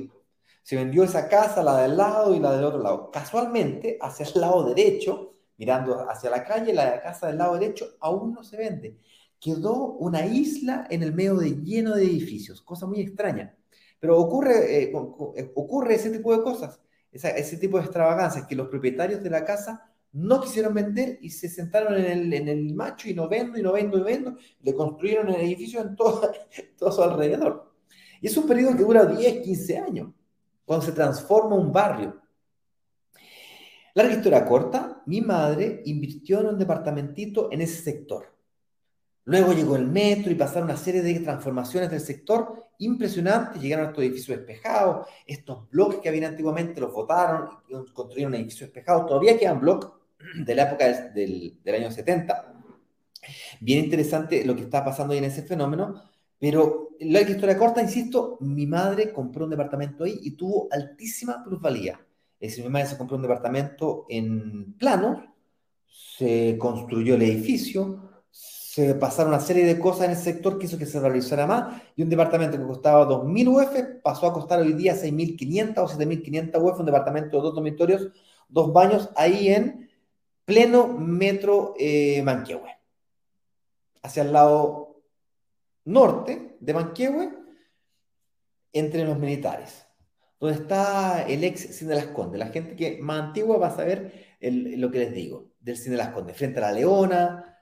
Se 0.66 0.74
vendió 0.74 1.04
esa 1.04 1.28
casa, 1.28 1.62
la 1.62 1.80
del 1.82 1.96
lado 1.96 2.34
y 2.34 2.40
la 2.40 2.50
del 2.50 2.64
otro 2.64 2.82
lado. 2.82 3.12
Casualmente, 3.12 3.98
hacia 4.00 4.26
el 4.26 4.40
lado 4.40 4.74
derecho, 4.74 5.36
mirando 5.58 6.10
hacia 6.10 6.28
la 6.28 6.42
calle, 6.42 6.72
la 6.74 7.00
casa 7.00 7.28
del 7.28 7.38
lado 7.38 7.56
derecho 7.56 7.86
aún 8.00 8.32
no 8.32 8.42
se 8.42 8.56
vende. 8.56 8.98
Quedó 9.38 9.92
una 9.92 10.26
isla 10.26 10.84
en 10.90 11.04
el 11.04 11.14
medio 11.14 11.36
de 11.36 11.62
lleno 11.62 11.94
de 11.94 12.02
edificios, 12.02 12.62
cosa 12.62 12.84
muy 12.84 13.00
extraña. 13.00 13.54
Pero 14.00 14.18
ocurre, 14.18 14.82
eh, 14.82 14.92
eh, 15.36 15.52
ocurre 15.54 15.94
ese 15.94 16.10
tipo 16.10 16.36
de 16.36 16.42
cosas, 16.42 16.80
ese 17.12 17.58
tipo 17.58 17.78
de 17.78 17.84
extravagancias, 17.84 18.48
que 18.48 18.56
los 18.56 18.66
propietarios 18.66 19.22
de 19.22 19.30
la 19.30 19.44
casa 19.44 19.92
no 20.10 20.40
quisieron 20.40 20.74
vender 20.74 21.20
y 21.22 21.30
se 21.30 21.48
sentaron 21.48 21.94
en 21.94 22.06
el, 22.06 22.32
en 22.32 22.48
el 22.48 22.74
macho 22.74 23.08
y 23.08 23.14
no 23.14 23.28
vendo, 23.28 23.56
y 23.56 23.62
no 23.62 23.72
vendo, 23.72 23.98
y 23.98 24.02
vendo. 24.02 24.36
Le 24.62 24.74
construyeron 24.74 25.28
el 25.28 25.42
edificio 25.42 25.80
en 25.80 25.94
todo, 25.94 26.28
todo 26.76 26.90
su 26.90 27.04
alrededor. 27.04 27.72
Y 28.20 28.26
es 28.26 28.36
un 28.36 28.48
periodo 28.48 28.76
que 28.76 28.82
dura 28.82 29.06
10, 29.06 29.42
15 29.42 29.78
años, 29.78 30.15
cuando 30.66 30.84
se 30.84 30.92
transforma 30.92 31.56
un 31.56 31.72
barrio. 31.72 32.20
Larga 33.94 34.14
historia 34.14 34.44
corta, 34.44 35.02
mi 35.06 35.22
madre 35.22 35.80
invirtió 35.86 36.40
en 36.40 36.48
un 36.48 36.58
departamentito 36.58 37.50
en 37.50 37.62
ese 37.62 37.82
sector. 37.82 38.36
Luego 39.24 39.54
llegó 39.54 39.76
el 39.76 39.86
metro 39.86 40.30
y 40.30 40.34
pasaron 40.34 40.64
una 40.64 40.76
serie 40.76 41.02
de 41.02 41.18
transformaciones 41.20 41.90
del 41.90 42.00
sector 42.00 42.68
impresionantes. 42.78 43.60
Llegaron 43.60 43.86
a 43.86 43.88
estos 43.88 44.04
edificios 44.04 44.36
despejados, 44.36 45.08
estos 45.26 45.68
bloques 45.70 46.00
que 46.00 46.08
habían 46.08 46.24
antiguamente 46.24 46.80
los 46.80 46.92
votaron 46.92 47.48
y 47.68 47.92
construyeron 47.92 48.34
un 48.34 48.40
edificio 48.40 48.66
despejado. 48.66 49.06
Todavía 49.06 49.38
quedan 49.38 49.60
bloques 49.60 49.90
de 50.44 50.54
la 50.54 50.64
época 50.64 51.10
del, 51.10 51.58
año 51.66 51.90
70. 51.90 52.54
Bien 53.60 53.84
interesante 53.84 54.44
lo 54.44 54.54
que 54.54 54.62
está 54.62 54.84
pasando 54.84 55.12
ahí 55.12 55.18
en 55.18 55.24
ese 55.24 55.42
fenómeno, 55.42 56.02
pero 56.38 56.90
la 57.00 57.20
historia 57.22 57.58
corta, 57.58 57.82
insisto, 57.82 58.38
mi 58.40 58.66
madre 58.66 59.12
compró 59.12 59.44
un 59.44 59.50
departamento 59.50 60.04
ahí 60.04 60.18
y 60.22 60.32
tuvo 60.32 60.68
altísima 60.70 61.42
plusvalía. 61.44 62.00
Es 62.38 62.50
decir, 62.50 62.64
mi 62.64 62.70
madre 62.70 62.88
se 62.88 62.98
compró 62.98 63.16
un 63.16 63.22
departamento 63.22 64.06
en 64.08 64.74
plano, 64.74 65.34
se 65.86 66.56
construyó 66.58 67.14
el 67.14 67.22
edificio, 67.22 68.06
se 68.30 68.94
pasaron 68.94 69.32
una 69.32 69.40
serie 69.40 69.64
de 69.64 69.78
cosas 69.78 70.04
en 70.04 70.10
el 70.10 70.16
sector 70.18 70.58
que 70.58 70.66
hizo 70.66 70.76
que 70.76 70.84
se 70.84 71.00
realizara 71.00 71.46
más 71.46 71.80
y 71.96 72.02
un 72.02 72.10
departamento 72.10 72.58
que 72.58 72.66
costaba 72.66 73.08
2.000 73.08 73.48
UF 73.48 74.02
pasó 74.02 74.26
a 74.26 74.34
costar 74.34 74.60
hoy 74.60 74.74
día 74.74 74.94
6.500 74.94 75.78
o 75.78 75.88
7.500 75.88 76.62
UF, 76.62 76.80
un 76.80 76.86
departamento 76.86 77.38
de 77.38 77.42
dos 77.42 77.54
dormitorios, 77.54 78.08
dos 78.48 78.74
baños 78.74 79.08
ahí 79.16 79.48
en 79.48 79.88
pleno 80.44 80.88
metro 80.88 81.74
eh, 81.78 82.22
Manquehue, 82.22 82.78
hacia 84.02 84.22
el 84.22 84.32
lado 84.32 84.85
norte 85.86 86.56
de 86.60 86.74
Manquehue, 86.74 87.32
entre 88.72 89.04
los 89.04 89.18
militares, 89.18 89.86
donde 90.38 90.56
está 90.56 91.22
el 91.26 91.42
ex 91.44 91.76
Cine 91.76 91.94
Las 91.94 92.08
Condes. 92.08 92.38
La 92.38 92.48
gente 92.48 92.76
que 92.76 92.98
más 93.00 93.22
antigua 93.22 93.56
va 93.56 93.68
a 93.68 93.76
saber 93.76 94.36
lo 94.40 94.90
que 94.90 94.98
les 94.98 95.14
digo, 95.14 95.52
del 95.58 95.78
Cine 95.78 95.96
Las 95.96 96.10
Condes, 96.10 96.36
frente 96.36 96.58
a 96.58 96.62
la 96.62 96.72
Leona, 96.72 97.56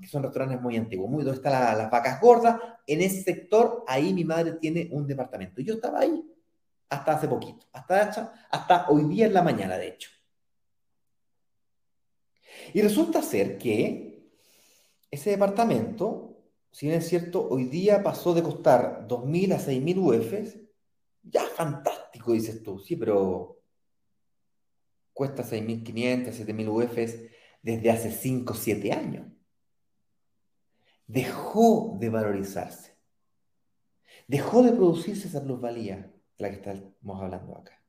que 0.00 0.06
son 0.06 0.22
restaurantes 0.22 0.60
muy 0.60 0.76
antiguos, 0.76 1.10
muy 1.10 1.24
donde 1.24 1.38
están 1.38 1.78
las 1.78 1.90
vacas 1.90 2.20
gordas. 2.20 2.60
En 2.86 3.00
ese 3.00 3.22
sector, 3.22 3.84
ahí 3.86 4.12
mi 4.12 4.24
madre 4.24 4.52
tiene 4.60 4.88
un 4.92 5.06
departamento. 5.06 5.62
Yo 5.62 5.74
estaba 5.74 6.00
ahí 6.00 6.22
hasta 6.90 7.12
hace 7.12 7.28
poquito, 7.28 7.66
hasta, 7.72 8.32
hasta 8.50 8.88
hoy 8.88 9.04
día 9.04 9.26
en 9.26 9.34
la 9.34 9.42
mañana, 9.42 9.76
de 9.76 9.88
hecho. 9.88 10.10
Y 12.72 12.82
resulta 12.82 13.22
ser 13.22 13.58
que 13.58 14.30
ese 15.10 15.30
departamento, 15.30 16.27
si 16.70 16.86
bien 16.86 16.98
es 16.98 17.08
cierto, 17.08 17.48
hoy 17.48 17.64
día 17.64 18.02
pasó 18.02 18.34
de 18.34 18.42
costar 18.42 19.06
2.000 19.08 19.54
a 19.54 19.58
6.000 19.58 19.98
UFs, 19.98 20.58
ya 21.22 21.44
fantástico, 21.44 22.32
dices 22.32 22.62
tú, 22.62 22.78
sí, 22.78 22.96
pero 22.96 23.60
cuesta 25.12 25.42
6.500, 25.42 26.32
7.000 26.32 26.68
UFs 26.68 27.18
desde 27.62 27.90
hace 27.90 28.10
5 28.10 28.52
o 28.52 28.56
7 28.56 28.92
años. 28.92 29.26
Dejó 31.06 31.96
de 31.98 32.10
valorizarse. 32.10 32.96
Dejó 34.26 34.62
de 34.62 34.72
producirse 34.72 35.28
esa 35.28 35.42
plusvalía 35.42 35.96
de 35.96 36.12
la 36.38 36.50
que 36.50 36.56
estamos 36.56 37.22
hablando 37.22 37.56
acá. 37.56 37.82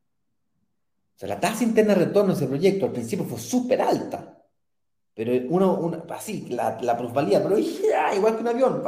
O 1.15 1.19
sea, 1.19 1.29
la 1.29 1.39
tasa 1.39 1.65
interna 1.65 1.93
de 1.93 2.05
retorno 2.05 2.31
de 2.31 2.37
ese 2.37 2.47
proyecto 2.47 2.85
al 2.85 2.93
principio 2.93 3.25
fue 3.25 3.37
súper 3.37 3.81
alta. 3.81 4.38
Pero 5.19 5.33
uno, 5.49 5.91
así, 6.11 6.47
la, 6.47 6.97
plusvalía, 6.97 7.43
pero 7.43 7.57
igual 7.57 8.35
que 8.37 8.41
un 8.41 8.47
avión, 8.47 8.81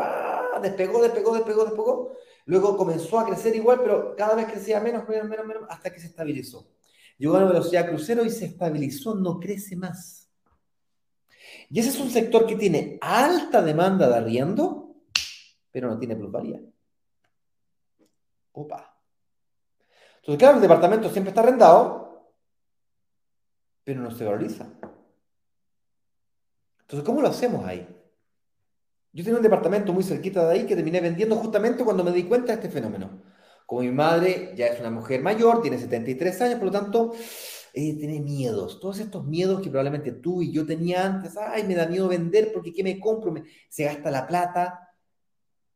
despegó, 0.62 1.02
despegó, 1.02 1.36
despegó, 1.36 1.66
despegó. 1.66 2.18
Luego 2.46 2.78
comenzó 2.78 3.20
a 3.20 3.26
crecer 3.26 3.54
igual, 3.54 3.82
pero 3.82 4.16
cada 4.16 4.36
vez 4.36 4.46
crecía 4.46 4.80
menos, 4.80 5.06
menos, 5.10 5.28
menos, 5.28 5.46
menos, 5.46 5.64
hasta 5.68 5.92
que 5.92 6.00
se 6.00 6.08
estabilizó. 6.08 6.70
Llegó 7.18 7.36
a 7.36 7.40
una 7.40 7.50
velocidad 7.50 7.86
crucero 7.86 8.24
y 8.24 8.30
se 8.30 8.46
estabilizó, 8.46 9.14
no 9.14 9.42
crece 9.42 9.76
más. 9.76 10.32
Y 11.70 11.82
ese 11.82 11.90
es 11.90 12.00
un 12.00 12.10
sector 12.10 12.48
que 12.48 12.56
tiene 12.56 12.98
alta 13.02 13.62
demanda 13.62 14.08
de 14.08 14.16
arriendo, 14.16 14.96
pero 15.70 15.90
no 15.90 16.00
tiene 16.00 16.16
plusvalía. 16.16 16.62
Opa. 18.54 18.98
Entonces, 20.22 20.40
claro, 20.40 20.56
el 20.56 20.62
departamento 20.62 21.10
siempre 21.10 21.32
está 21.32 21.42
arrendado, 21.42 22.32
pero 23.84 24.00
no 24.00 24.12
se 24.12 24.24
valoriza. 24.24 24.72
Entonces, 26.92 27.06
¿cómo 27.06 27.22
lo 27.22 27.30
hacemos 27.30 27.66
ahí? 27.66 27.88
Yo 29.14 29.24
tenía 29.24 29.38
un 29.38 29.44
departamento 29.44 29.94
muy 29.94 30.04
cerquita 30.04 30.46
de 30.46 30.54
ahí 30.56 30.66
que 30.66 30.76
terminé 30.76 31.00
vendiendo 31.00 31.38
justamente 31.38 31.86
cuando 31.86 32.04
me 32.04 32.12
di 32.12 32.24
cuenta 32.24 32.48
de 32.48 32.56
este 32.56 32.70
fenómeno. 32.70 33.24
Como 33.66 33.80
mi 33.84 33.92
madre 33.92 34.54
ya 34.58 34.68
es 34.68 34.80
una 34.82 34.90
mujer 34.90 35.22
mayor, 35.22 35.62
tiene 35.62 35.78
73 35.78 36.42
años, 36.42 36.56
por 36.56 36.66
lo 36.66 36.72
tanto, 36.72 37.14
eh, 37.74 37.96
tiene 37.98 38.20
miedos, 38.20 38.82
todos 38.82 39.00
estos 39.00 39.26
miedos 39.26 39.62
que 39.62 39.70
probablemente 39.70 40.12
tú 40.12 40.42
y 40.42 40.52
yo 40.52 40.66
tenía 40.66 41.06
antes, 41.06 41.38
ay, 41.38 41.64
me 41.64 41.76
da 41.76 41.88
miedo 41.88 42.10
vender 42.10 42.52
porque 42.52 42.74
¿qué 42.74 42.84
me 42.84 43.00
compro? 43.00 43.34
se 43.70 43.86
gasta 43.86 44.12
la 44.12 44.28
plata, 44.28 44.90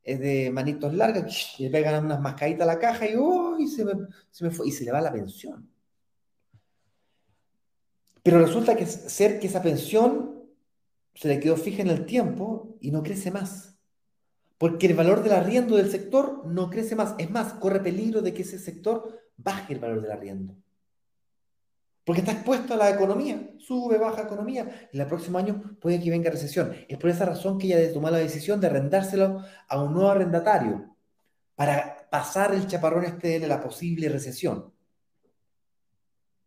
es 0.04 0.20
de 0.20 0.52
manitos 0.52 0.94
largas, 0.94 1.56
le 1.60 1.70
pegan 1.70 2.04
unas 2.04 2.20
mascaditas 2.20 2.64
a 2.68 2.74
la 2.74 2.80
caja 2.80 3.06
y, 3.06 3.68
se, 3.70 3.86
me, 3.86 3.94
se 4.32 4.50
y 4.66 4.72
se 4.72 4.84
le 4.84 4.92
va 4.92 5.00
la 5.00 5.14
pensión. 5.14 5.72
Pero 8.22 8.40
resulta 8.40 8.76
que 8.76 8.86
ser 8.86 9.40
que 9.40 9.48
esa 9.48 9.62
pensión 9.62 10.36
se 11.16 11.28
le 11.30 11.40
quedó 11.40 11.58
fija 11.58 11.82
en 11.82 11.90
el 11.90 12.06
tiempo 12.06 12.78
y 12.82 12.92
no 12.92 13.02
crece 13.02 13.32
más. 13.32 13.78
Porque 14.58 14.88
el 14.88 14.94
valor 14.94 15.24
del 15.24 15.34
arriendo 15.34 15.76
del 15.76 15.90
sector 15.90 16.46
no 16.46 16.70
crece 16.70 16.96
más. 16.96 17.16
Es 17.18 17.30
más, 17.30 17.54
corre 17.54 17.80
peligro 17.80 18.22
de 18.22 18.34
que 18.34 18.44
ese 18.44 18.60
sector 18.60 19.22
baje 19.38 19.74
el 19.74 19.80
valor 19.80 20.02
del 20.02 20.12
arriendo. 20.12 20.56
Porque 22.06 22.22
está 22.22 22.34
expuesto 22.34 22.76
a 22.76 22.78
la 22.78 22.92
economía, 22.92 23.50
sube, 23.58 23.98
baja 23.98 24.22
economía, 24.22 24.90
y 24.92 25.00
el 25.00 25.08
próximo 25.08 25.40
año 25.40 25.76
puede 25.82 26.00
que 26.00 26.12
venga 26.12 26.30
recesión. 26.30 26.76
Es 26.88 27.00
por 27.00 27.10
esa 27.10 27.26
razón 27.26 27.58
que 27.58 27.66
ella 27.68 27.92
tomó 27.92 28.10
la 28.12 28.20
decisión 28.20 28.62
de 28.62 28.68
arrendárselo 28.68 29.42
a 29.68 29.82
un 29.82 29.94
nuevo 29.94 30.10
arrendatario 30.10 30.96
para 31.56 32.08
pasar 32.12 32.54
el 32.54 32.68
chaparrón 32.68 33.06
este 33.06 33.40
de 33.40 33.48
la 33.48 33.60
posible 33.60 34.08
recesión. 34.10 34.72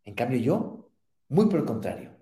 En 0.05 0.15
cambio 0.15 0.39
yo, 0.39 0.89
muy 1.27 1.47
por 1.47 1.59
el 1.59 1.65
contrario, 1.65 2.15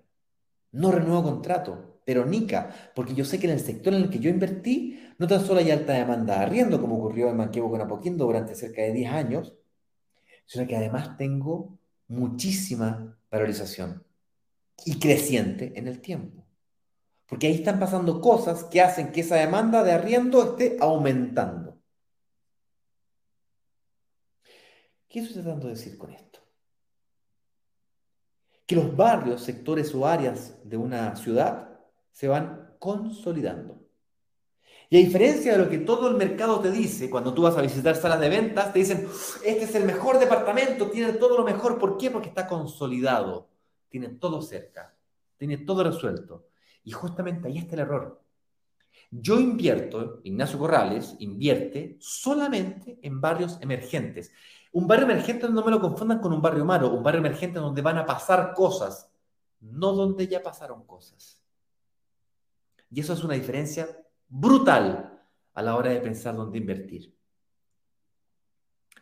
no 0.72 0.90
renuevo 0.90 1.22
contrato, 1.22 1.87
pero 2.08 2.24
nica, 2.24 2.90
porque 2.94 3.14
yo 3.14 3.22
sé 3.22 3.38
que 3.38 3.46
en 3.48 3.52
el 3.52 3.60
sector 3.60 3.92
en 3.92 4.04
el 4.04 4.08
que 4.08 4.18
yo 4.18 4.30
invertí, 4.30 4.98
no 5.18 5.26
tan 5.26 5.44
solo 5.44 5.60
hay 5.60 5.70
alta 5.70 5.92
demanda 5.92 6.38
de 6.38 6.44
arriendo, 6.46 6.80
como 6.80 6.96
ocurrió 6.96 7.28
en 7.28 7.36
Manquebo 7.36 7.70
con 7.70 7.82
Apoquindo 7.82 8.24
durante 8.24 8.54
cerca 8.54 8.80
de 8.80 8.94
10 8.94 9.12
años, 9.12 9.54
sino 10.46 10.66
que 10.66 10.74
además 10.74 11.18
tengo 11.18 11.78
muchísima 12.06 13.20
valorización 13.30 14.06
y 14.86 14.98
creciente 14.98 15.74
en 15.78 15.86
el 15.86 16.00
tiempo. 16.00 16.46
Porque 17.26 17.48
ahí 17.48 17.56
están 17.56 17.78
pasando 17.78 18.22
cosas 18.22 18.64
que 18.64 18.80
hacen 18.80 19.12
que 19.12 19.20
esa 19.20 19.36
demanda 19.36 19.84
de 19.84 19.92
arriendo 19.92 20.42
esté 20.42 20.78
aumentando. 20.80 21.78
¿Qué 25.10 25.18
estoy 25.18 25.42
tratando 25.42 25.66
de 25.66 25.74
decir 25.74 25.98
con 25.98 26.10
esto? 26.10 26.40
Que 28.66 28.76
los 28.76 28.96
barrios, 28.96 29.42
sectores 29.42 29.94
o 29.94 30.06
áreas 30.06 30.56
de 30.64 30.78
una 30.78 31.14
ciudad 31.14 31.67
se 32.18 32.26
van 32.26 32.74
consolidando. 32.80 33.78
Y 34.90 34.96
a 34.96 35.06
diferencia 35.06 35.52
de 35.52 35.58
lo 35.58 35.70
que 35.70 35.78
todo 35.78 36.08
el 36.08 36.16
mercado 36.16 36.58
te 36.58 36.72
dice, 36.72 37.08
cuando 37.08 37.32
tú 37.32 37.42
vas 37.42 37.56
a 37.56 37.62
visitar 37.62 37.94
salas 37.94 38.18
de 38.18 38.28
ventas, 38.28 38.72
te 38.72 38.80
dicen, 38.80 39.06
este 39.44 39.62
es 39.62 39.74
el 39.76 39.84
mejor 39.84 40.18
departamento, 40.18 40.90
tiene 40.90 41.12
todo 41.12 41.38
lo 41.38 41.44
mejor. 41.44 41.78
¿Por 41.78 41.96
qué? 41.96 42.10
Porque 42.10 42.30
está 42.30 42.48
consolidado, 42.48 43.50
tiene 43.88 44.08
todo 44.08 44.42
cerca, 44.42 44.96
tiene 45.36 45.58
todo 45.58 45.84
resuelto. 45.84 46.48
Y 46.82 46.90
justamente 46.90 47.46
ahí 47.46 47.58
está 47.58 47.76
el 47.76 47.82
error. 47.82 48.20
Yo 49.12 49.38
invierto, 49.38 50.18
Ignacio 50.24 50.58
Corrales 50.58 51.14
invierte 51.20 51.98
solamente 52.00 52.98
en 53.00 53.20
barrios 53.20 53.58
emergentes. 53.60 54.32
Un 54.72 54.88
barrio 54.88 55.04
emergente 55.04 55.48
no 55.48 55.64
me 55.64 55.70
lo 55.70 55.80
confundan 55.80 56.18
con 56.18 56.32
un 56.32 56.42
barrio 56.42 56.64
malo, 56.64 56.92
un 56.92 57.04
barrio 57.04 57.20
emergente 57.20 57.60
donde 57.60 57.80
van 57.80 57.98
a 57.98 58.06
pasar 58.06 58.54
cosas, 58.54 59.08
no 59.60 59.92
donde 59.92 60.26
ya 60.26 60.42
pasaron 60.42 60.84
cosas. 60.84 61.37
Y 62.90 63.00
eso 63.00 63.12
es 63.12 63.22
una 63.24 63.34
diferencia 63.34 63.88
brutal 64.28 65.22
a 65.54 65.62
la 65.62 65.76
hora 65.76 65.90
de 65.90 66.00
pensar 66.00 66.36
dónde 66.36 66.58
invertir. 66.58 67.14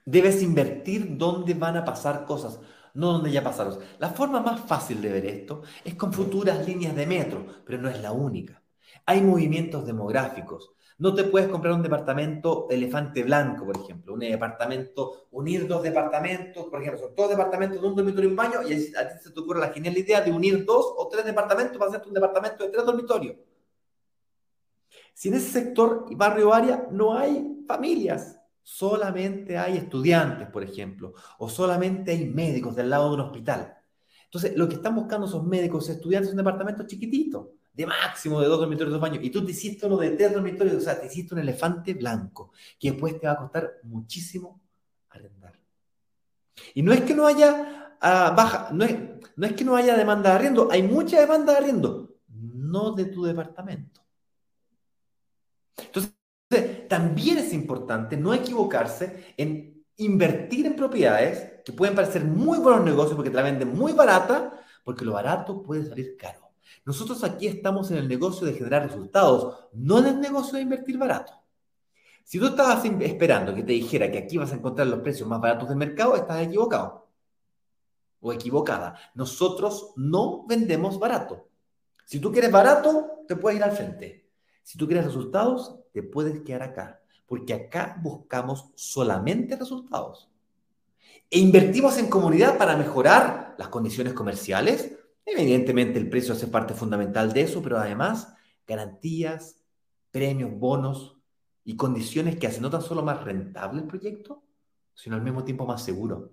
Debes 0.05 0.43
invertir 0.43 1.17
donde 1.17 1.55
van 1.55 1.77
a 1.77 1.85
pasar 1.85 2.25
cosas, 2.25 2.61
no 2.95 3.13
donde 3.13 3.31
ya 3.31 3.43
pasaron. 3.43 3.79
La 3.99 4.11
forma 4.11 4.41
más 4.41 4.61
fácil 4.61 5.03
de 5.03 5.13
ver 5.13 5.27
esto 5.27 5.63
es 5.85 5.95
con 5.95 6.13
futuras 6.13 6.67
líneas 6.67 6.95
de 6.97 7.07
metro, 7.07 7.45
pero 7.65 7.79
no 7.79 7.89
es 7.89 8.01
la 8.01 8.13
única. 8.13 8.63
Hay 9.05 9.21
movimientos 9.21 9.87
demográficos. 9.87 10.73
No 10.99 11.15
te 11.15 11.25
puedes 11.25 11.49
comprar 11.49 11.75
un 11.75 11.83
departamento 11.83 12.69
elefante 12.71 13.23
blanco, 13.23 13.67
por 13.67 13.77
ejemplo, 13.77 14.15
un 14.15 14.21
departamento, 14.21 15.29
unir 15.33 15.69
dos 15.69 15.83
departamentos, 15.83 16.65
por 16.67 16.81
ejemplo, 16.81 17.01
son 17.03 17.15
dos 17.15 17.29
departamentos 17.29 17.83
de 17.83 17.87
un 17.87 17.95
dormitorio 17.95 18.31
y 18.31 18.33
un 18.33 18.37
baño, 18.37 18.63
y 18.63 18.73
a 18.97 19.09
ti 19.09 19.15
se 19.23 19.31
te 19.31 19.41
ocurre 19.41 19.61
la 19.61 19.69
genial 19.69 19.99
idea 19.99 20.23
de 20.23 20.33
unir 20.33 20.65
dos 20.65 20.95
o 20.97 21.07
tres 21.09 21.27
departamentos 21.27 21.77
para 21.77 21.91
hacerte 21.91 22.09
un 22.09 22.15
departamento 22.15 22.65
de 22.65 22.71
tres 22.71 22.87
dormitorios. 22.87 23.37
Si 25.17 25.29
en 25.29 25.35
ese 25.35 25.51
sector, 25.51 26.15
barrio 26.15 26.51
o 26.51 26.53
área, 26.53 26.89
no 26.91 27.17
hay 27.17 27.65
familias, 27.67 28.39
solamente 28.63 29.57
hay 29.57 29.79
estudiantes, 29.79 30.47
por 30.51 30.63
ejemplo, 30.63 31.15
o 31.39 31.49
solamente 31.49 32.11
hay 32.11 32.27
médicos 32.27 32.77
del 32.77 32.91
lado 32.91 33.09
de 33.09 33.15
un 33.15 33.21
hospital. 33.23 33.79
Entonces, 34.25 34.55
lo 34.59 34.69
que 34.69 34.75
están 34.75 34.95
buscando 34.95 35.27
son 35.27 35.49
médicos, 35.49 35.89
estudiantes 35.89 36.29
en 36.29 36.35
un 36.35 36.45
departamento 36.45 36.87
chiquitito, 36.87 37.55
de 37.73 37.87
máximo 37.87 38.43
de 38.43 38.47
dos 38.47 38.61
dormitorios, 38.61 38.93
dos 38.93 39.01
baños, 39.01 39.25
y 39.25 39.31
tú 39.31 39.43
te 39.43 39.53
hiciste 39.53 39.87
uno 39.87 39.97
de 39.97 40.11
tres 40.11 40.35
dormitorios, 40.35 40.77
o 40.77 40.81
sea, 40.83 41.01
te 41.01 41.07
hiciste 41.07 41.33
un 41.33 41.41
elefante 41.41 41.95
blanco, 41.95 42.53
que 42.79 42.91
después 42.91 43.19
te 43.19 43.27
va 43.27 43.33
a 43.33 43.39
costar 43.39 43.71
muchísimo 43.85 44.61
arrendar. 45.09 45.59
Y 46.75 46.83
no 46.83 46.93
es 46.93 47.01
que 47.01 47.15
no 47.15 47.27
haya 47.27 47.97
ah, 48.03 48.35
baja, 48.37 48.69
es, 48.85 48.99
no 49.35 49.47
es 49.47 49.53
que 49.55 49.65
no 49.65 49.77
haya 49.77 49.97
demanda 49.97 50.29
de 50.29 50.37
arriendo, 50.37 50.69
hay 50.71 50.83
mucha 50.83 51.19
demanda 51.19 51.53
de 51.55 51.59
arriendo, 51.59 52.17
no 52.29 52.93
de 52.93 53.07
tu 53.07 53.25
departamento. 53.25 54.06
Entonces, 55.77 56.13
también 56.89 57.39
es 57.39 57.53
importante 57.53 58.17
no 58.17 58.33
equivocarse 58.33 59.35
en 59.37 59.85
invertir 59.97 60.67
en 60.67 60.77
propiedades 60.77 61.63
que 61.65 61.73
pueden 61.73 61.95
parecer 61.95 62.25
muy 62.25 62.59
buenos 62.59 62.85
negocios 62.85 63.17
porque 63.17 63.31
te 63.31 63.37
la 63.37 63.43
venden 63.43 63.77
muy 63.77 63.93
barata, 63.93 64.61
porque 64.85 65.05
lo 65.05 65.13
barato 65.13 65.63
puede 65.63 65.85
salir 65.85 66.17
caro. 66.17 66.51
Nosotros 66.85 67.25
aquí 67.25 67.49
estamos 67.49 67.91
en 67.91 67.99
el 67.99 68.09
negocio 68.09 68.47
de 68.47 68.55
generar 68.55 68.85
resultados, 68.87 69.67
no 69.73 69.99
en 69.99 70.07
el 70.07 70.21
negocio 70.21 70.55
de 70.55 70.63
invertir 70.63 70.99
barato. 70.99 71.33
Si 72.25 72.39
tú 72.39 72.47
estabas 72.47 72.85
esperando 72.85 73.55
que 73.55 73.63
te 73.63 73.73
dijera 73.73 74.11
que 74.11 74.19
aquí 74.19 74.37
vas 74.37 74.53
a 74.53 74.57
encontrar 74.57 74.87
los 74.87 75.01
precios 75.01 75.29
más 75.29 75.41
baratos 75.41 75.69
del 75.69 75.79
mercado, 75.79 76.17
estás 76.17 76.43
equivocado 76.43 77.09
o 78.21 78.33
equivocada. 78.33 78.99
Nosotros 79.15 79.93
no 79.97 80.45
vendemos 80.47 80.99
barato. 80.99 81.49
Si 82.05 82.21
tú 82.21 82.33
quieres 82.33 82.51
barato, 82.51 83.25
te 83.29 83.37
puedes 83.37 83.59
ir 83.59 83.65
al 83.65 83.73
frente. 83.73 84.26
Si 84.67 84.77
tú 84.77 84.89
quieres 84.89 85.05
resultados, 85.05 85.79
te 85.93 86.03
puedes 86.03 86.41
quedar 86.41 86.65
acá, 86.65 87.01
porque 87.25 87.55
acá 87.55 88.01
buscamos 88.03 88.73
solamente 88.75 89.55
resultados. 89.55 90.29
E 91.31 91.39
invertimos 91.39 91.97
en 91.99 92.11
comunidad 92.11 92.59
para 92.59 92.77
mejorar 92.77 93.55
las 93.59 93.69
condiciones 93.69 94.13
comerciales. 94.13 94.99
Evidentemente 95.25 96.01
el 96.01 96.11
precio 96.11 96.35
hace 96.35 96.49
parte 96.49 96.75
fundamental 96.75 97.33
de 97.33 97.43
eso, 97.43 97.63
pero 97.63 97.79
además 97.79 98.35
garantías, 98.67 99.63
premios, 100.11 100.51
bonos 100.59 101.17
y 101.63 101.77
condiciones 101.77 102.37
que 102.37 102.49
hacen 102.49 102.63
no 102.63 102.71
tan 102.71 102.83
solo 102.83 103.05
más 103.05 103.23
rentable 103.23 103.83
el 103.83 103.87
proyecto, 103.87 104.43
sino 104.95 105.15
al 105.15 105.23
mismo 105.23 105.45
tiempo 105.45 105.65
más 105.65 105.85
seguro. 105.85 106.33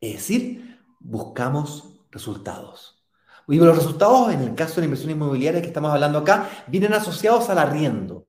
Es 0.00 0.12
decir, 0.12 0.78
buscamos 1.00 1.98
resultados. 2.12 3.01
Y 3.48 3.56
los 3.56 3.76
resultados, 3.76 4.32
en 4.32 4.40
el 4.40 4.54
caso 4.54 4.76
de 4.76 4.82
la 4.82 4.84
inversión 4.86 5.10
inmobiliaria 5.10 5.60
que 5.60 5.68
estamos 5.68 5.90
hablando 5.90 6.18
acá, 6.18 6.48
vienen 6.68 6.92
asociados 6.94 7.48
al 7.50 7.58
arriendo. 7.58 8.26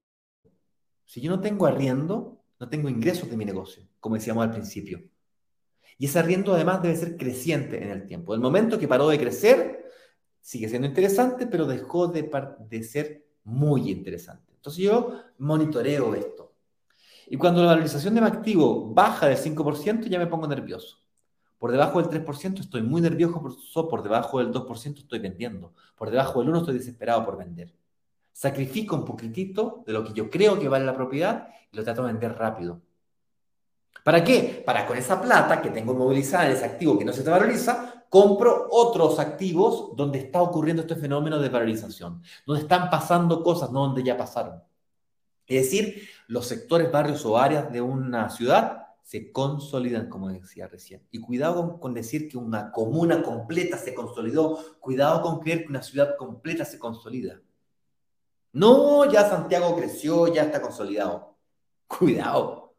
Si 1.05 1.21
yo 1.21 1.29
no 1.29 1.39
tengo 1.39 1.65
arriendo, 1.67 2.43
no 2.59 2.69
tengo 2.69 2.89
ingresos 2.89 3.29
de 3.29 3.37
mi 3.37 3.45
negocio, 3.45 3.83
como 3.99 4.15
decíamos 4.15 4.43
al 4.43 4.51
principio. 4.51 5.03
Y 5.97 6.05
ese 6.05 6.19
arriendo 6.19 6.53
además 6.55 6.81
debe 6.81 6.95
ser 6.95 7.17
creciente 7.17 7.81
en 7.83 7.91
el 7.91 8.05
tiempo. 8.05 8.33
El 8.33 8.41
momento 8.41 8.79
que 8.79 8.87
paró 8.87 9.07
de 9.09 9.19
crecer, 9.19 9.85
sigue 10.41 10.67
siendo 10.67 10.87
interesante, 10.87 11.45
pero 11.45 11.65
dejó 11.65 12.07
de, 12.07 12.29
de 12.67 12.83
ser 12.83 13.25
muy 13.43 13.91
interesante. 13.91 14.53
Entonces 14.55 14.83
yo 14.83 15.21
monitoreo 15.37 16.15
esto. 16.15 16.55
Y 17.27 17.37
cuando 17.37 17.61
la 17.61 17.67
valorización 17.67 18.15
de 18.15 18.21
mi 18.21 18.27
activo 18.27 18.93
baja 18.93 19.27
del 19.27 19.37
5%, 19.37 20.07
ya 20.07 20.19
me 20.19 20.27
pongo 20.27 20.47
nervioso. 20.47 21.02
Por 21.63 21.71
debajo 21.71 22.03
del 22.03 22.25
3% 22.25 22.59
estoy 22.59 22.81
muy 22.81 22.99
nervioso, 22.99 23.41
por, 23.89 24.03
debajo 24.03 24.39
del 24.39 24.51
2% 24.51 24.97
estoy 24.97 25.19
vendiendo. 25.19 25.71
Por 25.95 26.11
debajo 26.11 26.41
del 26.41 26.51
1% 26.51 26.59
estoy 26.59 26.73
desesperado 26.73 27.23
por 27.23 27.37
vender. 27.37 27.73
Sacrifico 28.33 28.97
un 28.97 29.05
poquitito 29.05 29.81
de 29.87 29.93
lo 29.93 30.03
que 30.03 30.11
yo 30.11 30.29
creo 30.29 30.59
que 30.59 30.67
vale 30.67 30.83
la 30.83 30.93
propiedad 30.93 31.47
y 31.71 31.77
lo 31.77 31.85
trato 31.85 32.01
de 32.01 32.11
vender 32.11 32.37
rápido. 32.37 32.81
¿Para 34.03 34.25
qué? 34.25 34.61
Para 34.65 34.85
con 34.85 34.97
esa 34.97 35.21
plata 35.21 35.61
que 35.61 35.69
tengo 35.69 35.93
movilizada 35.93 36.49
ese 36.49 36.65
activo 36.65 36.99
que 36.99 37.05
no 37.05 37.13
se 37.13 37.23
te 37.23 37.29
valoriza, 37.29 38.07
compro 38.09 38.67
otros 38.69 39.17
activos 39.17 39.95
donde 39.95 40.19
está 40.19 40.41
ocurriendo 40.41 40.81
este 40.81 40.97
fenómeno 40.97 41.39
de 41.39 41.47
valorización, 41.47 42.21
donde 42.45 42.63
están 42.63 42.89
pasando 42.89 43.41
cosas, 43.41 43.71
no 43.71 43.83
donde 43.83 44.03
ya 44.03 44.17
pasaron. 44.17 44.61
Es 45.47 45.63
decir, 45.63 46.09
los 46.27 46.45
sectores, 46.45 46.91
barrios 46.91 47.25
o 47.25 47.37
áreas 47.37 47.71
de 47.71 47.79
una 47.79 48.29
ciudad 48.29 48.82
se 49.03 49.31
consolidan, 49.31 50.09
como 50.09 50.29
decía 50.29 50.67
recién. 50.67 51.05
Y 51.11 51.19
cuidado 51.19 51.79
con, 51.79 51.93
decir 51.93 52.29
que 52.29 52.37
una 52.37 52.71
comuna 52.71 53.21
completa 53.21 53.77
se 53.77 53.93
consolidó, 53.93 54.57
cuidado 54.79 55.21
con 55.21 55.39
creer 55.39 55.63
que 55.63 55.69
una 55.69 55.83
ciudad 55.83 56.15
completa 56.17 56.65
se 56.65 56.79
consolida. 56.79 57.41
No, 58.53 59.11
ya 59.11 59.29
Santiago 59.29 59.75
creció, 59.75 60.33
ya 60.33 60.43
está 60.43 60.61
consolidado. 60.61 61.37
Cuidado. 61.87 62.75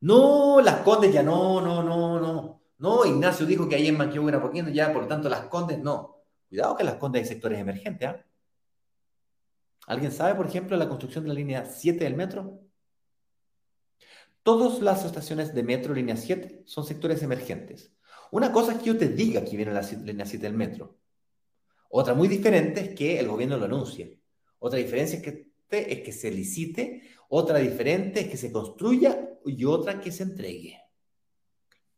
No, 0.00 0.60
las 0.60 0.80
Condes 0.82 1.12
ya 1.12 1.22
no, 1.22 1.60
no, 1.60 1.82
no, 1.82 2.20
no. 2.20 2.62
No, 2.78 3.04
Ignacio 3.06 3.46
dijo 3.46 3.68
que 3.68 3.76
ahí 3.76 3.86
en 3.86 3.96
Manquehue 3.96 4.28
era 4.28 4.42
poquito, 4.42 4.68
ya 4.68 4.92
por 4.92 5.02
lo 5.02 5.08
tanto 5.08 5.28
las 5.28 5.46
Condes 5.46 5.78
no. 5.78 6.24
Cuidado 6.48 6.76
que 6.76 6.84
las 6.84 6.96
Condes 6.96 7.22
hay 7.22 7.28
sectores 7.28 7.58
emergentes. 7.58 8.08
¿ah? 8.08 8.24
¿Alguien 9.86 10.12
sabe, 10.12 10.34
por 10.34 10.46
ejemplo, 10.46 10.76
la 10.76 10.88
construcción 10.88 11.24
de 11.24 11.28
la 11.28 11.34
línea 11.34 11.64
7 11.64 12.04
del 12.04 12.16
metro? 12.16 12.60
Todas 14.42 14.82
las 14.82 15.04
estaciones 15.04 15.54
de 15.54 15.62
metro 15.62 15.94
línea 15.94 16.16
7 16.16 16.64
son 16.66 16.84
sectores 16.84 17.22
emergentes. 17.22 17.92
Una 18.32 18.50
cosa 18.50 18.72
es 18.72 18.78
que 18.78 18.86
yo 18.86 18.98
te 18.98 19.08
diga 19.08 19.44
que 19.44 19.56
viene 19.56 19.72
la 19.72 19.82
línea 19.82 20.26
7 20.26 20.44
del 20.44 20.54
metro. 20.54 20.98
Otra 21.90 22.14
muy 22.14 22.26
diferente 22.26 22.80
es 22.80 22.94
que 22.94 23.20
el 23.20 23.28
gobierno 23.28 23.56
lo 23.56 23.66
anuncie. 23.66 24.20
Otra 24.58 24.78
diferencia 24.78 25.18
es 25.18 25.22
que, 25.22 25.52
es 25.70 26.00
que 26.00 26.12
se 26.12 26.30
licite. 26.32 27.02
Otra 27.28 27.58
diferente 27.58 28.20
es 28.20 28.28
que 28.28 28.36
se 28.36 28.50
construya 28.50 29.30
y 29.46 29.64
otra 29.64 30.00
que 30.00 30.10
se 30.10 30.24
entregue. 30.24 30.80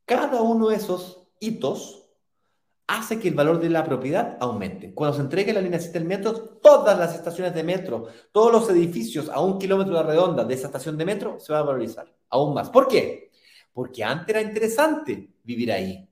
Cada 0.04 0.42
uno 0.42 0.68
de 0.68 0.76
esos 0.76 1.28
hitos 1.40 2.10
hace 2.86 3.18
que 3.18 3.28
el 3.28 3.34
valor 3.34 3.58
de 3.58 3.70
la 3.70 3.84
propiedad 3.84 4.36
aumente. 4.38 4.92
Cuando 4.92 5.16
se 5.16 5.22
entregue 5.22 5.54
la 5.54 5.62
línea 5.62 5.80
7 5.80 5.98
del 5.98 6.08
metro, 6.08 6.34
todas 6.60 6.98
las 6.98 7.14
estaciones 7.14 7.54
de 7.54 7.62
metro, 7.62 8.08
todos 8.32 8.52
los 8.52 8.68
edificios 8.68 9.30
a 9.30 9.40
un 9.40 9.58
kilómetro 9.58 9.94
de 9.94 10.02
redonda 10.02 10.44
de 10.44 10.52
esa 10.52 10.66
estación 10.66 10.98
de 10.98 11.06
metro 11.06 11.40
se 11.40 11.54
va 11.54 11.60
a 11.60 11.62
valorizar 11.62 12.14
aún 12.34 12.52
más. 12.52 12.68
¿Por 12.70 12.88
qué? 12.88 13.30
Porque 13.72 14.04
antes 14.04 14.28
era 14.28 14.42
interesante 14.42 15.30
vivir 15.42 15.72
ahí. 15.72 16.08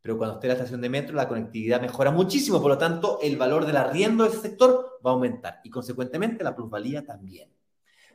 Pero 0.00 0.18
cuando 0.18 0.34
esté 0.34 0.48
la 0.48 0.54
estación 0.54 0.80
de 0.80 0.88
metro, 0.88 1.16
la 1.16 1.28
conectividad 1.28 1.80
mejora 1.80 2.10
muchísimo, 2.10 2.60
por 2.60 2.70
lo 2.70 2.78
tanto, 2.78 3.18
el 3.22 3.36
valor 3.36 3.66
del 3.66 3.76
arriendo 3.76 4.24
de 4.24 4.30
ese 4.30 4.40
sector 4.40 5.00
va 5.04 5.10
a 5.10 5.14
aumentar 5.14 5.60
y, 5.64 5.70
consecuentemente, 5.70 6.44
la 6.44 6.54
plusvalía 6.54 7.04
también. 7.04 7.50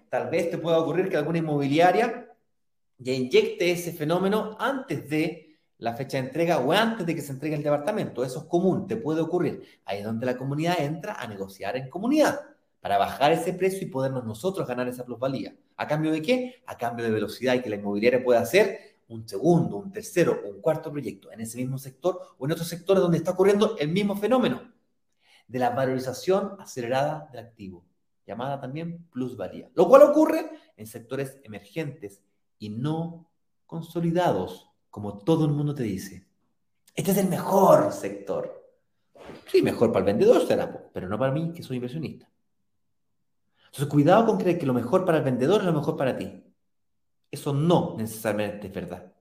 Tal 0.07 0.30
vez 0.30 0.49
te 0.49 0.57
pueda 0.57 0.80
ocurrir 0.80 1.10
que 1.10 1.18
alguna 1.18 1.39
inmobiliaria 1.39 2.32
ya 2.97 3.14
inyecte 3.14 3.72
ese 3.72 3.91
fenómeno 3.91 4.55
antes 4.60 5.10
de 5.10 5.57
la 5.80 5.93
fecha 5.93 6.18
de 6.18 6.28
entrega 6.28 6.60
o 6.60 6.72
antes 6.72 7.05
de 7.05 7.16
que 7.16 7.22
se 7.22 7.32
entregue 7.32 7.55
el 7.55 7.64
departamento. 7.64 8.24
Eso 8.24 8.39
es 8.39 8.45
común, 8.45 8.86
te 8.88 8.97
puede 8.97 9.22
ocurrir. 9.22 9.64
Ahí 9.86 9.99
es 9.99 10.03
donde 10.03 10.26
la 10.26 10.38
comunidad 10.38 10.80
entra 10.80 11.14
a 11.14 11.28
negociar 11.28 11.76
en 11.78 11.89
comunidad 11.89 12.39
para 12.82 12.97
bajar 12.97 13.32
ese 13.32 13.53
precio 13.53 13.82
y 13.82 13.89
podernos 13.89 14.26
nosotros 14.26 14.68
ganar 14.68 14.88
esa 14.88 15.05
plusvalía. 15.05 15.55
¿A 15.80 15.88
cambio 15.88 16.12
de 16.12 16.22
qué? 16.22 16.62
A 16.66 16.78
cambio 16.78 17.06
de 17.06 17.12
velocidad 17.12 17.54
y 17.54 17.62
que 17.62 17.70
la 17.70 17.78
inmobiliaria 17.78 18.22
pueda 18.22 18.42
hacer 18.42 18.98
un 19.08 19.26
segundo, 19.26 19.78
un 19.78 19.94
tercero 19.94 20.42
un 20.46 20.60
cuarto 20.60 20.92
proyecto 20.92 21.32
en 21.32 21.40
ese 21.40 21.58
mismo 21.58 21.78
sector 21.78 22.20
o 22.38 22.46
en 22.46 22.52
otros 22.52 22.68
sectores 22.68 23.02
donde 23.02 23.18
está 23.18 23.32
ocurriendo 23.32 23.78
el 23.80 23.88
mismo 23.88 24.18
fenómeno 24.18 24.74
de 25.48 25.60
la 25.60 25.70
valorización 25.70 26.58
acelerada 26.60 27.30
del 27.32 27.46
activo, 27.46 27.86
llamada 28.28 28.60
también 28.60 29.06
plusvalía. 29.10 29.70
Lo 29.74 29.88
cual 29.88 30.02
ocurre 30.02 30.50
en 30.76 30.86
sectores 30.86 31.40
emergentes 31.44 32.22
y 32.60 32.70
no 32.70 33.32
consolidados, 33.66 34.70
como 34.90 35.20
todo 35.20 35.46
el 35.46 35.52
mundo 35.52 35.74
te 35.74 35.84
dice. 35.84 36.28
Este 36.94 37.12
es 37.12 37.18
el 37.20 37.30
mejor 37.30 37.94
sector. 37.94 38.70
Sí, 39.48 39.62
mejor 39.62 39.94
para 39.94 40.00
el 40.00 40.14
vendedor 40.18 40.46
será, 40.46 40.90
pero 40.92 41.08
no 41.08 41.18
para 41.18 41.32
mí, 41.32 41.54
que 41.54 41.64
soy 41.64 41.78
inversionista. 41.78 42.30
Entonces, 43.70 43.88
cuidado 43.88 44.26
con 44.26 44.38
creer 44.38 44.58
que 44.58 44.66
lo 44.66 44.74
mejor 44.74 45.06
para 45.06 45.20
el 45.20 45.24
vendedor 45.24 45.62
es 45.62 45.68
lo 45.68 45.74
mejor 45.74 45.96
para 45.96 46.18
ti. 46.18 46.44
Eso 47.30 47.54
no 47.54 47.96
necesariamente 47.98 48.68
es 48.68 48.74
verdad. 48.74 49.14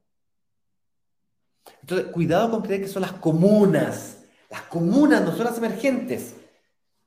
Entonces, 1.83 2.07
cuidado 2.13 2.51
con 2.51 2.63
creer 2.63 2.81
que 2.81 2.89
son 2.89 3.03
las 3.03 3.13
comunas. 3.13 4.25
Las 4.51 4.63
comunas 4.63 5.23
no 5.23 5.37
son 5.37 5.45
las 5.45 5.59
emergentes. 5.59 6.35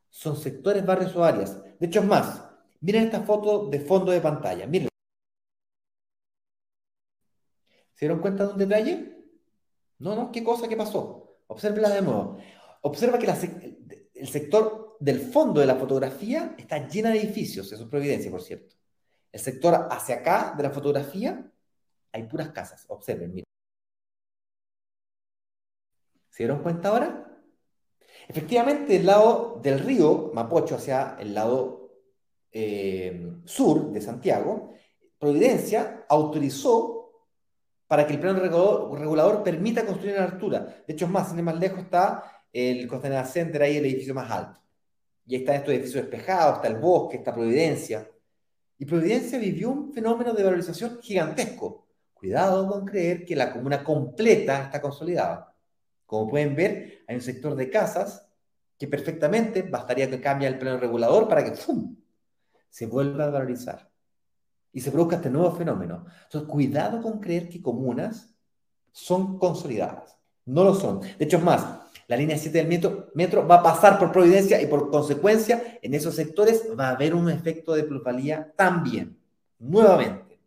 Son 0.09 0.35
sectores, 0.35 0.85
barrios 0.85 1.15
o 1.15 1.23
áreas. 1.23 1.59
De 1.79 1.87
hecho, 1.87 2.01
es 2.01 2.05
más. 2.05 2.43
Miren 2.79 3.05
esta 3.05 3.21
foto 3.21 3.67
de 3.69 3.79
fondo 3.79 4.11
de 4.11 4.21
pantalla. 4.21 4.67
Miren. 4.67 4.89
¿Se 7.95 8.05
dieron 8.05 8.19
cuenta 8.19 8.45
de 8.45 8.53
un 8.53 8.59
detalle? 8.59 9.25
No, 9.97 10.15
no, 10.15 10.31
¿qué 10.31 10.43
cosa? 10.43 10.67
¿Qué 10.67 10.77
pasó? 10.77 11.37
Obsérvela 11.47 11.89
de 11.89 12.01
nuevo. 12.01 12.37
Observa 12.81 13.17
que 13.17 13.27
el 14.15 14.27
sector 14.27 14.80
del 15.01 15.19
fondo 15.19 15.59
de 15.59 15.65
la 15.65 15.75
fotografía 15.75 16.55
está 16.57 16.87
llena 16.87 17.09
de 17.09 17.19
edificios. 17.19 17.71
Eso 17.71 17.83
es 17.83 17.89
Providencia, 17.89 18.29
por 18.29 18.41
cierto. 18.41 18.75
El 19.31 19.39
sector 19.39 19.87
hacia 19.89 20.15
acá 20.15 20.53
de 20.55 20.63
la 20.63 20.69
fotografía 20.69 21.51
hay 22.11 22.23
puras 22.23 22.49
casas. 22.51 22.85
Observen, 22.87 23.33
miren. 23.33 23.45
¿Se 26.29 26.43
dieron 26.43 26.61
cuenta 26.61 26.89
ahora? 26.89 27.27
Efectivamente, 28.27 28.95
el 28.95 29.05
lado 29.07 29.59
del 29.61 29.79
río 29.79 30.31
Mapocho 30.33 30.75
hacia 30.75 31.17
el 31.19 31.33
lado 31.33 31.89
eh, 32.51 33.37
sur 33.45 33.91
de 33.91 34.01
Santiago, 34.01 34.73
Providencia 35.17 36.05
autorizó 36.09 37.01
para 37.87 38.07
que 38.07 38.13
el 38.13 38.19
plano 38.19 38.39
regulador, 38.39 39.43
permita 39.43 39.85
construir 39.85 40.15
en 40.15 40.23
altura. 40.23 40.83
De 40.87 40.93
hecho, 40.93 41.05
es 41.05 41.11
más, 41.11 41.29
sin 41.29 41.43
más 41.43 41.59
lejos 41.59 41.79
está 41.79 42.45
el 42.53 42.87
Costanera 42.87 43.25
Center, 43.25 43.63
ahí 43.63 43.77
el 43.77 43.85
edificio 43.85 44.13
más 44.13 44.31
alto. 44.31 44.61
Y 45.25 45.35
ahí 45.35 45.41
están 45.41 45.55
estos 45.55 45.73
edificios 45.73 46.03
despejados, 46.03 46.57
está 46.57 46.67
el 46.67 46.77
bosque, 46.77 47.17
está 47.17 47.33
Providencia. 47.33 48.09
Y 48.77 48.85
Providencia 48.85 49.37
vivió 49.39 49.69
un 49.69 49.93
fenómeno 49.93 50.33
de 50.33 50.43
valorización 50.43 50.99
gigantesco. 51.01 51.87
Cuidado 52.13 52.67
con 52.67 52.85
creer 52.85 53.25
que 53.25 53.35
la 53.35 53.51
comuna 53.51 53.83
completa 53.83 54.63
está 54.63 54.81
consolidada. 54.81 55.55
Como 56.05 56.27
pueden 56.27 56.55
ver, 56.55 57.03
hay 57.07 57.15
un 57.15 57.21
sector 57.21 57.55
de 57.55 57.69
casas 57.69 58.27
que 58.77 58.87
perfectamente 58.87 59.61
bastaría 59.61 60.09
que 60.09 60.19
cambie 60.19 60.47
el 60.47 60.57
plano 60.57 60.77
regulador 60.79 61.27
para 61.27 61.43
que 61.43 61.55
¡fum! 61.55 61.95
se 62.69 62.85
vuelva 62.85 63.25
a 63.25 63.29
valorizar 63.29 63.91
y 64.73 64.81
se 64.81 64.91
produzca 64.91 65.17
este 65.17 65.29
nuevo 65.29 65.51
fenómeno. 65.51 66.05
Entonces, 66.23 66.49
cuidado 66.49 67.01
con 67.01 67.19
creer 67.19 67.49
que 67.49 67.61
comunas 67.61 68.33
son 68.91 69.37
consolidadas. 69.37 70.17
No 70.45 70.63
lo 70.63 70.73
son. 70.73 71.01
De 71.01 71.25
hecho, 71.25 71.37
es 71.37 71.43
más, 71.43 71.80
la 72.11 72.17
línea 72.17 72.37
7 72.37 72.57
del 72.57 72.67
metro, 72.67 73.09
metro 73.13 73.47
va 73.47 73.55
a 73.55 73.63
pasar 73.63 73.97
por 73.97 74.11
Providencia 74.11 74.61
y 74.61 74.65
por 74.65 74.91
consecuencia 74.91 75.79
en 75.81 75.93
esos 75.93 76.13
sectores 76.13 76.67
va 76.77 76.89
a 76.89 76.91
haber 76.91 77.15
un 77.15 77.29
efecto 77.29 77.73
de 77.73 77.85
plusvalía 77.85 78.51
también, 78.57 79.17
nuevamente. 79.59 80.37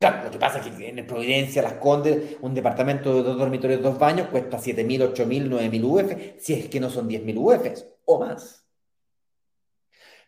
Claro, 0.00 0.24
lo 0.24 0.30
que 0.32 0.38
pasa 0.40 0.58
es 0.58 0.66
que 0.66 0.88
en 0.88 1.06
Providencia, 1.06 1.62
Las 1.62 1.74
Condes, 1.74 2.36
un 2.40 2.52
departamento 2.52 3.14
de 3.14 3.22
dos 3.22 3.38
dormitorios, 3.38 3.80
dos 3.80 3.96
baños, 3.96 4.26
cuesta 4.26 4.58
7.000, 4.58 5.14
8.000, 5.14 5.48
9.000 5.48 5.84
UF, 5.84 6.42
si 6.42 6.54
es 6.54 6.68
que 6.68 6.80
no 6.80 6.90
son 6.90 7.08
10.000 7.08 7.36
UF 7.38 7.84
o 8.06 8.18
más. 8.18 8.66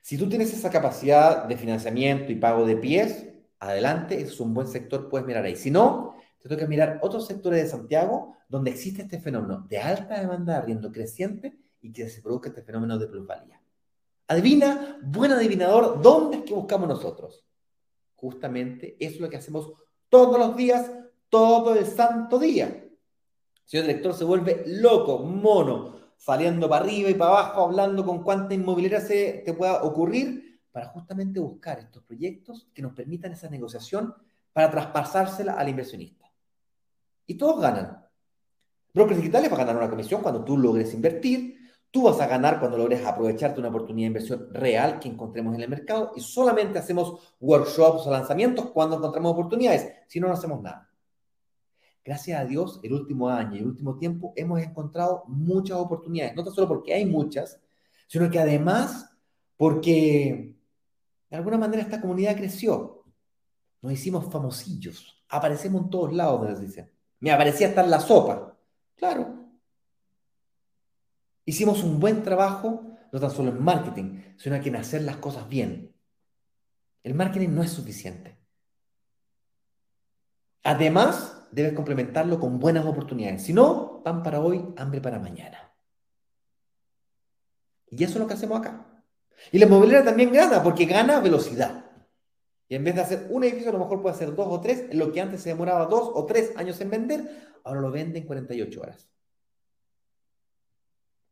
Si 0.02 0.16
tú 0.16 0.28
tienes 0.28 0.52
esa 0.52 0.70
capacidad 0.70 1.46
de 1.46 1.56
financiamiento 1.56 2.30
y 2.30 2.36
pago 2.36 2.64
de 2.64 2.76
pies, 2.76 3.26
adelante, 3.58 4.20
es 4.20 4.38
un 4.38 4.54
buen 4.54 4.68
sector, 4.68 5.08
puedes 5.08 5.26
mirar 5.26 5.44
ahí. 5.44 5.56
Si 5.56 5.72
no, 5.72 6.14
te 6.44 6.50
toca 6.50 6.66
mirar 6.66 6.98
otros 7.00 7.26
sectores 7.26 7.62
de 7.62 7.70
Santiago 7.70 8.36
donde 8.50 8.70
existe 8.70 9.00
este 9.00 9.18
fenómeno 9.18 9.64
de 9.66 9.78
alta 9.78 10.20
demanda 10.20 10.52
de 10.52 10.58
arriendo 10.58 10.92
creciente 10.92 11.56
y 11.80 11.90
que 11.90 12.06
se 12.10 12.20
produzca 12.20 12.50
este 12.50 12.62
fenómeno 12.62 12.98
de 12.98 13.06
plusvalía. 13.06 13.62
Adivina, 14.28 15.00
buen 15.02 15.32
adivinador, 15.32 16.02
¿dónde 16.02 16.36
es 16.36 16.42
que 16.42 16.52
buscamos 16.52 16.86
nosotros? 16.86 17.46
Justamente 18.14 18.94
eso 19.00 19.14
es 19.14 19.20
lo 19.22 19.30
que 19.30 19.38
hacemos 19.38 19.72
todos 20.10 20.38
los 20.38 20.54
días, 20.54 20.92
todo 21.30 21.74
el 21.74 21.86
santo 21.86 22.38
día. 22.38 22.66
El 22.66 22.98
señor 23.64 23.86
director 23.86 24.12
se 24.12 24.24
vuelve 24.24 24.64
loco, 24.66 25.20
mono, 25.20 25.98
saliendo 26.18 26.68
para 26.68 26.84
arriba 26.84 27.08
y 27.08 27.14
para 27.14 27.30
abajo, 27.30 27.62
hablando 27.62 28.04
con 28.04 28.22
cuánta 28.22 28.52
inmobiliaria 28.52 29.00
se 29.00 29.42
te 29.46 29.54
pueda 29.54 29.82
ocurrir, 29.82 30.60
para 30.70 30.88
justamente 30.88 31.40
buscar 31.40 31.78
estos 31.78 32.02
proyectos 32.02 32.68
que 32.74 32.82
nos 32.82 32.92
permitan 32.92 33.32
esa 33.32 33.48
negociación 33.48 34.14
para 34.52 34.70
traspasársela 34.70 35.54
al 35.54 35.70
inversionista. 35.70 36.23
Y 37.26 37.34
todos 37.36 37.60
ganan. 37.60 38.04
Brokers 38.92 39.18
digitales 39.18 39.50
va 39.50 39.56
a 39.56 39.58
ganar 39.58 39.76
una 39.76 39.90
comisión 39.90 40.22
cuando 40.22 40.44
tú 40.44 40.56
logres 40.56 40.94
invertir, 40.94 41.58
tú 41.90 42.02
vas 42.02 42.20
a 42.20 42.26
ganar 42.26 42.60
cuando 42.60 42.78
logres 42.78 43.04
aprovecharte 43.04 43.60
una 43.60 43.68
oportunidad 43.68 44.04
de 44.04 44.08
inversión 44.08 44.48
real 44.52 44.98
que 44.98 45.08
encontremos 45.08 45.54
en 45.54 45.62
el 45.62 45.68
mercado 45.68 46.12
y 46.14 46.20
solamente 46.20 46.78
hacemos 46.78 47.34
workshops 47.40 48.06
o 48.06 48.10
lanzamientos 48.10 48.70
cuando 48.70 48.96
encontramos 48.96 49.32
oportunidades, 49.32 49.92
si 50.06 50.20
no, 50.20 50.28
no 50.28 50.34
hacemos 50.34 50.60
nada. 50.62 50.90
Gracias 52.04 52.40
a 52.40 52.44
Dios, 52.44 52.80
el 52.82 52.92
último 52.92 53.28
año 53.28 53.56
y 53.56 53.58
el 53.60 53.66
último 53.66 53.96
tiempo 53.96 54.32
hemos 54.36 54.60
encontrado 54.60 55.24
muchas 55.26 55.78
oportunidades, 55.78 56.36
no 56.36 56.44
tan 56.44 56.52
solo 56.52 56.68
porque 56.68 56.94
hay 56.94 57.06
muchas, 57.06 57.60
sino 58.06 58.30
que 58.30 58.38
además 58.38 59.16
porque 59.56 60.54
de 61.30 61.36
alguna 61.36 61.58
manera 61.58 61.82
esta 61.82 62.00
comunidad 62.00 62.36
creció. 62.36 63.04
Nos 63.82 63.92
hicimos 63.92 64.30
famosillos, 64.30 65.24
aparecemos 65.28 65.82
en 65.82 65.90
todos 65.90 66.12
lados, 66.12 66.48
les 66.48 66.60
dicen. 66.60 66.93
Me 67.20 67.30
aparecía 67.30 67.68
hasta 67.68 67.84
en 67.84 67.90
la 67.90 68.00
sopa. 68.00 68.56
Claro. 68.96 69.44
Hicimos 71.44 71.82
un 71.82 72.00
buen 72.00 72.22
trabajo, 72.22 72.96
no 73.12 73.20
tan 73.20 73.30
solo 73.30 73.50
en 73.50 73.62
marketing, 73.62 74.22
sino 74.36 74.60
que 74.60 74.68
en 74.68 74.76
hacer 74.76 75.02
las 75.02 75.16
cosas 75.16 75.48
bien. 75.48 75.94
El 77.02 77.14
marketing 77.14 77.50
no 77.50 77.62
es 77.62 77.70
suficiente. 77.70 78.38
Además, 80.62 81.46
debes 81.52 81.74
complementarlo 81.74 82.40
con 82.40 82.58
buenas 82.58 82.86
oportunidades. 82.86 83.42
Si 83.42 83.52
no, 83.52 84.02
pan 84.02 84.22
para 84.22 84.40
hoy, 84.40 84.74
hambre 84.76 85.00
para 85.00 85.18
mañana. 85.18 85.72
Y 87.90 88.02
eso 88.02 88.14
es 88.14 88.20
lo 88.20 88.26
que 88.26 88.34
hacemos 88.34 88.58
acá. 88.58 89.04
Y 89.52 89.58
la 89.58 89.66
inmobiliaria 89.66 90.04
también 90.04 90.32
gana, 90.32 90.62
porque 90.62 90.86
gana 90.86 91.20
velocidad. 91.20 91.83
Y 92.68 92.76
en 92.76 92.84
vez 92.84 92.94
de 92.94 93.02
hacer 93.02 93.26
un 93.30 93.44
edificio, 93.44 93.70
a 93.70 93.72
lo 93.74 93.80
mejor 93.80 94.00
puede 94.00 94.14
hacer 94.14 94.34
dos 94.34 94.46
o 94.48 94.60
tres, 94.60 94.94
lo 94.94 95.12
que 95.12 95.20
antes 95.20 95.42
se 95.42 95.50
demoraba 95.50 95.86
dos 95.86 96.10
o 96.14 96.24
tres 96.24 96.56
años 96.56 96.80
en 96.80 96.90
vender, 96.90 97.52
ahora 97.62 97.80
lo 97.80 97.90
vende 97.90 98.20
en 98.20 98.26
48 98.26 98.80
horas. 98.80 99.08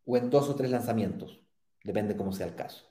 O 0.04 0.16
en 0.16 0.30
dos 0.30 0.48
o 0.48 0.54
tres 0.54 0.70
lanzamientos, 0.70 1.42
depende 1.84 2.16
cómo 2.16 2.32
sea 2.32 2.46
el 2.46 2.54
caso. 2.54 2.84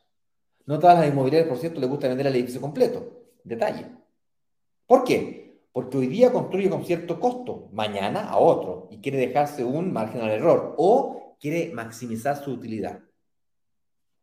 No 0.65 0.79
todas 0.79 0.99
las 0.99 1.07
inmobiliarias, 1.07 1.49
por 1.49 1.57
cierto, 1.57 1.79
les 1.79 1.89
gusta 1.89 2.07
vender 2.07 2.27
el 2.27 2.35
edificio 2.35 2.61
completo. 2.61 3.25
Detalle. 3.43 3.87
¿Por 4.85 5.03
qué? 5.03 5.61
Porque 5.71 5.97
hoy 5.97 6.07
día 6.07 6.31
construye 6.31 6.69
con 6.69 6.85
cierto 6.85 7.19
costo, 7.19 7.69
mañana 7.71 8.29
a 8.29 8.37
otro, 8.37 8.87
y 8.91 8.99
quiere 8.99 9.17
dejarse 9.17 9.63
un 9.63 9.91
margen 9.91 10.21
al 10.21 10.31
error, 10.31 10.75
o 10.77 11.37
quiere 11.39 11.71
maximizar 11.73 12.37
su 12.37 12.51
utilidad. 12.51 13.01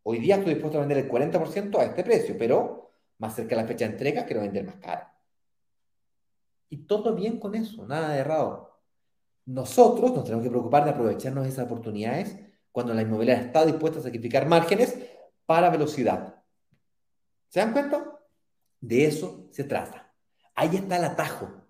Hoy 0.02 0.18
día 0.18 0.36
estoy 0.36 0.54
dispuesto 0.54 0.78
a 0.78 0.80
vender 0.82 0.98
el 0.98 1.10
40% 1.10 1.78
a 1.78 1.84
este 1.84 2.04
precio, 2.04 2.36
pero 2.38 2.88
más 3.18 3.34
cerca 3.34 3.54
de 3.54 3.62
la 3.62 3.68
fecha 3.68 3.84
de 3.86 3.92
entrega 3.92 4.24
quiero 4.24 4.42
vender 4.42 4.64
más 4.64 4.76
caro. 4.76 5.06
Y 6.70 6.78
todo 6.86 7.14
bien 7.14 7.38
con 7.38 7.54
eso, 7.54 7.86
nada 7.86 8.10
de 8.10 8.18
errado. 8.18 8.80
Nosotros 9.46 10.12
nos 10.12 10.24
tenemos 10.24 10.44
que 10.44 10.50
preocupar 10.50 10.84
de 10.84 10.90
aprovecharnos 10.90 11.44
de 11.44 11.50
esas 11.50 11.66
oportunidades 11.66 12.36
cuando 12.70 12.94
la 12.94 13.02
inmobiliaria 13.02 13.44
está 13.44 13.64
dispuesta 13.64 13.98
a 13.98 14.02
sacrificar 14.02 14.46
márgenes 14.46 14.98
para 15.46 15.70
velocidad. 15.70 16.44
¿Se 17.48 17.60
dan 17.60 17.72
cuenta? 17.72 18.20
De 18.80 19.06
eso 19.06 19.48
se 19.50 19.64
trata. 19.64 20.14
Ahí 20.54 20.76
está 20.76 20.96
el 20.98 21.04
atajo. 21.04 21.64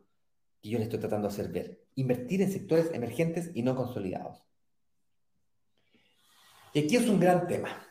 que 0.60 0.70
yo 0.70 0.78
le 0.78 0.84
estoy 0.84 0.98
tratando 0.98 1.28
de 1.28 1.34
hacer 1.34 1.48
ver. 1.52 1.86
Invertir 1.94 2.42
en 2.42 2.50
sectores 2.50 2.92
emergentes 2.92 3.52
y 3.54 3.62
no 3.62 3.76
consolidados. 3.76 4.44
Y 6.72 6.80
aquí 6.80 6.96
es 6.96 7.08
un 7.08 7.20
gran 7.20 7.46
tema. 7.46 7.87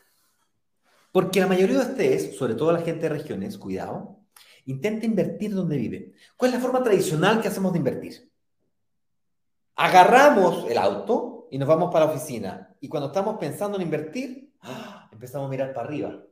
Porque 1.18 1.40
la 1.40 1.48
mayoría 1.48 1.78
de 1.80 1.90
ustedes, 1.90 2.36
sobre 2.36 2.54
todo 2.54 2.70
la 2.70 2.82
gente 2.82 3.00
de 3.00 3.08
regiones, 3.08 3.58
cuidado, 3.58 4.20
intenta 4.66 5.04
invertir 5.04 5.52
donde 5.52 5.76
vive. 5.76 6.14
¿Cuál 6.36 6.52
es 6.52 6.58
la 6.58 6.62
forma 6.62 6.80
tradicional 6.80 7.42
que 7.42 7.48
hacemos 7.48 7.72
de 7.72 7.78
invertir? 7.78 8.30
Agarramos 9.74 10.70
el 10.70 10.78
auto 10.78 11.48
y 11.50 11.58
nos 11.58 11.66
vamos 11.66 11.92
para 11.92 12.04
la 12.04 12.12
oficina. 12.12 12.72
Y 12.80 12.88
cuando 12.88 13.08
estamos 13.08 13.36
pensando 13.36 13.76
en 13.78 13.82
invertir, 13.82 14.54
¡ah! 14.60 15.08
empezamos 15.10 15.48
a 15.48 15.50
mirar 15.50 15.74
para 15.74 15.88
arriba. 15.88 16.22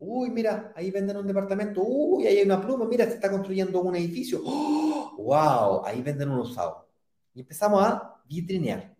Uy, 0.00 0.30
mira, 0.30 0.72
ahí 0.74 0.90
venden 0.90 1.18
un 1.18 1.26
departamento. 1.28 1.84
Uy, 1.84 2.26
ahí 2.26 2.38
hay 2.38 2.46
una 2.46 2.60
pluma. 2.60 2.84
Mira, 2.86 3.04
se 3.04 3.14
está 3.14 3.30
construyendo 3.30 3.80
un 3.80 3.94
edificio. 3.94 4.42
¡Wow! 4.42 5.84
Ahí 5.84 6.02
venden 6.02 6.30
un 6.30 6.40
usado. 6.40 6.88
Y 7.32 7.42
empezamos 7.42 7.80
a 7.80 8.20
vitrinear. 8.24 8.92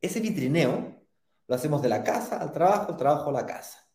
Ese 0.00 0.18
vitrineo 0.18 0.94
lo 1.46 1.54
hacemos 1.54 1.82
de 1.82 1.90
la 1.90 2.02
casa 2.02 2.40
al 2.40 2.52
trabajo, 2.52 2.92
el 2.92 2.96
trabajo 2.96 3.28
a 3.28 3.32
la 3.34 3.44
casa. 3.44 3.89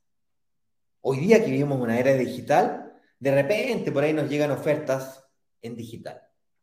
Hoy 1.08 1.20
día 1.20 1.46
que 1.46 1.52
vivimos 1.52 1.80
una 1.80 2.00
era 2.00 2.16
digital, 2.16 2.92
de 3.20 3.32
repente 3.32 3.92
por 3.92 4.04
ahí 4.04 4.12
nos 4.12 4.28
llegan 4.28 4.50
ofertas 4.50 5.24
en 5.62 5.76
digital. 5.76 6.20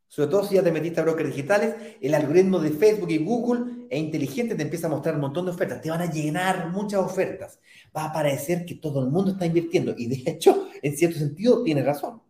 Sobre 0.08 0.30
todo 0.30 0.42
si 0.42 0.56
ya 0.56 0.64
te 0.64 0.72
metiste 0.72 0.98
a 0.98 1.04
brokers 1.04 1.30
digitales, 1.30 1.76
el 2.00 2.12
algoritmo 2.12 2.58
de 2.58 2.70
Facebook 2.70 3.08
y 3.10 3.18
Google 3.18 3.86
es 3.88 4.00
inteligente, 4.00 4.56
te 4.56 4.62
empieza 4.64 4.88
a 4.88 4.90
mostrar 4.90 5.14
un 5.14 5.20
montón 5.20 5.44
de 5.44 5.52
ofertas. 5.52 5.80
Te 5.80 5.90
van 5.90 6.02
a 6.02 6.10
llenar 6.10 6.70
muchas 6.70 6.98
ofertas. 6.98 7.60
Va 7.96 8.06
a 8.06 8.12
parecer 8.12 8.66
que 8.66 8.74
todo 8.74 9.04
el 9.04 9.10
mundo 9.10 9.30
está 9.30 9.46
invirtiendo. 9.46 9.94
Y 9.96 10.08
de 10.08 10.28
hecho, 10.28 10.66
en 10.82 10.96
cierto 10.96 11.20
sentido, 11.20 11.62
tiene 11.62 11.84
razón. 11.84 12.20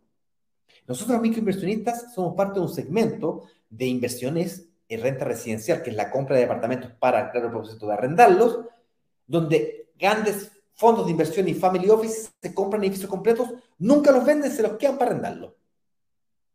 Nosotros 0.87 1.19
microinversionistas 1.19 2.13
somos 2.13 2.35
parte 2.35 2.59
de 2.59 2.65
un 2.67 2.71
segmento 2.71 3.45
de 3.71 3.87
inversiones 3.87 4.67
en 4.87 5.01
renta 5.01 5.25
residencial, 5.25 5.81
que 5.81 5.89
es 5.89 5.95
la 5.95 6.11
compra 6.11 6.35
de 6.35 6.43
departamentos 6.43 6.91
para, 6.91 7.31
claro, 7.31 7.47
el 7.47 7.53
propósito 7.53 7.87
de 7.87 7.93
arrendarlos, 7.93 8.59
donde 9.25 9.89
grandes 9.97 10.51
fondos 10.73 11.05
de 11.05 11.11
inversión 11.11 11.47
y 11.47 11.53
family 11.53 11.89
office 11.89 12.29
se 12.41 12.53
compran 12.53 12.83
edificios 12.83 13.09
completos, 13.09 13.49
nunca 13.77 14.11
los 14.11 14.25
venden, 14.25 14.51
se 14.51 14.63
los 14.63 14.77
quedan 14.77 14.97
para 14.97 15.11
arrendarlos. 15.11 15.53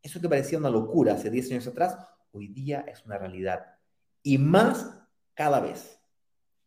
Eso 0.03 0.21
que 0.21 0.29
parecía 0.29 0.59
una 0.59 0.71
locura 0.71 1.14
hace 1.14 1.31
10 1.31 1.53
años 1.53 1.66
atrás, 1.66 1.97
hoy 2.33 2.49
día 2.49 2.81
es 2.89 3.05
una 3.05 3.19
realidad. 3.19 3.64
Y 4.23 4.39
más 4.39 4.95
cada 5.35 5.61
vez. 5.61 6.01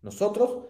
Nosotros 0.02 0.68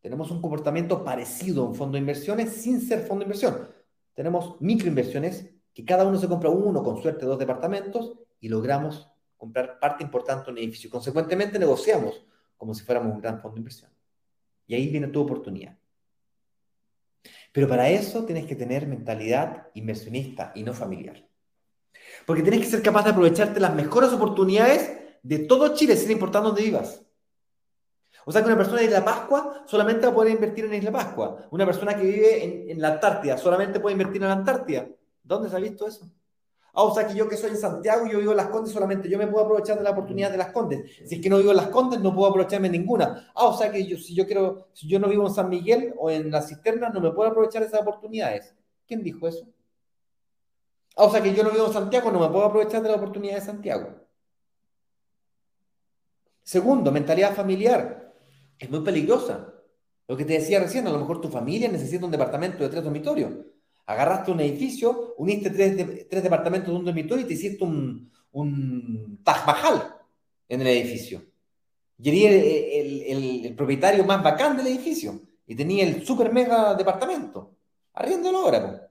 tenemos 0.00 0.30
un 0.30 0.40
comportamiento 0.40 1.02
parecido 1.02 1.62
a 1.62 1.68
un 1.68 1.74
fondo 1.74 1.94
de 1.94 2.00
inversiones 2.00 2.52
sin 2.52 2.80
ser 2.80 3.00
fondo 3.00 3.20
de 3.20 3.24
inversión. 3.24 3.68
Tenemos 4.14 4.60
microinversiones 4.60 5.50
que 5.74 5.84
cada 5.84 6.06
uno 6.06 6.18
se 6.18 6.28
compra 6.28 6.48
uno, 6.48 6.82
con 6.82 7.02
suerte 7.02 7.26
dos 7.26 7.38
departamentos, 7.38 8.14
y 8.40 8.48
logramos 8.48 9.10
comprar 9.36 9.78
parte 9.78 10.04
importante 10.04 10.46
de 10.46 10.52
un 10.52 10.58
edificio. 10.58 10.90
Consecuentemente 10.90 11.58
negociamos 11.58 12.24
como 12.56 12.74
si 12.74 12.84
fuéramos 12.84 13.14
un 13.14 13.20
gran 13.20 13.40
fondo 13.40 13.56
de 13.56 13.60
inversión. 13.60 13.90
Y 14.66 14.74
ahí 14.74 14.88
viene 14.88 15.08
tu 15.08 15.20
oportunidad. 15.20 15.76
Pero 17.56 17.68
para 17.68 17.88
eso 17.88 18.26
tienes 18.26 18.44
que 18.44 18.54
tener 18.54 18.86
mentalidad 18.86 19.68
inversionista 19.72 20.52
y 20.54 20.62
no 20.62 20.74
familiar. 20.74 21.26
Porque 22.26 22.42
tienes 22.42 22.60
que 22.60 22.66
ser 22.66 22.82
capaz 22.82 23.04
de 23.04 23.12
aprovecharte 23.12 23.60
las 23.60 23.74
mejores 23.74 24.12
oportunidades 24.12 24.92
de 25.22 25.38
todo 25.38 25.74
Chile, 25.74 25.96
sin 25.96 26.10
importar 26.10 26.42
dónde 26.42 26.60
vivas. 26.60 27.02
O 28.26 28.30
sea 28.30 28.42
que 28.42 28.48
una 28.48 28.58
persona 28.58 28.80
de 28.80 28.84
Isla 28.84 29.02
Pascua 29.02 29.64
solamente 29.66 30.04
va 30.04 30.12
a 30.12 30.14
poder 30.14 30.34
invertir 30.34 30.66
en 30.66 30.74
Isla 30.74 30.92
Pascua. 30.92 31.48
Una 31.50 31.64
persona 31.64 31.96
que 31.96 32.02
vive 32.02 32.44
en, 32.44 32.70
en 32.72 32.78
la 32.78 32.88
Antártida 32.88 33.38
solamente 33.38 33.80
puede 33.80 33.94
invertir 33.94 34.20
en 34.20 34.28
la 34.28 34.34
Antártida. 34.34 34.86
¿Dónde 35.22 35.48
se 35.48 35.56
ha 35.56 35.58
visto 35.58 35.88
eso? 35.88 36.10
Ah, 36.78 36.82
o 36.82 36.94
sea 36.94 37.06
que 37.06 37.14
yo 37.14 37.26
que 37.26 37.38
soy 37.38 37.52
en 37.52 37.56
Santiago, 37.56 38.06
yo 38.06 38.18
vivo 38.18 38.32
en 38.32 38.36
Las 38.36 38.48
Condes, 38.48 38.70
solamente 38.70 39.08
yo 39.08 39.16
me 39.16 39.26
puedo 39.26 39.46
aprovechar 39.46 39.78
de 39.78 39.82
la 39.82 39.92
oportunidad 39.92 40.30
de 40.30 40.36
Las 40.36 40.52
Condes. 40.52 40.84
Si 41.06 41.14
es 41.14 41.22
que 41.22 41.30
no 41.30 41.38
vivo 41.38 41.52
en 41.52 41.56
Las 41.56 41.68
Condes, 41.68 42.00
no 42.00 42.14
puedo 42.14 42.28
aprovecharme 42.28 42.68
ninguna. 42.68 43.32
Ah, 43.34 43.46
o 43.46 43.56
sea 43.56 43.72
que 43.72 43.86
yo, 43.86 43.96
si 43.96 44.14
yo 44.14 44.26
quiero, 44.26 44.68
si 44.74 44.86
yo 44.86 45.00
no 45.00 45.08
vivo 45.08 45.26
en 45.26 45.32
San 45.32 45.48
Miguel 45.48 45.94
o 45.98 46.10
en 46.10 46.30
las 46.30 46.48
cisternas, 46.48 46.92
no 46.92 47.00
me 47.00 47.12
puedo 47.12 47.30
aprovechar 47.30 47.62
de 47.62 47.68
esas 47.68 47.80
oportunidades. 47.80 48.54
¿Quién 48.86 49.02
dijo 49.02 49.26
eso? 49.26 49.46
Ah, 50.96 51.04
o 51.04 51.10
sea 51.10 51.22
que 51.22 51.34
yo 51.34 51.42
no 51.42 51.50
vivo 51.50 51.66
en 51.66 51.72
Santiago, 51.72 52.12
no 52.12 52.20
me 52.20 52.28
puedo 52.28 52.44
aprovechar 52.44 52.82
de 52.82 52.90
la 52.90 52.96
oportunidad 52.96 53.36
de 53.36 53.40
Santiago. 53.40 53.88
Segundo, 56.42 56.92
mentalidad 56.92 57.34
familiar. 57.34 58.12
Es 58.58 58.68
muy 58.68 58.80
peligrosa. 58.80 59.50
Lo 60.06 60.14
que 60.14 60.26
te 60.26 60.34
decía 60.34 60.60
recién, 60.60 60.86
a 60.86 60.90
lo 60.90 60.98
mejor 60.98 61.22
tu 61.22 61.30
familia 61.30 61.70
necesita 61.70 62.04
un 62.04 62.12
departamento 62.12 62.62
de 62.62 62.68
tres 62.68 62.84
dormitorios 62.84 63.32
Agarraste 63.86 64.32
un 64.32 64.40
edificio, 64.40 65.14
uniste 65.16 65.50
tres, 65.50 66.08
tres 66.08 66.22
departamentos 66.22 66.70
de 66.70 66.76
un 66.76 66.84
dormitorio 66.84 67.24
y 67.24 67.28
te 67.28 67.34
hiciste 67.34 67.62
un, 67.62 68.10
un 68.32 69.20
Taj 69.22 69.46
Mahal 69.46 69.96
en 70.48 70.60
el 70.60 70.66
edificio. 70.66 71.22
Y 71.98 72.24
eres 72.24 72.44
el, 73.08 73.46
el, 73.46 73.54
propietario 73.54 74.04
más 74.04 74.22
bacán 74.22 74.56
del 74.56 74.66
edificio. 74.66 75.20
Y 75.46 75.54
tenía 75.54 75.86
el 75.86 76.04
super 76.04 76.32
mega 76.32 76.74
departamento. 76.74 77.54
Arriéndolo 77.94 78.38
ahora, 78.38 78.90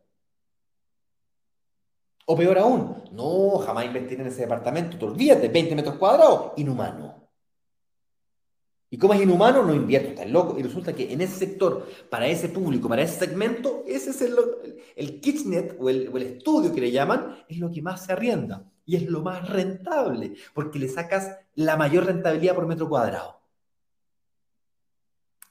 O 2.25 2.35
peor 2.35 2.57
aún, 2.57 3.03
no, 3.11 3.59
jamás 3.59 3.85
invertir 3.85 4.19
en 4.19 4.27
ese 4.27 4.41
departamento. 4.41 4.97
Te 4.97 5.05
olvídate, 5.05 5.49
20 5.49 5.75
metros 5.75 5.95
cuadrados, 5.97 6.53
inhumano. 6.57 7.24
Y 8.95 8.97
como 8.97 9.13
es 9.13 9.21
inhumano, 9.21 9.61
no 9.61 9.75
invierto, 9.75 10.11
está 10.11 10.23
loco. 10.23 10.57
Y 10.57 10.63
resulta 10.63 10.93
que 10.93 11.11
en 11.11 11.19
ese 11.19 11.35
sector, 11.35 11.85
para 12.09 12.27
ese 12.27 12.47
público, 12.47 12.87
para 12.87 13.01
ese 13.01 13.19
segmento, 13.19 13.83
ese 13.85 14.11
es 14.11 14.21
el, 14.21 14.37
el 14.95 15.19
kitchenet 15.19 15.75
o 15.77 15.89
el, 15.89 16.07
o 16.07 16.15
el 16.15 16.23
estudio 16.23 16.73
que 16.73 16.79
le 16.79 16.91
llaman, 16.91 17.43
es 17.49 17.57
lo 17.57 17.69
que 17.69 17.81
más 17.81 18.05
se 18.05 18.13
arrienda. 18.13 18.63
Y 18.85 18.95
es 18.95 19.09
lo 19.09 19.21
más 19.21 19.49
rentable, 19.49 20.35
porque 20.53 20.79
le 20.79 20.87
sacas 20.87 21.29
la 21.55 21.75
mayor 21.75 22.05
rentabilidad 22.05 22.55
por 22.55 22.67
metro 22.67 22.87
cuadrado. 22.87 23.41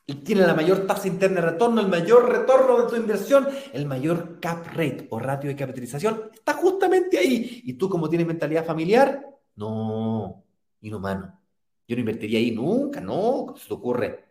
Y 0.06 0.14
tiene 0.14 0.46
la 0.46 0.54
mayor 0.54 0.86
tasa 0.86 1.06
interna 1.06 1.42
de 1.42 1.50
retorno, 1.50 1.82
el 1.82 1.88
mayor 1.88 2.26
retorno 2.26 2.80
de 2.80 2.88
tu 2.88 2.96
inversión, 2.96 3.46
el 3.74 3.84
mayor 3.84 4.40
cap 4.40 4.68
rate 4.68 5.06
o 5.10 5.18
ratio 5.18 5.50
de 5.50 5.56
capitalización, 5.56 6.30
está 6.32 6.54
justamente 6.54 7.18
ahí. 7.18 7.60
Y 7.66 7.74
tú, 7.74 7.90
como 7.90 8.08
tienes 8.08 8.26
mentalidad 8.26 8.64
familiar, 8.64 9.22
no, 9.54 10.42
inhumano. 10.80 11.43
Yo 11.86 11.96
no 11.96 12.00
invertiría 12.00 12.38
ahí 12.38 12.50
nunca, 12.50 13.00
no, 13.00 13.52
¿qué 13.54 13.60
se 13.60 13.68
te 13.68 13.74
ocurre? 13.74 14.24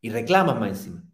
Y 0.00 0.10
reclamas 0.10 0.58
más 0.58 0.70
encima. 0.70 1.04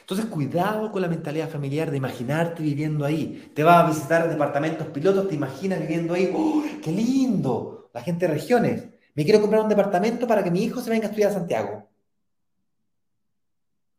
Entonces, 0.00 0.26
cuidado 0.26 0.92
con 0.92 1.02
la 1.02 1.08
mentalidad 1.08 1.50
familiar 1.50 1.90
de 1.90 1.96
imaginarte 1.96 2.62
viviendo 2.62 3.04
ahí. 3.04 3.50
Te 3.54 3.64
vas 3.64 3.84
a 3.84 3.88
visitar 3.88 4.28
departamentos 4.28 4.86
pilotos, 4.88 5.28
te 5.28 5.34
imaginas 5.34 5.80
viviendo 5.80 6.14
ahí. 6.14 6.32
¡Oh, 6.34 6.62
qué 6.80 6.92
lindo! 6.92 7.90
La 7.92 8.02
gente 8.02 8.26
de 8.26 8.34
regiones. 8.34 8.88
Me 9.14 9.24
quiero 9.24 9.40
comprar 9.40 9.62
un 9.62 9.68
departamento 9.68 10.26
para 10.26 10.44
que 10.44 10.50
mi 10.50 10.62
hijo 10.62 10.80
se 10.80 10.90
venga 10.90 11.06
a 11.06 11.08
estudiar 11.08 11.30
a 11.30 11.34
Santiago. 11.34 11.88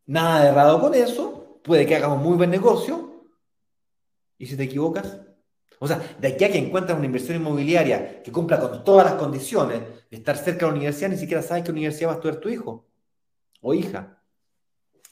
Nada 0.06 0.44
de 0.44 0.48
errado 0.48 0.80
con 0.80 0.94
eso. 0.94 1.60
Puede 1.62 1.84
que 1.84 1.96
hagas 1.96 2.10
un 2.10 2.22
muy 2.22 2.36
buen 2.36 2.50
negocio. 2.50 3.26
Y 4.38 4.46
si 4.46 4.56
te 4.56 4.62
equivocas, 4.62 5.18
o 5.80 5.86
sea, 5.86 6.16
de 6.18 6.28
aquí 6.28 6.44
a 6.44 6.52
que 6.52 6.58
encuentras 6.58 6.96
una 6.96 7.06
inversión 7.06 7.36
inmobiliaria 7.36 8.22
que 8.22 8.32
cumpla 8.32 8.58
con 8.58 8.84
todas 8.84 9.06
las 9.06 9.14
condiciones 9.14 9.80
de 10.10 10.16
estar 10.16 10.36
cerca 10.36 10.66
de 10.66 10.72
la 10.72 10.76
universidad, 10.76 11.10
ni 11.10 11.16
siquiera 11.16 11.42
sabes 11.42 11.64
qué 11.64 11.70
universidad 11.70 12.08
va 12.08 12.12
a 12.14 12.16
estudiar 12.16 12.40
tu 12.40 12.48
hijo 12.48 12.86
o 13.60 13.74
hija. 13.74 14.22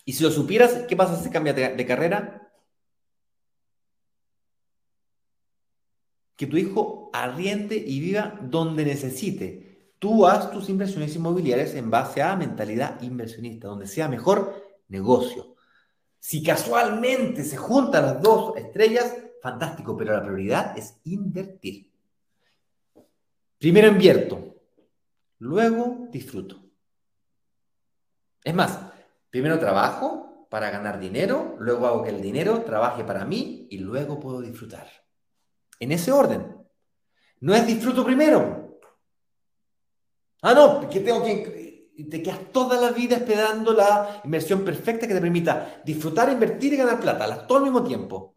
Y 0.04 0.12
si 0.12 0.22
lo 0.22 0.30
supieras, 0.30 0.84
¿qué 0.88 0.96
pasa 0.96 1.22
si 1.22 1.30
cambia 1.30 1.52
de 1.52 1.86
carrera? 1.86 2.52
Que 6.36 6.46
tu 6.46 6.56
hijo 6.56 7.10
arriende 7.12 7.76
y 7.76 8.00
viva 8.00 8.38
donde 8.42 8.84
necesite. 8.84 9.94
Tú 9.98 10.26
haz 10.26 10.50
tus 10.50 10.68
inversiones 10.68 11.16
inmobiliarias 11.16 11.74
en 11.74 11.90
base 11.90 12.22
a 12.22 12.36
mentalidad 12.36 13.00
inversionista, 13.02 13.68
donde 13.68 13.86
sea 13.86 14.08
mejor 14.08 14.62
negocio. 14.88 15.56
Si 16.18 16.42
casualmente 16.42 17.44
se 17.44 17.56
juntan 17.56 18.04
las 18.04 18.20
dos 18.20 18.56
estrellas, 18.56 19.14
fantástico, 19.42 19.96
pero 19.96 20.12
la 20.12 20.22
prioridad 20.22 20.76
es 20.76 21.00
invertir. 21.04 21.92
Primero 23.58 23.88
invierto, 23.88 24.56
luego 25.38 26.08
disfruto. 26.10 26.62
Es 28.44 28.54
más, 28.54 28.78
primero 29.30 29.58
trabajo 29.58 30.46
para 30.50 30.70
ganar 30.70 31.00
dinero, 31.00 31.56
luego 31.58 31.86
hago 31.86 32.02
que 32.02 32.10
el 32.10 32.22
dinero 32.22 32.62
trabaje 32.62 33.02
para 33.04 33.24
mí 33.24 33.66
y 33.70 33.78
luego 33.78 34.20
puedo 34.20 34.40
disfrutar. 34.40 34.88
En 35.80 35.92
ese 35.92 36.12
orden. 36.12 36.56
No 37.40 37.54
es 37.54 37.66
disfruto 37.66 38.04
primero. 38.04 38.78
Ah, 40.42 40.54
no, 40.54 40.88
que 40.88 41.00
tengo 41.00 41.24
que... 41.24 41.66
Te 42.10 42.22
quedas 42.22 42.52
toda 42.52 42.78
la 42.78 42.90
vida 42.90 43.16
esperando 43.16 43.72
la 43.72 44.20
inversión 44.22 44.62
perfecta 44.64 45.08
que 45.08 45.14
te 45.14 45.20
permita 45.20 45.80
disfrutar, 45.84 46.30
invertir 46.30 46.74
y 46.74 46.76
ganar 46.76 47.00
plata, 47.00 47.46
todo 47.46 47.58
al 47.58 47.64
mismo 47.64 47.82
tiempo. 47.82 48.35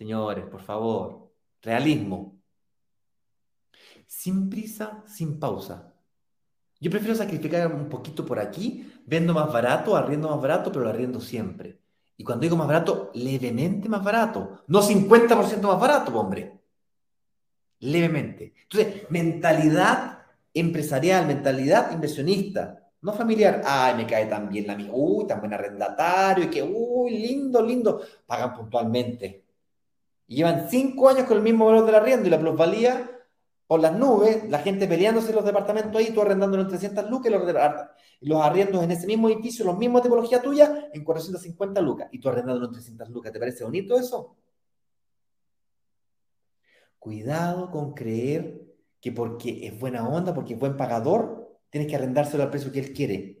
Señores, 0.00 0.46
por 0.46 0.62
favor, 0.62 1.30
realismo. 1.60 2.40
Sin 4.06 4.48
prisa, 4.48 5.04
sin 5.06 5.38
pausa. 5.38 5.92
Yo 6.80 6.90
prefiero 6.90 7.14
sacrificar 7.14 7.70
un 7.70 7.86
poquito 7.90 8.24
por 8.24 8.38
aquí, 8.38 8.90
vendo 9.04 9.34
más 9.34 9.52
barato, 9.52 9.94
arriendo 9.94 10.30
más 10.30 10.40
barato, 10.40 10.72
pero 10.72 10.86
lo 10.86 10.90
arriendo 10.90 11.20
siempre. 11.20 11.82
Y 12.16 12.24
cuando 12.24 12.44
digo 12.44 12.56
más 12.56 12.66
barato, 12.66 13.10
levemente 13.12 13.90
más 13.90 14.02
barato. 14.02 14.62
No 14.68 14.80
50% 14.80 15.68
más 15.68 15.78
barato, 15.78 16.18
hombre. 16.18 16.58
Levemente. 17.80 18.54
Entonces, 18.62 19.02
mentalidad 19.10 20.22
empresarial, 20.54 21.26
mentalidad 21.26 21.92
inversionista, 21.92 22.90
no 23.02 23.12
familiar. 23.12 23.60
Ay, 23.66 23.96
me 23.96 24.06
cae 24.06 24.24
tan 24.24 24.48
bien 24.48 24.66
la 24.66 24.76
mía. 24.76 24.92
Uy, 24.94 25.26
tan 25.26 25.40
buen 25.40 25.52
arrendatario. 25.52 26.44
Y 26.44 26.48
que, 26.48 26.62
uy, 26.62 27.18
lindo, 27.18 27.60
lindo. 27.60 28.00
Pagan 28.24 28.54
puntualmente. 28.54 29.49
Y 30.30 30.36
llevan 30.36 30.70
cinco 30.70 31.08
años 31.08 31.26
con 31.26 31.38
el 31.38 31.42
mismo 31.42 31.66
valor 31.66 31.84
del 31.84 31.96
arriendo 31.96 32.28
y 32.28 32.30
la 32.30 32.38
plusvalía 32.38 33.10
por 33.66 33.80
las 33.80 33.92
nubes, 33.92 34.48
la 34.48 34.60
gente 34.60 34.86
peleándose 34.86 35.30
en 35.30 35.34
los 35.34 35.44
departamentos 35.44 35.96
ahí, 35.96 36.12
tú 36.14 36.22
arrendándolo 36.22 36.62
en 36.62 36.68
300 36.68 37.10
lucas 37.10 37.32
y 37.32 37.34
los, 37.34 37.42
los 38.20 38.84
en 38.84 38.90
ese 38.92 39.08
mismo 39.08 39.28
edificio, 39.28 39.64
los 39.64 39.76
mismos 39.76 40.02
tipología 40.02 40.40
tuya, 40.40 40.88
en 40.92 41.02
450 41.02 41.80
lucas 41.80 42.08
y 42.12 42.20
tú 42.20 42.28
arrendándolo 42.28 42.66
en 42.66 42.72
300 42.74 43.08
lucas. 43.08 43.32
¿Te 43.32 43.40
parece 43.40 43.64
bonito 43.64 43.98
eso? 43.98 44.36
Cuidado 47.00 47.68
con 47.72 47.92
creer 47.92 48.62
que 49.00 49.10
porque 49.10 49.66
es 49.66 49.80
buena 49.80 50.08
onda, 50.08 50.32
porque 50.32 50.54
es 50.54 50.60
buen 50.60 50.76
pagador, 50.76 51.58
tienes 51.70 51.90
que 51.90 51.96
arrendárselo 51.96 52.44
al 52.44 52.50
precio 52.50 52.70
que 52.70 52.78
él 52.78 52.92
quiere. 52.92 53.39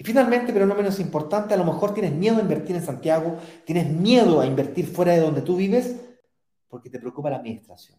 Y 0.00 0.04
finalmente, 0.04 0.52
pero 0.52 0.64
no 0.64 0.76
menos 0.76 1.00
importante, 1.00 1.54
a 1.54 1.56
lo 1.56 1.64
mejor 1.64 1.92
tienes 1.92 2.12
miedo 2.12 2.36
a 2.38 2.40
invertir 2.40 2.76
en 2.76 2.84
Santiago, 2.84 3.36
tienes 3.64 3.88
miedo 3.88 4.40
a 4.40 4.46
invertir 4.46 4.86
fuera 4.86 5.12
de 5.12 5.20
donde 5.20 5.42
tú 5.42 5.56
vives, 5.56 5.96
porque 6.68 6.88
te 6.88 7.00
preocupa 7.00 7.30
la 7.30 7.38
administración. 7.38 7.98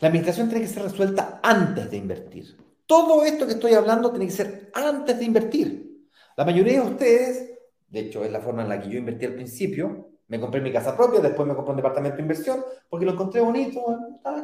La 0.00 0.08
administración 0.08 0.50
tiene 0.50 0.66
que 0.66 0.70
ser 0.70 0.82
resuelta 0.82 1.40
antes 1.42 1.90
de 1.90 1.96
invertir. 1.96 2.58
Todo 2.84 3.24
esto 3.24 3.46
que 3.46 3.54
estoy 3.54 3.72
hablando 3.72 4.10
tiene 4.10 4.26
que 4.26 4.32
ser 4.32 4.70
antes 4.74 5.18
de 5.18 5.24
invertir. 5.24 6.10
La 6.36 6.44
mayoría 6.44 6.82
de 6.82 6.90
ustedes, 6.90 7.58
de 7.88 8.00
hecho 8.00 8.22
es 8.22 8.30
la 8.30 8.40
forma 8.40 8.64
en 8.64 8.68
la 8.68 8.78
que 8.78 8.90
yo 8.90 8.98
invertí 8.98 9.24
al 9.24 9.34
principio, 9.34 10.10
me 10.28 10.38
compré 10.38 10.60
mi 10.60 10.70
casa 10.70 10.94
propia, 10.94 11.20
después 11.20 11.48
me 11.48 11.54
compré 11.54 11.70
un 11.70 11.76
departamento 11.78 12.16
de 12.16 12.22
inversión 12.22 12.62
porque 12.90 13.06
lo 13.06 13.12
encontré 13.12 13.40
bonito, 13.40 13.82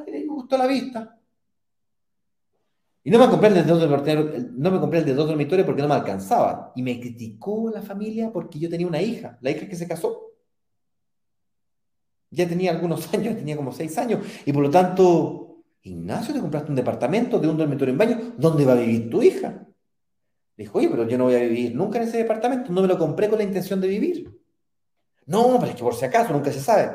me 0.07 0.25
gustó 0.25 0.57
la 0.57 0.67
vista. 0.67 1.18
Y 3.09 3.11
no 3.11 3.19
me 3.19 3.27
compré 3.27 3.49
el 3.49 3.55
de 3.55 5.15
dos 5.15 5.29
dormitorios, 5.29 5.65
porque 5.65 5.81
no 5.81 5.89
me 5.89 5.95
alcanzaba. 5.95 6.75
Y 6.77 6.83
me 6.83 7.01
criticó 7.01 7.71
la 7.71 7.81
familia 7.81 8.31
porque 8.31 8.59
yo 8.59 8.69
tenía 8.69 8.87
una 8.87 9.01
hija, 9.01 9.39
la 9.41 9.51
hija 9.51 9.67
que 9.67 9.77
se 9.77 9.89
casó. 9.89 10.35
Ya 12.31 12.47
tenía 12.47 12.71
algunos 12.71 13.15
años, 13.15 13.35
tenía 13.35 13.57
como 13.57 13.73
seis 13.73 13.97
años. 13.97 14.21
Y 14.45 14.53
por 14.53 14.63
lo 14.63 14.69
tanto, 14.69 15.63
Ignacio, 15.85 16.35
te 16.35 16.41
compraste 16.41 16.69
un 16.69 16.77
departamento 16.77 17.39
de 17.39 17.49
un 17.49 17.57
dormitorio 17.57 17.93
en 17.93 17.99
baño. 17.99 18.35
¿Dónde 18.37 18.67
va 18.67 18.73
a 18.73 18.77
vivir 18.77 19.09
tu 19.09 19.23
hija? 19.23 19.67
Dijo, 20.55 20.77
oye, 20.77 20.91
pero 20.91 21.09
yo 21.09 21.17
no 21.17 21.25
voy 21.25 21.37
a 21.37 21.39
vivir 21.39 21.75
nunca 21.75 21.97
en 21.97 22.09
ese 22.09 22.19
departamento. 22.19 22.71
No 22.75 22.83
me 22.83 22.89
lo 22.89 22.99
compré 22.99 23.31
con 23.31 23.39
la 23.39 23.45
intención 23.45 23.81
de 23.81 23.89
vivir. 23.89 24.39
No, 25.25 25.57
pero 25.59 25.71
es 25.71 25.77
que 25.77 25.83
por 25.83 25.95
si 25.95 26.05
acaso, 26.05 26.35
nunca 26.35 26.53
se 26.53 26.61
sabe. 26.61 26.95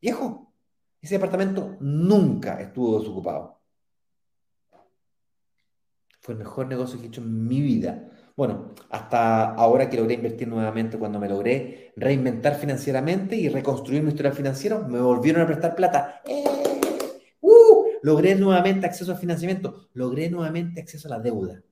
Viejo, 0.00 0.54
ese 1.02 1.16
departamento 1.16 1.76
nunca 1.80 2.58
estuvo 2.62 2.98
desocupado. 2.98 3.59
Fue 6.30 6.34
el 6.34 6.38
mejor 6.38 6.68
negocio 6.68 6.96
que 7.00 7.06
he 7.06 7.08
hecho 7.08 7.22
en 7.22 7.48
mi 7.48 7.60
vida. 7.60 8.08
Bueno, 8.36 8.72
hasta 8.88 9.52
ahora 9.52 9.90
que 9.90 9.96
logré 9.96 10.14
invertir 10.14 10.46
nuevamente, 10.46 10.96
cuando 10.96 11.18
me 11.18 11.28
logré 11.28 11.92
reinventar 11.96 12.54
financieramente 12.54 13.34
y 13.34 13.48
reconstruir 13.48 14.00
mi 14.04 14.10
historia 14.10 14.30
financiera, 14.30 14.78
me 14.78 15.00
volvieron 15.00 15.42
a 15.42 15.46
prestar 15.46 15.74
plata. 15.74 16.22
¡Eh! 16.24 16.44
¡Uh! 17.40 17.84
Logré 18.04 18.36
nuevamente 18.36 18.86
acceso 18.86 19.10
al 19.10 19.18
financiamiento, 19.18 19.88
logré 19.94 20.30
nuevamente 20.30 20.80
acceso 20.80 21.08
a 21.08 21.16
la 21.16 21.18
deuda. 21.18 21.64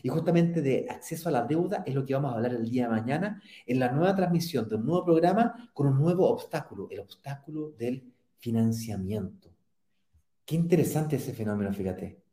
Y 0.00 0.10
justamente 0.10 0.62
de 0.62 0.86
acceso 0.88 1.28
a 1.28 1.32
la 1.32 1.42
deuda 1.42 1.82
es 1.84 1.92
lo 1.92 2.06
que 2.06 2.14
vamos 2.14 2.30
a 2.30 2.36
hablar 2.36 2.52
el 2.52 2.70
día 2.70 2.84
de 2.84 2.90
mañana 2.90 3.42
en 3.66 3.80
la 3.80 3.90
nueva 3.90 4.14
transmisión 4.14 4.68
de 4.68 4.76
un 4.76 4.86
nuevo 4.86 5.06
programa 5.06 5.72
con 5.74 5.88
un 5.88 5.98
nuevo 5.98 6.30
obstáculo, 6.30 6.86
el 6.92 7.00
obstáculo 7.00 7.72
del 7.76 8.14
financiamiento. 8.36 9.50
Qué 10.44 10.54
interesante 10.54 11.16
ese 11.16 11.32
fenómeno, 11.32 11.72
fíjate. 11.72 12.27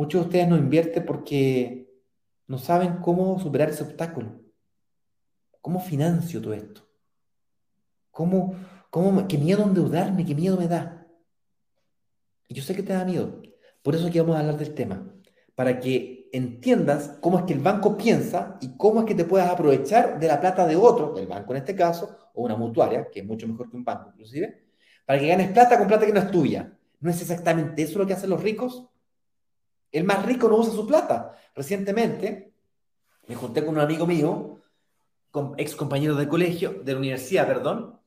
Muchos 0.00 0.22
de 0.22 0.26
ustedes 0.28 0.48
no 0.48 0.56
invierten 0.56 1.04
porque 1.04 1.86
no 2.46 2.56
saben 2.56 3.02
cómo 3.02 3.38
superar 3.38 3.68
ese 3.68 3.82
obstáculo. 3.82 4.40
¿Cómo 5.60 5.78
financio 5.78 6.40
todo 6.40 6.54
esto? 6.54 6.88
¿Cómo, 8.10 8.54
cómo, 8.88 9.28
qué 9.28 9.36
miedo 9.36 9.62
endeudarme, 9.62 10.24
qué 10.24 10.34
miedo 10.34 10.56
me 10.56 10.68
da? 10.68 11.06
Y 12.48 12.54
yo 12.54 12.62
sé 12.62 12.74
que 12.74 12.82
te 12.82 12.94
da 12.94 13.04
miedo. 13.04 13.42
Por 13.82 13.94
eso 13.94 14.06
aquí 14.06 14.18
vamos 14.18 14.36
a 14.36 14.38
hablar 14.38 14.56
del 14.56 14.72
tema. 14.72 15.06
Para 15.54 15.78
que 15.78 16.30
entiendas 16.32 17.18
cómo 17.20 17.38
es 17.38 17.44
que 17.44 17.52
el 17.52 17.60
banco 17.60 17.98
piensa 17.98 18.56
y 18.62 18.78
cómo 18.78 19.00
es 19.00 19.06
que 19.06 19.14
te 19.14 19.26
puedas 19.26 19.50
aprovechar 19.50 20.18
de 20.18 20.28
la 20.28 20.40
plata 20.40 20.66
de 20.66 20.76
otro, 20.76 21.12
del 21.12 21.26
banco 21.26 21.52
en 21.52 21.58
este 21.58 21.76
caso, 21.76 22.30
o 22.32 22.44
una 22.44 22.56
mutuaria, 22.56 23.10
que 23.10 23.20
es 23.20 23.26
mucho 23.26 23.46
mejor 23.46 23.68
que 23.68 23.76
un 23.76 23.84
banco 23.84 24.12
inclusive, 24.14 24.64
para 25.04 25.20
que 25.20 25.28
ganes 25.28 25.52
plata 25.52 25.76
con 25.76 25.86
plata 25.86 26.06
que 26.06 26.12
no 26.14 26.20
es 26.20 26.30
tuya. 26.30 26.72
¿No 27.00 27.10
es 27.10 27.20
exactamente 27.20 27.82
eso 27.82 27.98
lo 27.98 28.06
que 28.06 28.14
hacen 28.14 28.30
los 28.30 28.42
ricos? 28.42 28.86
El 29.92 30.04
más 30.04 30.24
rico 30.24 30.48
no 30.48 30.56
usa 30.56 30.72
su 30.72 30.86
plata. 30.86 31.36
Recientemente 31.54 32.52
me 33.26 33.34
junté 33.34 33.64
con 33.64 33.74
un 33.74 33.80
amigo 33.80 34.06
mío, 34.06 34.60
ex 35.56 35.76
compañero 35.76 36.16
de 36.16 36.28
colegio, 36.28 36.80
de 36.82 36.92
la 36.92 36.98
universidad, 36.98 37.46
perdón, 37.46 38.00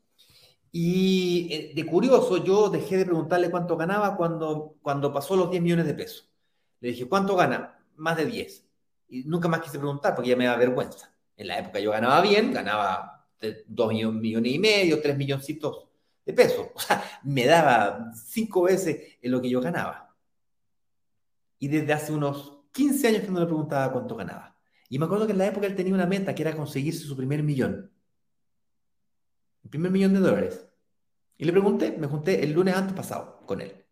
y 0.75 1.47
eh, 1.51 1.71
de 1.75 1.85
curioso 1.85 2.43
yo 2.43 2.69
dejé 2.69 2.97
de 2.97 3.05
preguntarle 3.05 3.51
cuánto 3.51 3.77
ganaba 3.77 4.17
cuando, 4.17 4.75
cuando 4.81 5.13
pasó 5.13 5.35
los 5.35 5.49
10 5.51 5.61
millones 5.61 5.85
de 5.85 5.93
pesos. 5.93 6.29
Le 6.81 6.89
dije, 6.89 7.07
¿cuánto 7.07 7.35
gana? 7.35 7.79
Más 7.95 8.17
de 8.17 8.25
10. 8.25 8.65
Y 9.09 9.23
nunca 9.25 9.47
más 9.47 9.61
quise 9.61 9.77
preguntar 9.77 10.15
porque 10.15 10.31
ya 10.31 10.35
me 10.35 10.45
da 10.45 10.57
vergüenza. 10.57 11.13
En 11.37 11.47
la 11.47 11.59
época 11.59 11.79
yo 11.79 11.91
ganaba 11.91 12.19
bien, 12.21 12.51
ganaba 12.51 13.27
2 13.67 13.93
millones 14.13 14.51
y 14.51 14.59
medio, 14.59 15.01
3 15.01 15.15
milloncitos 15.15 15.85
de 16.25 16.33
pesos. 16.33 16.67
O 16.75 16.79
sea, 16.79 17.03
me 17.23 17.45
daba 17.45 18.11
cinco 18.15 18.63
veces 18.63 19.17
en 19.21 19.31
lo 19.31 19.39
que 19.41 19.49
yo 19.49 19.61
ganaba 19.61 20.02
y 21.63 21.69
desde 21.69 21.93
hace 21.93 22.11
unos 22.11 22.59
15 22.73 23.07
años 23.07 23.21
que 23.21 23.31
no 23.31 23.39
le 23.39 23.45
preguntaba 23.45 23.93
cuánto 23.93 24.17
ganaba. 24.17 24.59
Y 24.89 24.99
me 24.99 25.05
acuerdo 25.05 25.25
que 25.25 25.31
en 25.31 25.37
la 25.37 25.47
época 25.47 25.65
él 25.65 25.77
tenía 25.77 25.93
una 25.93 26.05
meta 26.05 26.35
que 26.35 26.41
era 26.41 26.53
conseguirse 26.53 27.05
su 27.05 27.15
primer 27.15 27.41
millón. 27.41 27.89
El 29.63 29.69
primer 29.69 29.89
millón 29.89 30.13
de 30.13 30.19
dólares. 30.19 30.67
Y 31.37 31.45
le 31.45 31.53
pregunté, 31.53 31.95
me 31.97 32.07
junté 32.07 32.43
el 32.43 32.51
lunes 32.51 32.75
antes 32.75 32.93
pasado 32.93 33.45
con 33.45 33.61
él. 33.61 33.85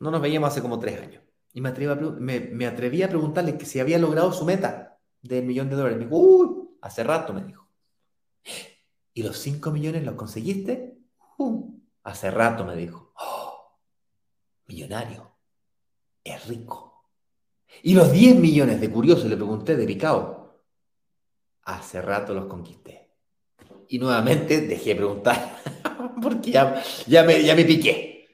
No 0.00 0.10
nos 0.10 0.20
veíamos 0.20 0.48
hace 0.50 0.60
como 0.60 0.80
tres 0.80 1.00
años. 1.00 1.22
Y 1.52 1.60
me 1.60 1.68
atreví 1.68 1.92
a, 1.92 1.94
me, 1.94 2.66
atreví 2.66 3.04
a 3.04 3.08
preguntarle 3.08 3.56
que 3.56 3.64
si 3.64 3.78
había 3.78 4.00
logrado 4.00 4.32
su 4.32 4.44
meta 4.44 4.98
del 5.22 5.44
millón 5.44 5.70
de 5.70 5.76
dólares. 5.76 5.96
Me 5.96 6.06
dijo, 6.06 6.16
uy, 6.16 6.70
hace 6.82 7.04
rato 7.04 7.32
me 7.32 7.44
dijo. 7.44 7.68
¿Y 9.14 9.22
los 9.22 9.38
5 9.38 9.70
millones 9.70 10.02
los 10.02 10.16
conseguiste? 10.16 10.98
Hace 12.02 12.32
rato 12.32 12.64
me 12.64 12.74
dijo. 12.74 13.12
Oh, 13.14 13.78
millonario 14.66 15.27
es 16.34 16.46
rico. 16.46 16.88
Y 17.82 17.94
los 17.94 18.12
10 18.12 18.36
millones 18.36 18.80
de 18.80 18.90
curiosos, 18.90 19.26
le 19.26 19.36
pregunté 19.36 19.76
de 19.76 19.86
picao, 19.86 20.62
hace 21.62 22.00
rato 22.02 22.34
los 22.34 22.46
conquisté. 22.46 23.10
Y 23.88 23.98
nuevamente 23.98 24.62
dejé 24.62 24.90
de 24.90 24.96
preguntar, 24.96 25.62
porque 26.22 26.50
ya, 26.50 26.82
me, 27.24 27.42
ya 27.42 27.54
me 27.54 27.64
piqué. 27.64 28.26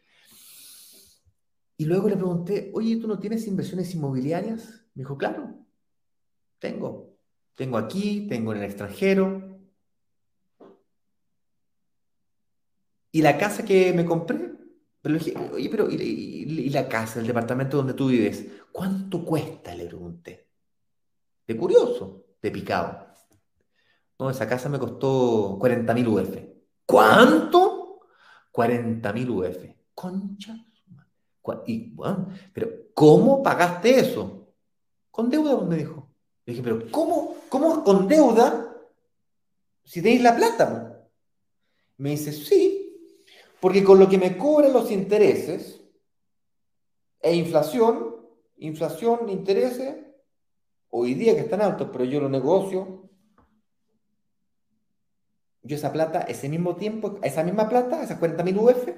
Y 1.77 1.85
luego 1.87 2.09
le 2.09 2.17
pregunté, 2.17 2.71
oye, 2.75 2.97
¿tú 2.97 3.09
no 3.09 3.19
tienes 3.19 3.47
inversiones 3.47 3.93
inmobiliarias? 3.95 4.85
Me 4.95 5.03
dijo, 5.03 5.19
claro, 5.19 5.55
tengo. 6.59 7.15
Tengo 7.55 7.79
aquí, 7.79 8.27
tengo 8.29 8.53
en 8.53 8.59
el 8.59 8.65
extranjero. 8.65 9.59
Y 13.13 13.23
la 13.23 13.39
casa 13.39 13.65
que 13.65 13.93
me 13.93 14.05
compré 14.05 14.55
pero 15.05 15.19
le 15.19 15.23
dije, 15.23 15.37
oye, 15.53 15.69
pero 15.69 15.91
¿y, 15.91 16.71
la 16.71 16.89
casa, 16.89 17.21
el 17.21 17.27
departamento 17.27 17.77
donde 17.77 17.93
tú 17.93 18.09
vives? 18.09 18.47
¿Cuánto 18.73 19.23
cuesta? 19.23 19.75
Le 19.75 19.85
pregunté. 19.85 20.49
De 21.47 21.55
curioso, 21.59 22.25
de 22.41 22.51
picado. 22.51 23.07
No, 24.19 24.31
esa 24.31 24.49
casa 24.49 24.71
me 24.71 24.79
costó 24.79 25.59
40 25.61 25.93
mil 25.93 26.09
UF. 26.09 26.39
¿Cuánto? 26.87 28.01
40 28.51 29.13
mil 29.13 29.29
UF. 29.29 29.67
Concha. 29.95 30.57
Y, 31.67 31.91
bueno, 31.91 32.29
pero 32.55 32.71
¿cómo 32.95 33.43
pagaste 33.43 34.01
eso? 34.01 34.55
Con 35.11 35.29
deuda, 35.29 35.61
me 35.67 35.77
dijo. 35.77 36.09
Le 36.47 36.55
dije, 36.55 36.63
pero 36.65 36.91
¿cómo, 36.91 37.37
cómo 37.51 37.85
con 37.85 38.09
deuda 38.09 38.75
si 39.85 40.01
tenéis 40.01 40.23
la 40.23 40.35
plata? 40.35 41.07
Me 41.99 42.13
dice, 42.13 42.33
sí, 42.33 42.74
porque 43.65 43.83
con 43.83 43.99
lo 43.99 44.11
que 44.11 44.19
me 44.19 44.37
cobran 44.37 44.75
los 44.75 44.91
intereses 44.91 45.83
e 47.19 47.35
inflación, 47.35 48.15
inflación, 48.59 49.31
intereses, 49.31 50.05
hoy 50.91 51.15
día 51.15 51.35
que 51.35 51.41
están 51.41 51.63
altos, 51.63 51.89
pero 51.91 52.05
yo 52.05 52.21
lo 52.21 52.29
negocio, 52.29 53.09
yo 55.63 55.77
esa 55.77 55.91
plata, 55.93 56.21
ese 56.29 56.51
mismo 56.51 56.77
tiempo, 56.77 57.19
esa 57.23 57.43
misma 57.43 57.67
plata, 57.67 58.03
esas 58.03 58.21
40.000 58.21 58.59
UF, 58.59 58.89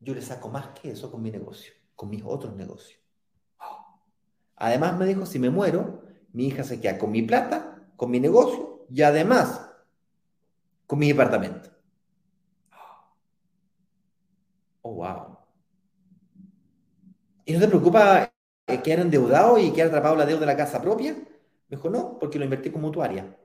yo 0.00 0.14
le 0.14 0.22
saco 0.22 0.48
más 0.48 0.68
que 0.80 0.92
eso 0.92 1.12
con 1.12 1.20
mi 1.20 1.30
negocio, 1.30 1.74
con 1.94 2.08
mis 2.08 2.22
otros 2.24 2.56
negocios. 2.56 2.98
Además 4.54 4.96
me 4.96 5.04
dijo, 5.04 5.26
si 5.26 5.38
me 5.38 5.50
muero, 5.50 6.04
mi 6.32 6.46
hija 6.46 6.64
se 6.64 6.80
queda 6.80 6.96
con 6.96 7.10
mi 7.10 7.20
plata, 7.20 7.86
con 7.96 8.10
mi 8.10 8.18
negocio 8.18 8.86
y 8.88 9.02
además 9.02 9.60
con 10.86 10.98
mi 10.98 11.08
departamento. 11.08 11.75
Oh, 14.86 14.94
wow. 14.94 15.36
¿Y 17.44 17.52
no 17.52 17.58
te 17.58 17.66
preocupa 17.66 18.32
quedar 18.84 19.00
endeudado 19.00 19.58
y 19.58 19.72
quedar 19.72 19.88
atrapado 19.88 20.14
la 20.14 20.24
deuda 20.24 20.40
de 20.40 20.46
la 20.46 20.56
casa 20.56 20.80
propia? 20.80 21.12
Me 21.12 21.76
dijo, 21.76 21.90
no, 21.90 22.20
porque 22.20 22.38
lo 22.38 22.44
invertí 22.44 22.70
como 22.70 22.86
mutuaria. 22.86 23.36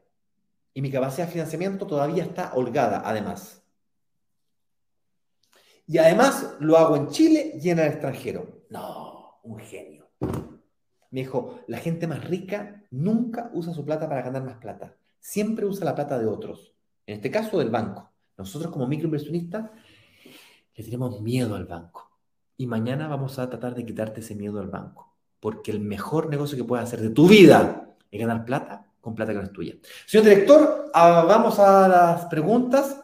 Y 0.76 0.84
mi 0.84 0.92
capacidad 0.92 1.26
de 1.26 1.32
financiamiento 1.32 1.88
todavía 1.88 2.24
está 2.24 2.54
holgada, 2.54 3.02
además. 3.04 3.64
Y 5.88 5.98
además 5.98 6.58
lo 6.60 6.78
hago 6.78 6.96
en 6.96 7.08
Chile 7.08 7.54
y 7.60 7.72
en 7.72 7.80
el 7.80 7.88
extranjero. 7.88 8.62
No, 8.70 9.39
un 9.42 9.58
genio. 9.58 10.12
Me 10.20 11.22
dijo, 11.22 11.60
la 11.66 11.80
gente 11.80 12.06
más 12.06 12.24
rica 12.24 12.84
nunca 12.92 13.50
usa 13.54 13.74
su 13.74 13.84
plata 13.84 14.08
para 14.08 14.22
ganar 14.22 14.44
más 14.44 14.58
plata. 14.58 14.96
Siempre 15.20 15.66
usa 15.66 15.86
la 15.86 15.96
plata 15.96 16.20
de 16.20 16.28
otros. 16.28 16.76
En 17.08 17.16
este 17.16 17.32
caso, 17.32 17.58
del 17.58 17.72
banco. 17.72 18.12
Nosotros 18.38 18.72
como 18.72 18.86
microinversionistas 18.86 19.72
le 20.76 20.84
tenemos 20.84 21.22
miedo 21.22 21.56
al 21.56 21.66
banco. 21.66 22.10
Y 22.58 22.68
mañana 22.68 23.08
vamos 23.08 23.40
a 23.40 23.50
tratar 23.50 23.76
de 23.76 23.86
quitarte 23.86 24.22
ese 24.22 24.36
miedo 24.36 24.60
al 24.60 24.68
banco. 24.68 25.16
Porque 25.40 25.72
el 25.72 25.80
mejor 25.80 26.30
negocio 26.30 26.58
que 26.58 26.64
puedes 26.64 26.86
hacer 26.86 27.02
de 27.02 27.10
tu 27.10 27.28
vida 27.28 27.96
es 28.10 28.20
ganar 28.20 28.46
plata 28.46 28.86
con 29.00 29.16
plata 29.16 29.32
que 29.32 29.40
no 29.40 29.46
es 29.46 29.52
tuya. 29.52 29.76
Señor 30.06 30.26
director, 30.26 30.92
ah, 30.94 31.26
vamos 31.28 31.58
a 31.58 31.88
las 31.88 32.26
preguntas. 32.26 33.04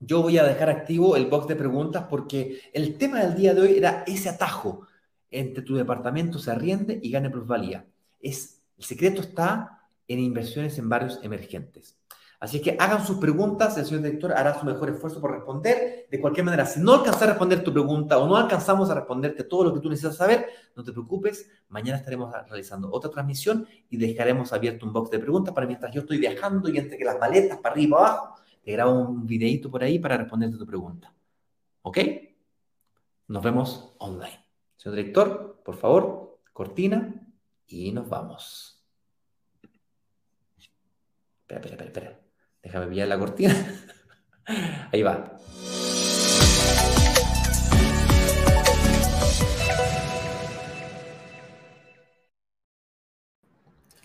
Yo 0.00 0.22
voy 0.22 0.38
a 0.38 0.44
dejar 0.44 0.70
activo 0.70 1.16
el 1.16 1.26
box 1.26 1.48
de 1.48 1.56
preguntas 1.56 2.06
porque 2.08 2.60
el 2.72 2.96
tema 2.96 3.20
del 3.20 3.34
día 3.34 3.52
de 3.52 3.60
hoy 3.60 3.76
era 3.76 4.04
ese 4.06 4.28
atajo 4.28 4.88
entre 5.30 5.62
tu 5.62 5.74
departamento 5.74 6.38
se 6.38 6.50
arriende 6.50 6.98
y 7.02 7.10
gane 7.10 7.30
plusvalía. 7.30 7.86
Es, 8.20 8.62
el 8.76 8.84
secreto 8.84 9.20
está 9.20 9.82
en 10.06 10.20
inversiones 10.20 10.78
en 10.78 10.88
barrios 10.88 11.20
emergentes. 11.22 11.96
Así 12.40 12.62
que 12.62 12.76
hagan 12.78 13.04
sus 13.04 13.18
preguntas, 13.18 13.76
el 13.78 13.84
señor 13.84 14.04
director 14.04 14.32
hará 14.32 14.58
su 14.58 14.64
mejor 14.64 14.90
esfuerzo 14.90 15.20
por 15.20 15.32
responder. 15.32 16.06
De 16.08 16.20
cualquier 16.20 16.44
manera, 16.44 16.64
si 16.66 16.78
no 16.78 16.94
alcanzas 16.94 17.22
a 17.22 17.26
responder 17.26 17.64
tu 17.64 17.72
pregunta 17.72 18.16
o 18.18 18.28
no 18.28 18.36
alcanzamos 18.36 18.88
a 18.90 18.94
responderte 18.94 19.42
todo 19.42 19.64
lo 19.64 19.74
que 19.74 19.80
tú 19.80 19.90
necesitas 19.90 20.16
saber, 20.16 20.46
no 20.76 20.84
te 20.84 20.92
preocupes, 20.92 21.50
mañana 21.68 21.98
estaremos 21.98 22.32
realizando 22.32 22.92
otra 22.92 23.10
transmisión 23.10 23.66
y 23.90 23.96
dejaremos 23.96 24.52
abierto 24.52 24.86
un 24.86 24.92
box 24.92 25.10
de 25.10 25.18
preguntas 25.18 25.52
para 25.52 25.66
mientras 25.66 25.92
yo 25.92 26.02
estoy 26.02 26.18
viajando 26.18 26.68
y 26.68 26.78
entre 26.78 26.96
que 26.96 27.04
las 27.04 27.18
maletas 27.18 27.58
para 27.58 27.72
arriba 27.72 27.98
y 27.98 28.00
abajo, 28.00 28.34
te 28.62 28.72
grabo 28.72 28.92
un 28.92 29.26
videito 29.26 29.68
por 29.68 29.82
ahí 29.82 29.98
para 29.98 30.16
responderte 30.16 30.56
tu 30.56 30.66
pregunta. 30.66 31.12
¿Ok? 31.82 31.98
Nos 33.26 33.42
vemos 33.42 33.94
online. 33.98 34.46
Señor 34.76 34.96
director, 34.96 35.60
por 35.64 35.74
favor, 35.74 36.38
cortina 36.52 37.14
y 37.66 37.90
nos 37.90 38.08
vamos. 38.08 38.80
Espera, 41.42 41.60
espera, 41.60 41.84
espera, 41.84 41.86
espera. 41.86 42.27
Déjame 42.68 42.88
pillar 42.88 43.08
la 43.08 43.18
cortina. 43.18 43.54
Ahí 44.92 45.02
va. 45.02 45.38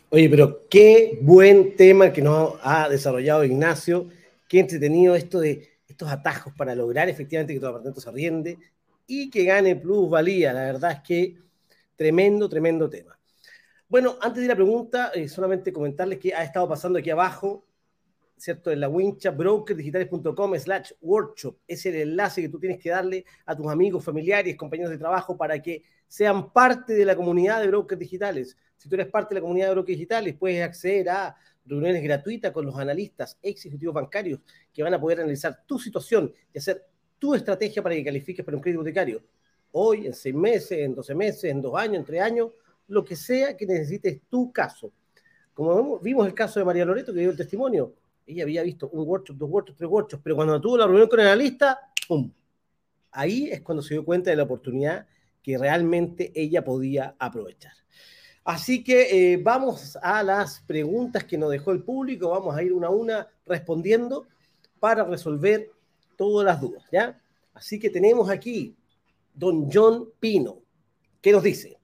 Oye, 0.10 0.30
pero 0.30 0.66
qué 0.70 1.20
buen 1.22 1.76
tema 1.76 2.14
que 2.14 2.22
nos 2.22 2.54
ha 2.64 2.88
desarrollado 2.88 3.44
Ignacio. 3.44 4.08
Qué 4.48 4.62
entretenido 4.62 5.14
esto 5.14 5.42
de 5.42 5.82
estos 5.86 6.10
atajos 6.10 6.54
para 6.54 6.74
lograr 6.74 7.10
efectivamente 7.10 7.54
que 7.54 7.60
tu 7.60 7.68
apartamento 7.68 8.00
se 8.00 8.10
arriende 8.10 8.58
y 9.06 9.30
que 9.30 9.44
gane 9.44 9.76
plusvalía. 9.76 10.54
La 10.54 10.64
verdad 10.64 10.92
es 10.94 11.00
que 11.02 11.38
tremendo, 11.98 12.48
tremendo 12.48 12.90
tema. 12.90 13.20
Bueno, 13.90 14.18
antes 14.22 14.42
de 14.42 14.48
la 14.48 14.56
pregunta, 14.56 15.12
eh, 15.14 15.28
solamente 15.28 15.74
comentarles 15.74 16.18
que 16.18 16.34
ha 16.34 16.46
estado 16.46 16.70
pasando 16.70 17.00
aquí 17.00 17.10
abajo, 17.10 17.66
¿cierto? 18.44 18.72
En 18.72 18.82
la 18.82 18.90
wincha, 18.90 19.32
brokerdigitales.com 19.32 20.56
slash 20.60 20.92
workshop. 21.00 21.60
Es 21.66 21.86
el 21.86 21.96
enlace 21.96 22.42
que 22.42 22.50
tú 22.50 22.60
tienes 22.60 22.78
que 22.78 22.90
darle 22.90 23.24
a 23.46 23.56
tus 23.56 23.68
amigos, 23.72 24.04
familiares, 24.04 24.58
compañeros 24.58 24.92
de 24.92 24.98
trabajo 24.98 25.38
para 25.38 25.62
que 25.62 25.82
sean 26.10 26.52
parte 26.52 26.94
de 26.94 27.06
la 27.06 27.16
comunidad 27.16 27.62
de 27.62 27.68
brokers 27.68 27.98
digitales. 27.98 28.58
Si 28.76 28.90
tú 28.90 28.96
eres 28.96 29.08
parte 29.08 29.34
de 29.34 29.40
la 29.40 29.42
comunidad 29.42 29.68
de 29.68 29.76
brokers 29.76 29.98
digitales, 29.98 30.36
puedes 30.38 30.62
acceder 30.62 31.08
a 31.10 31.38
reuniones 31.66 32.04
gratuitas 32.04 32.52
con 32.52 32.66
los 32.66 32.78
analistas, 32.78 33.40
ex 33.42 33.62
ejecutivos 33.62 33.96
bancarios, 33.96 34.42
que 34.74 34.84
van 34.84 34.94
a 34.94 35.00
poder 35.00 35.22
analizar 35.22 35.64
tu 35.66 35.80
situación 35.80 36.30
y 36.54 36.58
hacer 36.58 36.86
tu 37.18 37.36
estrategia 37.36 37.82
para 37.82 37.96
que 37.96 38.04
califiques 38.04 38.44
para 38.44 38.58
un 38.58 38.62
crédito 38.62 38.82
hipotecario. 38.82 39.24
Hoy, 39.72 40.06
en 40.06 40.14
seis 40.14 40.36
meses, 40.36 40.80
en 40.80 40.94
doce 40.94 41.16
meses, 41.16 41.46
en 41.46 41.62
dos 41.62 41.80
años, 41.80 41.96
en 41.96 42.04
tres 42.04 42.22
años, 42.22 42.52
lo 42.90 43.06
que 43.06 43.16
sea 43.16 43.56
que 43.56 43.66
necesites 43.66 44.20
tu 44.30 44.52
caso. 44.52 44.92
Como 45.54 45.98
vimos 46.00 46.28
el 46.28 46.34
caso 46.34 46.60
de 46.60 46.66
María 46.66 46.84
Loreto, 46.84 47.14
que 47.14 47.22
dio 47.22 47.30
el 47.30 47.38
testimonio, 47.38 47.94
ella 48.26 48.44
había 48.44 48.64
visto 48.64 48.90
un 48.90 49.08
workshop, 49.08 49.38
dos 49.38 49.50
workshops, 49.50 49.78
tres 49.78 49.90
workshops, 49.90 50.22
pero 50.24 50.36
cuando 50.36 50.60
tuvo 50.62 50.78
la 50.78 50.88
reunión 50.88 51.08
con 51.08 51.20
el 51.20 51.28
analista, 51.28 51.80
¡pum! 52.08 52.32
Ahí 53.12 53.50
es 53.52 53.62
cuando 53.62 53.82
se 53.82 53.94
dio 53.94 54.06
cuenta 54.06 54.30
de 54.30 54.36
la 54.36 54.44
oportunidad 54.44 55.06
que 55.42 55.58
realmente 55.58 56.32
ella 56.34 56.64
podía 56.64 57.16
aprovechar. 57.20 57.74
Así 58.46 58.84
que 58.84 59.34
eh, 59.34 59.38
vamos 59.38 59.98
a 60.02 60.24
las 60.24 60.62
preguntas 60.62 61.24
que 61.24 61.38
nos 61.38 61.52
dejó 61.52 61.72
el 61.72 61.84
público, 61.84 62.30
vamos 62.30 62.56
a 62.56 62.64
ir 62.64 62.74
una 62.74 62.88
a 62.88 62.92
una 62.92 63.28
respondiendo 63.46 64.28
para 64.80 65.04
resolver 65.04 65.72
todas 66.18 66.46
las 66.46 66.60
dudas, 66.60 66.84
¿ya? 66.92 67.22
Así 67.54 67.80
que 67.80 67.90
tenemos 67.90 68.30
aquí 68.30 68.76
don 69.34 69.70
John 69.72 70.10
Pino, 70.20 70.60
que 71.22 71.32
nos 71.32 71.44
dice, 71.44 71.78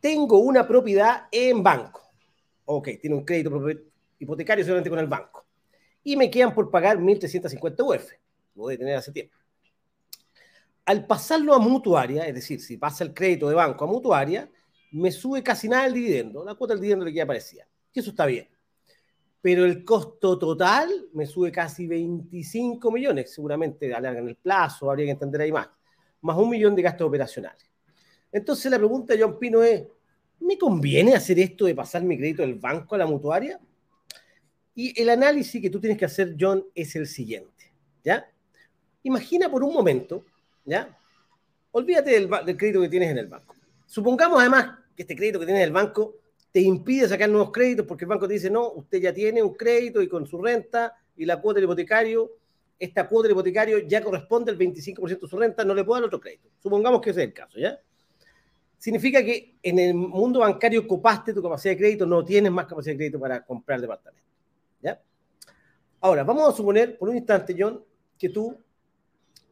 tengo 0.00 0.38
una 0.38 0.66
propiedad 0.66 1.26
en 1.32 1.62
banco. 1.62 2.00
Ok, 2.64 2.90
tiene 3.00 3.16
un 3.16 3.24
crédito 3.24 3.50
hipotecario 4.18 4.64
solamente 4.64 4.90
con 4.90 4.98
el 4.98 5.06
banco. 5.06 5.44
Y 6.04 6.16
me 6.16 6.30
quedan 6.30 6.54
por 6.54 6.70
pagar 6.70 6.98
1.350 6.98 7.82
UF. 7.82 8.12
Lo 8.54 8.62
voy 8.62 8.74
a 8.74 8.78
tener 8.78 8.96
hace 8.96 9.12
tiempo. 9.12 9.36
Al 10.84 11.06
pasarlo 11.06 11.54
a 11.54 11.58
mutuaria, 11.58 12.26
es 12.26 12.34
decir, 12.34 12.60
si 12.60 12.76
pasa 12.76 13.04
el 13.04 13.14
crédito 13.14 13.48
de 13.48 13.54
banco 13.54 13.84
a 13.84 13.88
mutuaria, 13.88 14.50
me 14.90 15.12
sube 15.12 15.42
casi 15.42 15.68
nada 15.68 15.86
el 15.86 15.94
dividendo. 15.94 16.44
La 16.44 16.54
cuota 16.54 16.74
del 16.74 16.80
dividendo 16.80 17.04
le 17.04 17.12
queda 17.12 17.26
parecida. 17.26 17.66
Y 17.92 18.00
eso 18.00 18.10
está 18.10 18.26
bien 18.26 18.48
pero 19.42 19.64
el 19.64 19.84
costo 19.84 20.38
total 20.38 20.88
me 21.12 21.26
sube 21.26 21.50
casi 21.50 21.88
25 21.88 22.92
millones, 22.92 23.34
seguramente 23.34 23.92
alargan 23.92 24.28
el 24.28 24.36
plazo, 24.36 24.88
habría 24.88 25.06
que 25.06 25.10
entender 25.10 25.40
ahí 25.40 25.50
más, 25.50 25.68
más 26.20 26.38
un 26.38 26.48
millón 26.48 26.76
de 26.76 26.82
gastos 26.82 27.08
operacionales. 27.08 27.68
Entonces 28.30 28.70
la 28.70 28.78
pregunta 28.78 29.12
de 29.12 29.22
John 29.22 29.38
Pino 29.40 29.62
es, 29.64 29.84
¿me 30.38 30.56
conviene 30.56 31.16
hacer 31.16 31.40
esto 31.40 31.64
de 31.66 31.74
pasar 31.74 32.04
mi 32.04 32.16
crédito 32.16 32.42
del 32.42 32.54
banco 32.54 32.94
a 32.94 32.98
la 32.98 33.06
mutuaria? 33.06 33.60
Y 34.74 35.00
el 35.00 35.10
análisis 35.10 35.60
que 35.60 35.70
tú 35.70 35.80
tienes 35.80 35.98
que 35.98 36.06
hacer, 36.06 36.34
John, 36.38 36.64
es 36.74 36.96
el 36.96 37.06
siguiente, 37.06 37.72
¿ya? 38.02 38.26
Imagina 39.02 39.50
por 39.50 39.62
un 39.62 39.74
momento, 39.74 40.24
¿ya? 40.64 40.96
Olvídate 41.72 42.10
del, 42.12 42.56
crédito 42.56 42.80
que 42.80 42.88
tienes 42.88 43.10
en 43.10 43.18
el 43.18 43.26
banco. 43.26 43.54
Supongamos 43.86 44.40
además 44.40 44.78
que 44.96 45.02
este 45.02 45.16
crédito 45.16 45.38
que 45.38 45.46
tienes 45.46 45.62
en 45.62 45.68
el 45.68 45.74
banco 45.74 46.16
te 46.50 46.60
impide 46.60 47.08
sacar 47.08 47.28
nuevos 47.28 47.50
créditos 47.50 47.86
porque 47.86 48.04
el 48.04 48.10
banco 48.10 48.28
te 48.28 48.34
dice, 48.34 48.50
no, 48.50 48.72
usted 48.72 49.00
ya 49.00 49.12
tiene 49.12 49.42
un 49.42 49.54
crédito 49.54 50.00
y 50.02 50.08
con 50.08 50.26
su 50.26 50.40
renta 50.40 50.94
y 51.16 51.24
la 51.24 51.40
cuota 51.40 51.56
del 51.56 51.64
hipotecario, 51.64 52.30
esta 52.78 53.08
cuota 53.08 53.28
del 53.28 53.32
hipotecario 53.32 53.78
ya 53.86 54.02
corresponde 54.02 54.50
al 54.50 54.58
25% 54.58 55.20
de 55.20 55.28
su 55.28 55.36
renta, 55.38 55.64
no 55.64 55.74
le 55.74 55.84
puedo 55.84 56.00
dar 56.00 56.06
otro 56.06 56.20
crédito. 56.20 56.48
Supongamos 56.62 57.00
que 57.00 57.10
ese 57.10 57.22
es 57.22 57.28
el 57.28 57.32
caso, 57.32 57.58
¿ya? 57.58 57.78
Significa 58.78 59.24
que 59.24 59.56
en 59.62 59.78
el 59.78 59.94
mundo 59.94 60.40
bancario 60.40 60.86
copaste 60.86 61.32
tu 61.32 61.42
capacidad 61.42 61.72
de 61.72 61.78
crédito, 61.78 62.04
no 62.04 62.24
tienes 62.24 62.50
más 62.50 62.66
capacidad 62.66 62.94
de 62.94 62.98
crédito 62.98 63.20
para 63.20 63.44
comprar 63.44 63.80
departamento. 63.80 64.31
Ahora, 66.02 66.24
vamos 66.24 66.52
a 66.52 66.56
suponer 66.56 66.98
por 66.98 67.08
un 67.08 67.16
instante, 67.16 67.54
John, 67.56 67.82
que 68.18 68.28
tú 68.28 68.58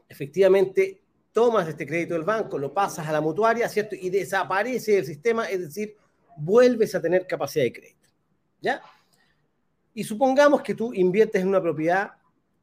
efectivamente 0.08 1.00
tomas 1.32 1.68
este 1.68 1.86
crédito 1.86 2.14
del 2.14 2.24
banco, 2.24 2.58
lo 2.58 2.74
pasas 2.74 3.06
a 3.06 3.12
la 3.12 3.20
mutuaria, 3.20 3.68
¿cierto? 3.68 3.94
Y 3.94 4.10
desaparece 4.10 4.98
el 4.98 5.06
sistema, 5.06 5.48
es 5.48 5.60
decir, 5.60 5.96
vuelves 6.36 6.92
a 6.96 7.00
tener 7.00 7.24
capacidad 7.24 7.64
de 7.64 7.72
crédito. 7.72 8.08
¿Ya? 8.60 8.82
Y 9.94 10.02
supongamos 10.02 10.60
que 10.62 10.74
tú 10.74 10.92
inviertes 10.92 11.40
en 11.40 11.48
una 11.48 11.62
propiedad, 11.62 12.10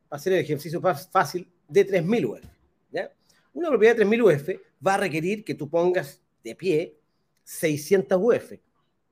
hacer 0.09 0.33
el 0.33 0.39
ejercicio 0.39 0.81
fácil, 0.81 1.49
de 1.69 1.87
3.000 1.87 2.25
UF. 2.25 2.45
¿ya? 2.91 3.09
Una 3.53 3.69
propiedad 3.69 3.95
de 3.95 4.05
3.000 4.05 4.21
UF 4.21 4.85
va 4.85 4.95
a 4.95 4.97
requerir 4.97 5.45
que 5.45 5.55
tú 5.55 5.69
pongas 5.69 6.21
de 6.43 6.55
pie 6.55 6.99
600 7.45 8.19
UF. 8.21 8.51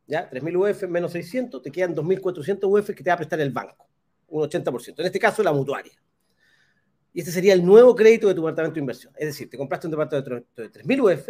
¿ya? 0.06 0.30
3.000 0.30 0.72
UF 0.72 0.84
menos 0.90 1.14
600, 1.14 1.62
te 1.62 1.72
quedan 1.72 1.96
2.400 1.96 2.60
UF 2.64 2.88
que 2.88 3.04
te 3.04 3.10
va 3.10 3.14
a 3.14 3.18
prestar 3.18 3.40
el 3.40 3.52
banco, 3.52 3.85
un 4.40 4.50
80%. 4.50 5.00
En 5.00 5.06
este 5.06 5.20
caso, 5.20 5.44
la 5.44 5.54
mutuaria. 5.54 5.94
Y 7.14 7.20
este 7.20 7.32
sería 7.32 7.54
el 7.54 7.66
nuevo 7.66 7.96
crédito 7.96 8.28
de 8.28 8.34
tu 8.34 8.42
departamento 8.42 8.76
de 8.76 8.82
inversión. 8.82 9.14
Es 9.18 9.28
decir, 9.28 9.50
te 9.50 9.58
compraste 9.58 9.88
un 9.88 9.92
departamento 9.92 10.62
de 10.62 10.72
3.000 10.72 11.02
UF, 11.02 11.30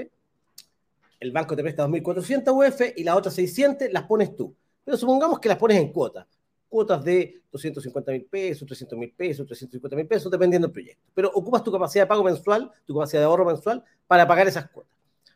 el 1.20 1.32
banco 1.32 1.56
te 1.56 1.62
presta 1.62 1.88
2.400 1.88 2.52
UF 2.52 2.82
y 2.96 3.04
las 3.04 3.16
otras 3.16 3.36
600 3.36 3.92
las 3.92 4.04
pones 4.04 4.36
tú. 4.36 4.56
Pero 4.84 4.98
supongamos 4.98 5.40
que 5.40 5.50
las 5.50 5.58
pones 5.58 5.78
en 5.78 5.92
cuotas. 5.92 6.28
Cuotas 6.68 7.04
de 7.04 7.42
250 7.52 8.12
mil 8.12 8.26
pesos, 8.26 8.68
300 8.68 9.00
mil 9.00 9.14
pesos, 9.14 9.46
350 9.46 9.96
mil 9.96 10.08
pesos, 10.08 10.32
dependiendo 10.32 10.68
del 10.68 10.74
proyecto. 10.74 11.04
Pero 11.14 11.32
ocupas 11.34 11.64
tu 11.64 11.72
capacidad 11.72 12.04
de 12.04 12.08
pago 12.08 12.24
mensual, 12.24 12.72
tu 12.86 12.94
capacidad 12.94 13.22
de 13.22 13.26
ahorro 13.26 13.46
mensual 13.46 13.84
para 14.08 14.28
pagar 14.28 14.48
esas 14.48 14.70
cuotas. 14.70 14.94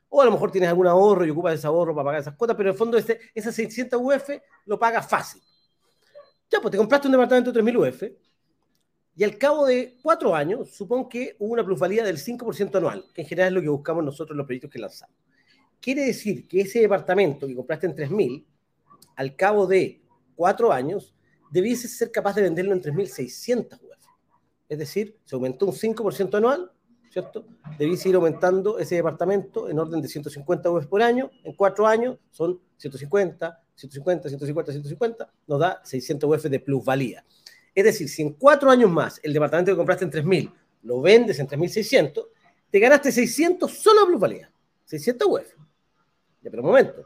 O 0.09 0.21
a 0.21 0.25
lo 0.25 0.31
mejor 0.31 0.51
tienes 0.51 0.69
algún 0.69 0.87
ahorro 0.87 1.25
y 1.25 1.29
ocupas 1.29 1.53
ese 1.53 1.67
ahorro 1.67 1.93
para 1.93 2.05
pagar 2.05 2.21
esas 2.21 2.35
cuotas, 2.35 2.57
pero 2.57 2.69
en 2.69 2.73
el 2.73 2.77
fondo 2.77 2.97
ese, 2.97 3.19
esas 3.33 3.53
600 3.55 4.01
UF 4.01 4.29
lo 4.65 4.79
pagas 4.79 5.07
fácil. 5.07 5.41
Ya, 6.51 6.59
pues 6.61 6.71
te 6.71 6.77
compraste 6.77 7.07
un 7.07 7.11
departamento 7.11 7.51
de 7.51 7.61
3.000 7.61 7.77
UF 7.77 8.03
y 9.19 9.23
al 9.25 9.37
cabo 9.37 9.65
de 9.65 9.97
cuatro 10.01 10.33
años, 10.33 10.71
supongo 10.71 11.09
que 11.09 11.35
hubo 11.39 11.51
una 11.51 11.65
plusvalía 11.65 12.05
del 12.05 12.17
5% 12.17 12.77
anual, 12.77 13.05
que 13.13 13.23
en 13.23 13.27
general 13.27 13.49
es 13.49 13.55
lo 13.55 13.61
que 13.61 13.67
buscamos 13.67 14.03
nosotros 14.03 14.33
en 14.33 14.37
los 14.37 14.45
proyectos 14.45 14.71
que 14.71 14.79
lanzamos. 14.79 15.13
Quiere 15.81 16.05
decir 16.05 16.47
que 16.47 16.61
ese 16.61 16.79
departamento 16.79 17.45
que 17.45 17.53
compraste 17.53 17.87
en 17.87 17.95
3.000, 17.95 18.45
al 19.17 19.35
cabo 19.35 19.67
de 19.67 20.01
cuatro 20.35 20.71
años, 20.71 21.13
debiese 21.51 21.89
ser 21.89 22.11
capaz 22.11 22.33
de 22.35 22.43
venderlo 22.43 22.73
en 22.73 22.81
3.600 22.81 23.81
UF. 23.81 24.05
Es 24.69 24.77
decir, 24.77 25.17
se 25.25 25.35
aumentó 25.35 25.65
un 25.65 25.73
5% 25.73 26.37
anual, 26.37 26.71
¿cierto? 27.11 27.45
Debiese 27.77 28.07
ir 28.07 28.15
aumentando 28.15 28.79
ese 28.79 28.95
departamento 28.95 29.67
en 29.67 29.79
orden 29.79 30.01
de 30.01 30.07
150 30.07 30.71
UF 30.71 30.87
por 30.87 31.01
año. 31.01 31.29
En 31.43 31.53
cuatro 31.55 31.85
años 31.85 32.19
son 32.31 32.61
150, 32.77 33.61
150, 33.79 34.29
150, 34.29 34.71
150, 34.73 35.33
nos 35.47 35.59
da 35.59 35.81
600 35.83 36.29
UF 36.29 36.43
de 36.43 36.59
plusvalía. 36.59 37.23
Es 37.73 37.83
decir, 37.83 38.09
si 38.09 38.21
en 38.21 38.33
cuatro 38.33 38.69
años 38.69 38.89
más 38.89 39.19
el 39.23 39.31
departamento 39.31 39.71
que 39.71 39.77
compraste 39.77 40.05
en 40.05 40.11
3.000 40.11 40.53
lo 40.83 41.01
vendes 41.01 41.39
en 41.39 41.47
3.600, 41.47 42.27
te 42.69 42.79
ganaste 42.79 43.11
600 43.11 43.71
solo 43.71 44.05
plusvalía. 44.05 44.51
600 44.85 45.27
UF. 45.27 45.53
Ya, 46.41 46.49
pero 46.49 46.61
un 46.61 46.69
momento. 46.69 47.05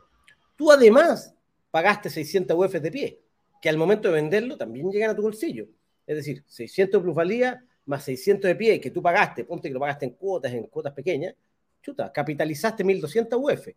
Tú 0.55 0.71
además 0.71 1.33
pagaste 1.69 2.09
600 2.09 2.57
UF 2.57 2.73
de 2.73 2.91
pie, 2.91 3.21
que 3.61 3.69
al 3.69 3.77
momento 3.77 4.07
de 4.07 4.15
venderlo 4.15 4.57
también 4.57 4.91
llegan 4.91 5.11
a 5.11 5.15
tu 5.15 5.21
bolsillo. 5.21 5.67
Es 6.05 6.17
decir, 6.17 6.43
600 6.47 7.01
plusvalía 7.01 7.63
más 7.85 8.03
600 8.03 8.47
de 8.47 8.55
pie 8.55 8.79
que 8.79 8.91
tú 8.91 9.01
pagaste, 9.01 9.43
ponte 9.43 9.67
que 9.67 9.73
lo 9.73 9.79
pagaste 9.79 10.05
en 10.05 10.11
cuotas, 10.11 10.53
en 10.53 10.67
cuotas 10.67 10.93
pequeñas, 10.93 11.35
chuta, 11.81 12.11
capitalizaste 12.11 12.83
1200 12.83 13.39
UF. 13.41 13.67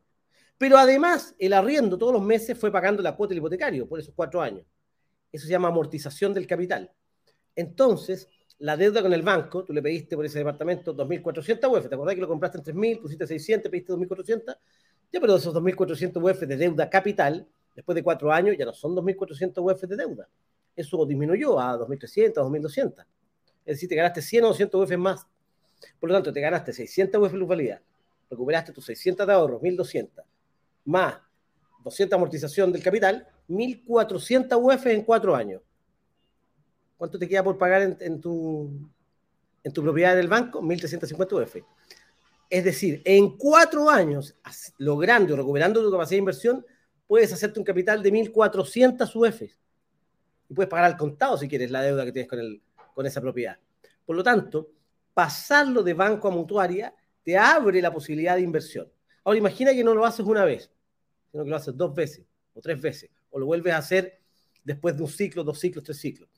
Pero 0.58 0.78
además, 0.78 1.34
el 1.38 1.52
arriendo 1.52 1.98
todos 1.98 2.14
los 2.14 2.22
meses 2.22 2.58
fue 2.58 2.70
pagando 2.70 3.02
la 3.02 3.14
cuota 3.14 3.30
del 3.30 3.38
hipotecario 3.38 3.86
por 3.86 4.00
esos 4.00 4.14
cuatro 4.14 4.40
años. 4.40 4.64
Eso 5.30 5.44
se 5.44 5.50
llama 5.50 5.68
amortización 5.68 6.32
del 6.32 6.46
capital. 6.46 6.90
Entonces, 7.54 8.28
la 8.58 8.76
deuda 8.76 9.02
con 9.02 9.12
el 9.12 9.22
banco, 9.22 9.64
tú 9.64 9.72
le 9.72 9.82
pediste 9.82 10.16
por 10.16 10.24
ese 10.24 10.38
departamento 10.38 10.96
2.400 10.96 11.70
UF, 11.70 11.88
¿te 11.88 11.94
acordás 11.94 12.14
que 12.14 12.20
lo 12.22 12.28
compraste 12.28 12.58
en 12.58 12.64
3.000, 12.64 13.02
pusiste 13.02 13.26
600, 13.26 13.70
pediste 13.70 13.92
2.400? 13.92 14.56
Ya, 15.12 15.20
pero 15.20 15.36
esos 15.36 15.54
2.400 15.54 16.22
UF 16.22 16.40
de 16.40 16.56
deuda 16.56 16.88
capital, 16.88 17.46
después 17.74 17.94
de 17.94 18.02
cuatro 18.02 18.32
años, 18.32 18.56
ya 18.58 18.64
no 18.64 18.72
son 18.72 18.94
2.400 18.94 19.58
UF 19.58 19.82
de 19.82 19.96
deuda. 19.96 20.28
Eso 20.74 21.04
disminuyó 21.04 21.60
a 21.60 21.76
2.300, 21.76 22.34
2.200. 22.34 23.04
Es 23.64 23.76
decir, 23.76 23.88
te 23.88 23.96
ganaste 23.96 24.22
100 24.22 24.44
o 24.44 24.48
200 24.48 24.82
UF 24.82 24.96
más. 24.96 25.26
Por 26.00 26.08
lo 26.08 26.14
tanto, 26.14 26.32
te 26.32 26.40
ganaste 26.40 26.72
600 26.72 27.20
UF 27.20 27.30
plusvalía, 27.30 27.82
recuperaste 28.30 28.72
tus 28.72 28.86
600 28.86 29.26
de 29.26 29.32
ahorro, 29.32 29.60
1.200, 29.60 30.22
más 30.86 31.18
200 31.84 32.16
amortización 32.16 32.72
del 32.72 32.82
capital, 32.82 33.28
1.400 33.48 34.58
UF 34.60 34.86
en 34.86 35.02
cuatro 35.02 35.36
años. 35.36 35.62
¿Cuánto 36.96 37.18
te 37.18 37.28
queda 37.28 37.44
por 37.44 37.58
pagar 37.58 37.96
en, 38.00 38.20
tu, 38.20 38.90
en 39.62 39.72
tu 39.72 39.82
propiedad 39.82 40.16
del 40.16 40.28
banco? 40.28 40.60
1.350 40.62 41.42
UF. 41.42 41.56
Es 42.48 42.64
decir, 42.64 43.02
en 43.04 43.36
cuatro 43.36 43.90
años, 43.90 44.34
logrando 44.78 45.34
y 45.34 45.36
recuperando 45.36 45.82
tu 45.82 45.90
capacidad 45.90 46.16
de 46.16 46.20
inversión, 46.20 46.66
puedes 47.06 47.32
hacerte 47.32 47.60
un 47.60 47.64
capital 47.64 48.02
de 48.02 48.12
1.400 48.12 49.14
UF. 49.14 49.42
Y 50.48 50.54
puedes 50.54 50.70
pagar 50.70 50.86
al 50.86 50.96
contado 50.96 51.36
si 51.36 51.48
quieres 51.48 51.70
la 51.70 51.82
deuda 51.82 52.04
que 52.04 52.12
tienes 52.12 52.28
con, 52.28 52.38
el, 52.38 52.62
con 52.94 53.06
esa 53.06 53.20
propiedad. 53.20 53.58
Por 54.04 54.16
lo 54.16 54.24
tanto, 54.24 54.70
pasarlo 55.12 55.82
de 55.82 55.94
banco 55.94 56.28
a 56.28 56.30
mutuaria 56.30 56.94
te 57.22 57.36
abre 57.36 57.80
la 57.82 57.92
posibilidad 57.92 58.36
de 58.36 58.42
inversión. 58.42 58.90
Ahora 59.24 59.38
imagina 59.38 59.72
que 59.72 59.82
no 59.82 59.94
lo 59.94 60.04
haces 60.04 60.24
una 60.24 60.44
vez, 60.44 60.70
sino 61.36 61.44
que 61.44 61.50
lo 61.50 61.56
haces 61.56 61.76
dos 61.76 61.94
veces 61.94 62.24
o 62.54 62.62
tres 62.62 62.80
veces, 62.80 63.10
o 63.28 63.38
lo 63.38 63.44
vuelves 63.44 63.74
a 63.74 63.78
hacer 63.78 64.18
después 64.64 64.96
de 64.96 65.02
un 65.02 65.08
ciclo, 65.10 65.44
dos 65.44 65.60
ciclos, 65.60 65.84
tres 65.84 65.98
ciclos. 65.98 66.30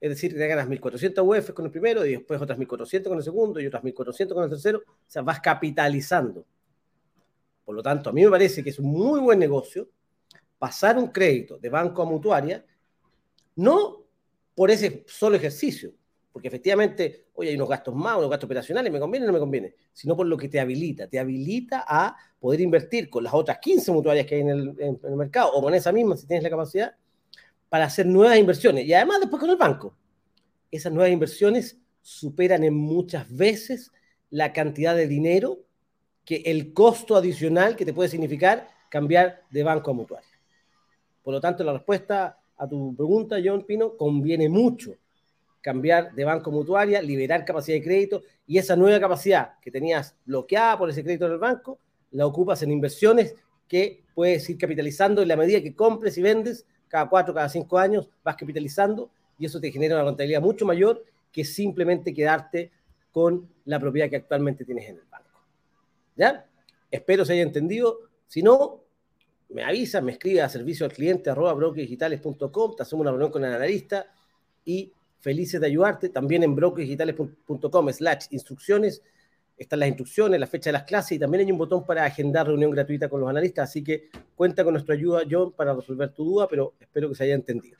Es 0.00 0.10
decir, 0.10 0.34
te 0.34 0.46
ganas 0.48 0.66
1.400 0.66 1.22
UF 1.22 1.50
con 1.52 1.66
el 1.66 1.70
primero 1.70 2.04
y 2.04 2.12
después 2.12 2.40
otras 2.40 2.58
1.400 2.58 3.04
con 3.04 3.18
el 3.18 3.22
segundo 3.22 3.60
y 3.60 3.66
otras 3.66 3.84
1.400 3.84 4.34
con 4.34 4.42
el 4.42 4.50
tercero. 4.50 4.82
O 4.86 5.04
sea, 5.06 5.22
vas 5.22 5.38
capitalizando. 5.38 6.44
Por 7.64 7.76
lo 7.76 7.82
tanto, 7.82 8.10
a 8.10 8.12
mí 8.12 8.24
me 8.24 8.30
parece 8.30 8.64
que 8.64 8.70
es 8.70 8.78
un 8.80 8.86
muy 8.86 9.20
buen 9.20 9.38
negocio 9.38 9.88
pasar 10.58 10.98
un 10.98 11.08
crédito 11.08 11.58
de 11.58 11.68
banco 11.68 12.02
a 12.02 12.06
mutuaria, 12.06 12.64
no 13.56 14.04
por 14.56 14.70
ese 14.72 15.04
solo 15.06 15.36
ejercicio, 15.36 15.92
porque 16.32 16.48
efectivamente, 16.48 17.26
oye, 17.34 17.50
hay 17.50 17.56
unos 17.56 17.68
gastos 17.68 17.94
más, 17.94 18.16
unos 18.16 18.30
gastos 18.30 18.46
operacionales, 18.46 18.92
¿me 18.92 19.00
conviene 19.00 19.24
o 19.24 19.28
no 19.28 19.32
me 19.32 19.40
conviene? 19.40 19.74
Sino 19.92 20.16
por 20.16 20.26
lo 20.26 20.36
que 20.36 20.48
te 20.48 20.60
habilita. 20.60 21.08
Te 21.08 21.18
habilita 21.18 21.84
a 21.86 22.16
poder 22.38 22.60
invertir 22.60 23.10
con 23.10 23.24
las 23.24 23.34
otras 23.34 23.58
15 23.58 23.90
mutuarias 23.92 24.26
que 24.26 24.36
hay 24.36 24.40
en 24.42 24.50
el, 24.50 24.74
en 24.78 25.00
el 25.02 25.16
mercado 25.16 25.52
o 25.52 25.60
con 25.60 25.74
esa 25.74 25.90
misma 25.92 26.16
si 26.16 26.26
tienes 26.26 26.44
la 26.44 26.50
capacidad 26.50 26.94
para 27.68 27.84
hacer 27.84 28.06
nuevas 28.06 28.38
inversiones 28.38 28.84
y 28.84 28.92
además 28.92 29.20
después 29.20 29.40
con 29.40 29.50
el 29.50 29.56
banco. 29.56 29.94
Esas 30.70 30.92
nuevas 30.92 31.12
inversiones 31.12 31.78
superan 32.00 32.64
en 32.64 32.74
muchas 32.74 33.34
veces 33.34 33.90
la 34.30 34.52
cantidad 34.52 34.94
de 34.94 35.08
dinero 35.08 35.58
que 36.24 36.42
el 36.46 36.72
costo 36.72 37.16
adicional 37.16 37.74
que 37.74 37.84
te 37.84 37.92
puede 37.92 38.08
significar 38.08 38.68
cambiar 38.88 39.42
de 39.50 39.62
banco 39.62 39.90
a 39.90 39.94
mutuaria. 39.94 40.28
Por 41.22 41.34
lo 41.34 41.40
tanto, 41.40 41.64
la 41.64 41.72
respuesta 41.72 42.38
a 42.56 42.68
tu 42.68 42.94
pregunta, 42.94 43.36
John 43.42 43.64
Pino, 43.64 43.96
conviene 43.96 44.48
mucho 44.48 44.94
cambiar 45.60 46.14
de 46.14 46.24
banco 46.24 46.50
mutuaria, 46.50 47.02
liberar 47.02 47.44
capacidad 47.44 47.76
de 47.76 47.84
crédito 47.84 48.22
y 48.46 48.58
esa 48.58 48.76
nueva 48.76 48.98
capacidad 48.98 49.58
que 49.60 49.70
tenías 49.70 50.16
bloqueada 50.24 50.78
por 50.78 50.90
ese 50.90 51.02
crédito 51.02 51.28
del 51.28 51.38
banco, 51.38 51.78
la 52.10 52.26
ocupas 52.26 52.62
en 52.62 52.72
inversiones 52.72 53.34
que 53.68 54.02
puedes 54.14 54.48
ir 54.50 54.58
capitalizando 54.58 55.22
en 55.22 55.28
la 55.28 55.36
medida 55.36 55.60
que 55.60 55.74
compres 55.74 56.18
y 56.18 56.22
vendes 56.22 56.66
cada 56.88 57.08
cuatro, 57.08 57.32
cada 57.32 57.48
cinco 57.48 57.78
años, 57.78 58.08
vas 58.24 58.36
capitalizando 58.36 59.10
y 59.38 59.46
eso 59.46 59.60
te 59.60 59.70
genera 59.70 59.94
una 59.94 60.04
rentabilidad 60.04 60.42
mucho 60.42 60.66
mayor 60.66 61.04
que 61.30 61.44
simplemente 61.44 62.12
quedarte 62.12 62.72
con 63.12 63.48
la 63.64 63.78
propiedad 63.78 64.10
que 64.10 64.16
actualmente 64.16 64.64
tienes 64.64 64.88
en 64.88 64.96
el 64.96 65.04
banco. 65.04 65.40
¿Ya? 66.16 66.46
Espero 66.90 67.24
se 67.24 67.34
haya 67.34 67.42
entendido. 67.42 68.00
Si 68.26 68.42
no, 68.42 68.82
me 69.50 69.64
avisa, 69.64 70.00
me 70.00 70.12
escribe 70.12 70.42
a 70.42 70.48
servicio 70.48 70.86
al 70.86 70.92
cliente 70.92 71.30
arroba 71.30 71.56
te 71.72 72.82
hacemos 72.82 73.00
una 73.00 73.10
reunión 73.10 73.30
con 73.30 73.44
el 73.44 73.52
analista 73.52 74.06
y 74.64 74.92
felices 75.20 75.60
de 75.60 75.66
ayudarte. 75.66 76.08
También 76.08 76.42
en 76.42 76.54
brokerdigitales.com 76.54 77.92
slash 77.92 78.26
instrucciones 78.30 79.02
están 79.60 79.80
las 79.80 79.88
instrucciones, 79.88 80.40
la 80.40 80.46
fecha 80.46 80.70
de 80.70 80.72
las 80.72 80.84
clases 80.84 81.12
y 81.12 81.18
también 81.18 81.44
hay 81.44 81.52
un 81.52 81.58
botón 81.58 81.84
para 81.84 82.06
agendar 82.06 82.46
reunión 82.46 82.70
gratuita 82.70 83.10
con 83.10 83.20
los 83.20 83.28
analistas, 83.28 83.68
así 83.68 83.84
que 83.84 84.08
cuenta 84.34 84.64
con 84.64 84.72
nuestra 84.72 84.94
ayuda, 84.94 85.20
John, 85.30 85.52
para 85.52 85.74
resolver 85.74 86.14
tu 86.14 86.24
duda, 86.24 86.48
pero 86.48 86.72
espero 86.80 87.10
que 87.10 87.14
se 87.14 87.24
haya 87.24 87.34
entendido. 87.34 87.76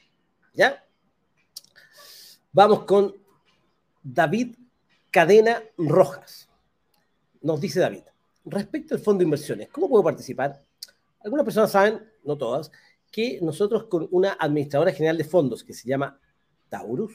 ¿Ya? 0.52 0.84
Vamos 2.52 2.84
con 2.84 3.14
David 4.02 4.56
Cadena 5.10 5.62
Rojas. 5.78 6.50
Nos 7.40 7.58
dice 7.62 7.80
David, 7.80 8.02
respecto 8.44 8.94
al 8.94 9.00
fondo 9.00 9.20
de 9.20 9.24
inversiones, 9.24 9.68
¿cómo 9.70 9.88
puedo 9.88 10.04
participar? 10.04 10.62
Algunas 11.24 11.44
personas 11.44 11.72
saben, 11.72 12.06
no 12.24 12.36
todas, 12.36 12.70
que 13.10 13.38
nosotros 13.40 13.84
con 13.84 14.06
una 14.10 14.34
administradora 14.38 14.92
general 14.92 15.16
de 15.16 15.24
fondos 15.24 15.64
que 15.64 15.72
se 15.72 15.88
llama 15.88 16.20
Taurus, 16.68 17.14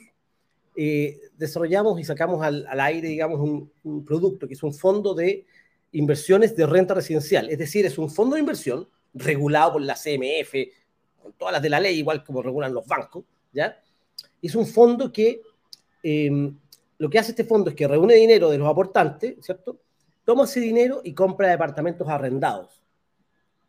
eh, 0.76 1.20
desarrollamos 1.38 2.00
y 2.00 2.04
sacamos 2.04 2.44
al, 2.44 2.80
aire, 2.82 3.08
digamos, 3.08 3.40
un, 3.40 4.06
producto 4.06 4.48
que 4.48 4.56
es 4.56 4.64
un 4.64 4.74
fondo 4.74 5.14
de 5.14 5.46
inversiones 5.94 6.56
de 6.56 6.66
renta 6.66 6.94
residencial. 6.94 7.50
Es 7.50 7.58
decir, 7.58 7.86
es 7.86 7.98
un 7.98 8.10
fondo 8.10 8.36
de 8.36 8.42
inversión 8.42 8.88
regulado 9.14 9.74
por 9.74 9.82
la 9.82 9.96
CMF, 9.96 10.54
con 11.22 11.34
todas 11.34 11.54
las 11.54 11.62
de 11.62 11.70
la 11.70 11.80
ley, 11.80 11.98
igual 11.98 12.24
como 12.24 12.42
regulan 12.42 12.74
los 12.74 12.86
bancos, 12.86 13.24
¿ya? 13.54 13.82
Es 14.42 14.54
un 14.56 14.68
fondo 14.68 15.12
que 15.12 15.42
em, 16.04 16.58
lo 16.98 17.10
que 17.10 17.20
hace 17.20 17.32
este 17.32 17.46
fondo 17.46 17.70
es 17.70 17.76
que 17.76 17.88
reúne 17.88 18.16
dinero 18.16 18.50
de 18.50 18.58
los 18.58 18.68
aportantes, 18.68 19.36
¿cierto? 19.42 19.80
Toma 20.26 20.44
ese 20.44 20.60
dinero 20.60 21.02
y 21.04 21.14
compra 21.14 21.50
departamentos 21.50 22.08
arrendados, 22.08 22.82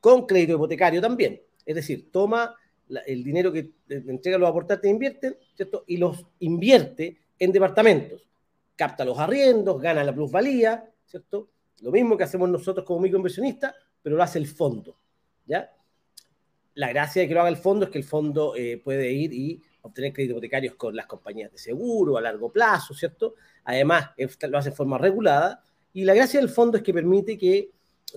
con 0.00 0.26
crédito 0.26 0.54
hipotecario 0.54 1.00
también. 1.00 1.40
Es 1.64 1.76
decir, 1.76 2.10
toma 2.10 2.56
el 3.06 3.24
dinero 3.24 3.52
que 3.52 3.72
entrega 3.88 4.38
los 4.38 4.48
aportantes 4.48 4.90
invierten, 4.90 5.36
¿cierto? 5.54 5.84
Y 5.86 5.96
los 5.96 6.24
invierte 6.40 7.18
en 7.38 7.52
departamentos. 7.52 8.22
Capta 8.76 9.04
los 9.04 9.18
arriendos, 9.18 9.80
gana 9.80 10.04
la 10.04 10.14
plusvalía, 10.14 10.88
¿cierto? 11.06 11.48
Lo 11.80 11.90
mismo 11.90 12.16
que 12.16 12.24
hacemos 12.24 12.48
nosotros 12.48 12.86
como 12.86 13.00
microinversionistas, 13.00 13.74
pero 14.02 14.16
lo 14.16 14.22
hace 14.22 14.38
el 14.38 14.46
fondo, 14.46 14.96
¿ya? 15.46 15.72
La 16.74 16.88
gracia 16.88 17.22
de 17.22 17.28
que 17.28 17.34
lo 17.34 17.40
haga 17.40 17.48
el 17.48 17.56
fondo 17.56 17.86
es 17.86 17.90
que 17.90 17.98
el 17.98 18.04
fondo 18.04 18.54
eh, 18.54 18.80
puede 18.82 19.10
ir 19.10 19.32
y 19.32 19.62
obtener 19.82 20.12
créditos 20.12 20.34
hipotecarios 20.34 20.74
con 20.74 20.94
las 20.94 21.06
compañías 21.06 21.50
de 21.50 21.58
seguro 21.58 22.16
a 22.16 22.20
largo 22.20 22.52
plazo, 22.52 22.92
¿cierto? 22.94 23.34
Además, 23.64 24.10
lo 24.48 24.58
hace 24.58 24.68
en 24.68 24.74
forma 24.74 24.98
regulada. 24.98 25.62
Y 25.92 26.04
la 26.04 26.14
gracia 26.14 26.40
del 26.40 26.50
fondo 26.50 26.76
es 26.76 26.82
que 26.82 26.92
permite 26.92 27.38
que 27.38 27.70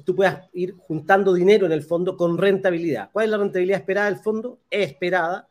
tú 0.06 0.16
puedas 0.16 0.48
ir 0.54 0.76
juntando 0.78 1.34
dinero 1.34 1.66
en 1.66 1.72
el 1.72 1.84
fondo 1.84 2.16
con 2.16 2.38
rentabilidad. 2.38 3.10
¿Cuál 3.12 3.26
es 3.26 3.32
la 3.32 3.38
rentabilidad 3.38 3.80
esperada 3.80 4.10
del 4.10 4.20
fondo? 4.20 4.60
Es 4.70 4.92
esperada 4.92 5.48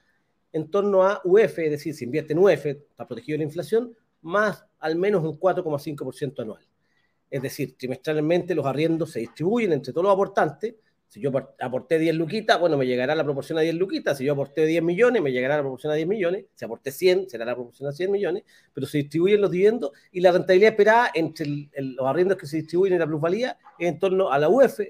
en 0.53 0.71
torno 0.71 1.03
a 1.03 1.21
UF, 1.25 1.59
es 1.59 1.71
decir, 1.71 1.95
si 1.95 2.05
invierte 2.05 2.33
en 2.33 2.39
UF, 2.39 2.67
está 2.67 3.07
protegido 3.07 3.35
de 3.35 3.39
la 3.39 3.45
inflación, 3.45 3.95
más 4.23 4.65
al 4.79 4.97
menos 4.97 5.23
un 5.23 5.39
4,5% 5.39 6.41
anual. 6.41 6.67
Es 7.31 7.43
decir, 7.43 7.77
trimestralmente 7.77 8.55
los 8.55 8.65
arriendos 8.65 9.13
se 9.13 9.21
distribuyen 9.21 9.73
entre 9.73 9.93
todos 9.93 10.05
los 10.05 10.13
aportantes. 10.13 10.77
Si 11.09 11.21
yo 11.21 11.31
aporté 11.61 11.99
10 11.99 12.15
luquitas, 12.17 12.61
bueno, 12.61 12.77
me 12.77 12.87
llegará 12.87 13.15
la 13.15 13.25
proporción 13.25 13.59
a 13.59 13.63
10 13.63 13.77
luquitas. 13.77 14.19
Si 14.19 14.25
yo 14.25 14.35
aporté 14.35 14.67
10 14.67 14.83
millones, 14.83 15.23
me 15.23 15.33
llegará 15.33 15.57
la 15.57 15.63
proporción 15.63 15.91
a 15.93 15.97
10 15.97 16.07
millones. 16.07 16.45
Si 16.55 16.65
aporté 16.65 16.91
100, 16.93 17.31
será 17.31 17.47
la 17.47 17.55
proporción 17.55 17.89
a 17.89 17.93
100 17.93 18.11
millones. 18.11 18.45
Pero 18.75 18.87
se 18.87 18.99
distribuyen 18.99 19.41
los 19.41 19.51
dividendos 19.51 19.93
y 20.13 20.21
la 20.21 20.33
rentabilidad 20.33 20.73
esperada 20.73 21.11
entre 21.15 21.47
los 21.77 22.07
arriendos 22.07 22.37
que 22.37 22.47
se 22.47 22.59
distribuyen 22.59 22.97
y 22.97 22.99
la 22.99 23.07
plusvalía 23.07 23.59
es 23.79 23.89
en 23.89 23.99
torno 23.99 24.31
a 24.31 24.39
la 24.39 24.49
UF, 24.49 24.81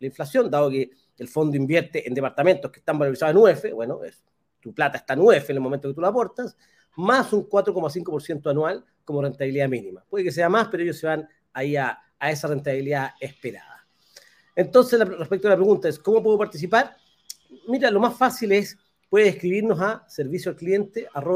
la 0.00 0.06
inflación, 0.06 0.50
dado 0.50 0.70
que 0.70 0.90
el 1.18 1.28
fondo 1.28 1.56
invierte 1.56 2.06
en 2.06 2.14
departamentos 2.14 2.70
que 2.70 2.78
están 2.78 2.98
valorizados 2.98 3.34
en 3.34 3.56
UF, 3.56 3.74
bueno, 3.74 4.04
es, 4.04 4.22
tu 4.60 4.72
plata 4.72 4.98
está 4.98 5.14
en 5.14 5.20
UF 5.20 5.50
en 5.50 5.56
el 5.56 5.60
momento 5.60 5.88
que 5.88 5.94
tú 5.94 6.00
la 6.00 6.08
aportas, 6.08 6.56
más 6.96 7.32
un 7.32 7.48
4,5% 7.48 8.50
anual 8.50 8.84
como 9.04 9.22
rentabilidad 9.22 9.68
mínima. 9.68 10.04
Puede 10.08 10.24
que 10.24 10.32
sea 10.32 10.48
más, 10.48 10.68
pero 10.68 10.82
ellos 10.82 10.98
se 10.98 11.06
van 11.06 11.28
ahí 11.52 11.76
a, 11.76 11.98
esa 12.20 12.48
rentabilidad 12.48 13.10
esperada. 13.20 13.77
Entonces, 14.58 14.98
respecto 14.98 15.46
a 15.46 15.52
la 15.52 15.56
pregunta 15.56 15.88
es, 15.88 16.00
¿cómo 16.00 16.20
puedo 16.20 16.36
participar? 16.36 16.96
Mira, 17.68 17.92
lo 17.92 18.00
más 18.00 18.18
fácil 18.18 18.50
es, 18.50 18.76
puedes 19.08 19.28
escribirnos 19.28 19.80
a 19.80 20.04
servicio 20.08 20.50
al 20.50 21.30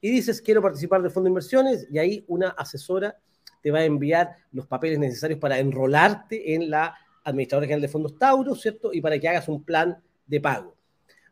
y 0.00 0.10
dices, 0.10 0.40
quiero 0.40 0.62
participar 0.62 1.02
del 1.02 1.10
fondo 1.10 1.24
de 1.26 1.30
inversiones 1.30 1.88
y 1.90 1.98
ahí 1.98 2.24
una 2.28 2.50
asesora 2.50 3.18
te 3.60 3.72
va 3.72 3.80
a 3.80 3.84
enviar 3.84 4.36
los 4.52 4.68
papeles 4.68 5.00
necesarios 5.00 5.40
para 5.40 5.58
enrolarte 5.58 6.54
en 6.54 6.70
la 6.70 6.94
Administradora 7.24 7.66
General 7.66 7.82
de 7.82 7.88
Fondos 7.88 8.16
Tauro, 8.16 8.54
¿cierto? 8.54 8.92
Y 8.92 9.00
para 9.00 9.18
que 9.18 9.28
hagas 9.28 9.48
un 9.48 9.64
plan 9.64 10.00
de 10.24 10.40
pago 10.40 10.76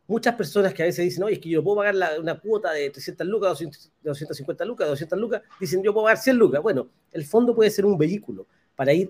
muchas 0.07 0.35
personas 0.35 0.73
que 0.73 0.83
a 0.83 0.85
veces 0.85 1.03
dicen, 1.03 1.23
oye, 1.23 1.35
es 1.35 1.39
que 1.39 1.49
yo 1.49 1.63
puedo 1.63 1.77
pagar 1.77 1.95
una 2.19 2.39
cuota 2.39 2.71
de 2.71 2.89
300 2.89 3.25
lucas, 3.25 3.57
250 4.03 4.65
lucas, 4.65 4.87
200 4.87 5.17
lucas, 5.17 5.41
dicen, 5.59 5.81
yo 5.81 5.93
puedo 5.93 6.05
pagar 6.05 6.17
100 6.17 6.37
lucas. 6.37 6.61
Bueno, 6.61 6.89
el 7.11 7.25
fondo 7.25 7.55
puede 7.55 7.71
ser 7.71 7.85
un 7.85 7.97
vehículo 7.97 8.47
para 8.75 8.93
ir 8.93 9.09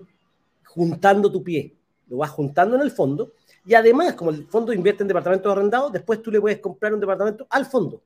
juntando 0.76 1.32
tu 1.32 1.42
pie. 1.42 1.74
Lo 2.06 2.18
vas 2.18 2.30
juntando 2.30 2.76
en 2.76 2.82
el 2.82 2.92
fondo 2.92 3.32
y 3.64 3.74
además, 3.74 4.14
como 4.14 4.30
el 4.30 4.46
fondo 4.46 4.72
invierte 4.72 5.02
en 5.02 5.08
departamentos 5.08 5.50
arrendados, 5.50 5.92
después 5.92 6.22
tú 6.22 6.30
le 6.30 6.40
puedes 6.40 6.60
comprar 6.60 6.94
un 6.94 7.00
departamento 7.00 7.48
al 7.50 7.66
fondo. 7.66 8.00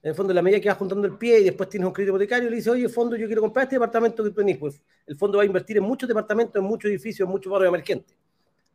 En 0.00 0.10
el 0.10 0.14
fondo, 0.14 0.30
en 0.30 0.36
la 0.36 0.42
medida 0.42 0.60
que 0.60 0.68
vas 0.68 0.78
juntando 0.78 1.06
el 1.06 1.16
pie 1.16 1.40
y 1.40 1.44
después 1.44 1.68
tienes 1.68 1.86
un 1.86 1.92
crédito 1.92 2.12
hipotecario, 2.12 2.48
le 2.48 2.56
dices, 2.56 2.72
oye, 2.72 2.88
fondo, 2.88 3.16
yo 3.16 3.26
quiero 3.26 3.42
comprar 3.42 3.64
este 3.64 3.76
departamento 3.76 4.22
que 4.22 4.30
tú 4.30 4.36
tenés. 4.36 4.58
Pues 4.58 4.80
el 5.06 5.16
fondo 5.16 5.38
va 5.38 5.42
a 5.42 5.46
invertir 5.46 5.78
en 5.78 5.82
muchos 5.82 6.08
departamentos, 6.08 6.56
en 6.56 6.64
muchos 6.64 6.90
edificios, 6.90 7.26
en 7.26 7.32
muchos 7.32 7.50
barrios 7.50 7.70
emergentes. 7.70 8.16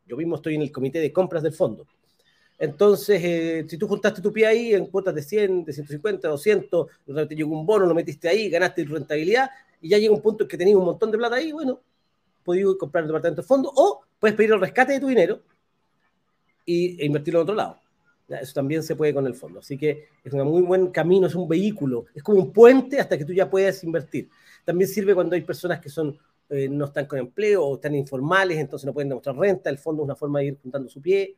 Yo 0.06 0.16
mismo 0.16 0.36
estoy 0.36 0.56
en 0.56 0.62
el 0.62 0.72
comité 0.72 1.00
de 1.00 1.12
compras 1.12 1.42
del 1.42 1.52
fondo. 1.52 1.86
Entonces, 2.58 3.20
eh, 3.22 3.64
si 3.68 3.78
tú 3.78 3.86
juntaste 3.86 4.20
tu 4.20 4.32
pie 4.32 4.46
ahí 4.46 4.74
en 4.74 4.86
cuotas 4.86 5.14
de 5.14 5.22
100, 5.22 5.64
de 5.64 5.72
150, 5.72 6.28
200, 6.28 6.86
te 7.28 7.34
llegó 7.34 7.58
un 7.58 7.64
bono, 7.64 7.86
lo 7.86 7.94
metiste 7.94 8.28
ahí, 8.28 8.50
ganaste 8.50 8.84
rentabilidad 8.84 9.48
y 9.80 9.90
ya 9.90 9.98
llega 9.98 10.12
un 10.12 10.20
punto 10.20 10.44
en 10.44 10.48
que 10.48 10.58
tenías 10.58 10.76
un 10.76 10.84
montón 10.84 11.10
de 11.10 11.18
plata 11.18 11.36
ahí, 11.36 11.52
bueno, 11.52 11.80
puedes 12.48 12.64
comprar 12.78 13.04
el 13.04 13.08
departamento 13.08 13.42
de 13.42 13.46
fondo 13.46 13.70
o 13.76 14.00
puedes 14.18 14.34
pedir 14.34 14.52
el 14.52 14.60
rescate 14.60 14.94
de 14.94 15.00
tu 15.00 15.08
dinero 15.08 15.42
y, 16.64 16.98
e 16.98 17.04
invertirlo 17.04 17.40
en 17.40 17.42
otro 17.42 17.54
lado. 17.54 17.78
Eso 18.26 18.54
también 18.54 18.82
se 18.82 18.96
puede 18.96 19.12
con 19.12 19.26
el 19.26 19.34
fondo. 19.34 19.58
Así 19.58 19.76
que 19.76 20.08
es 20.24 20.32
un 20.32 20.46
muy 20.48 20.62
buen 20.62 20.86
camino, 20.86 21.26
es 21.26 21.34
un 21.34 21.46
vehículo, 21.46 22.06
es 22.14 22.22
como 22.22 22.38
un 22.38 22.50
puente 22.50 22.98
hasta 22.98 23.18
que 23.18 23.26
tú 23.26 23.34
ya 23.34 23.50
puedas 23.50 23.84
invertir. 23.84 24.30
También 24.64 24.88
sirve 24.88 25.14
cuando 25.14 25.34
hay 25.34 25.42
personas 25.42 25.78
que 25.78 25.90
son 25.90 26.18
eh, 26.48 26.70
no 26.70 26.86
están 26.86 27.04
con 27.04 27.18
empleo 27.18 27.62
o 27.62 27.74
están 27.74 27.94
informales, 27.94 28.56
entonces 28.56 28.86
no 28.86 28.94
pueden 28.94 29.10
demostrar 29.10 29.36
renta. 29.36 29.68
El 29.68 29.76
fondo 29.76 30.02
es 30.02 30.06
una 30.06 30.16
forma 30.16 30.38
de 30.38 30.46
ir 30.46 30.58
juntando 30.62 30.88
su 30.88 31.02
pie 31.02 31.36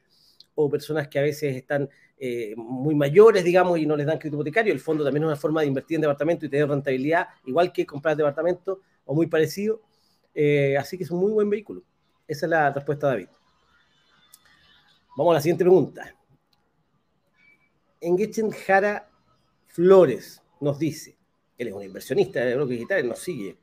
o 0.54 0.70
personas 0.70 1.08
que 1.08 1.18
a 1.18 1.22
veces 1.22 1.56
están 1.56 1.88
eh, 2.18 2.54
muy 2.56 2.94
mayores, 2.94 3.42
digamos, 3.42 3.80
y 3.80 3.86
no 3.86 3.96
les 3.96 4.06
dan 4.06 4.18
crédito 4.18 4.36
hipotecario. 4.36 4.72
El 4.72 4.78
fondo 4.78 5.02
también 5.02 5.24
es 5.24 5.26
una 5.26 5.36
forma 5.36 5.62
de 5.62 5.66
invertir 5.66 5.96
en 5.96 6.02
departamento 6.02 6.46
y 6.46 6.48
tener 6.48 6.68
rentabilidad, 6.68 7.26
igual 7.46 7.72
que 7.72 7.84
comprar 7.84 8.16
departamento 8.16 8.80
o 9.06 9.14
muy 9.14 9.26
parecido. 9.26 9.80
Eh, 10.34 10.76
así 10.76 10.96
que 10.96 11.04
es 11.04 11.10
un 11.10 11.20
muy 11.20 11.32
buen 11.32 11.50
vehículo. 11.50 11.82
Esa 12.26 12.46
es 12.46 12.50
la 12.50 12.72
respuesta 12.72 13.08
David. 13.08 13.28
Vamos 15.16 15.32
a 15.32 15.34
la 15.34 15.40
siguiente 15.40 15.64
pregunta. 15.64 16.14
Engechen 18.00 18.50
Jara 18.50 19.10
Flores 19.66 20.42
nos 20.60 20.78
dice, 20.78 21.16
él 21.58 21.68
es 21.68 21.74
un 21.74 21.82
inversionista 21.82 22.40
de 22.40 22.54
bloques 22.54 22.78
digitales, 22.78 23.04
nos 23.04 23.18
sigue 23.18 23.58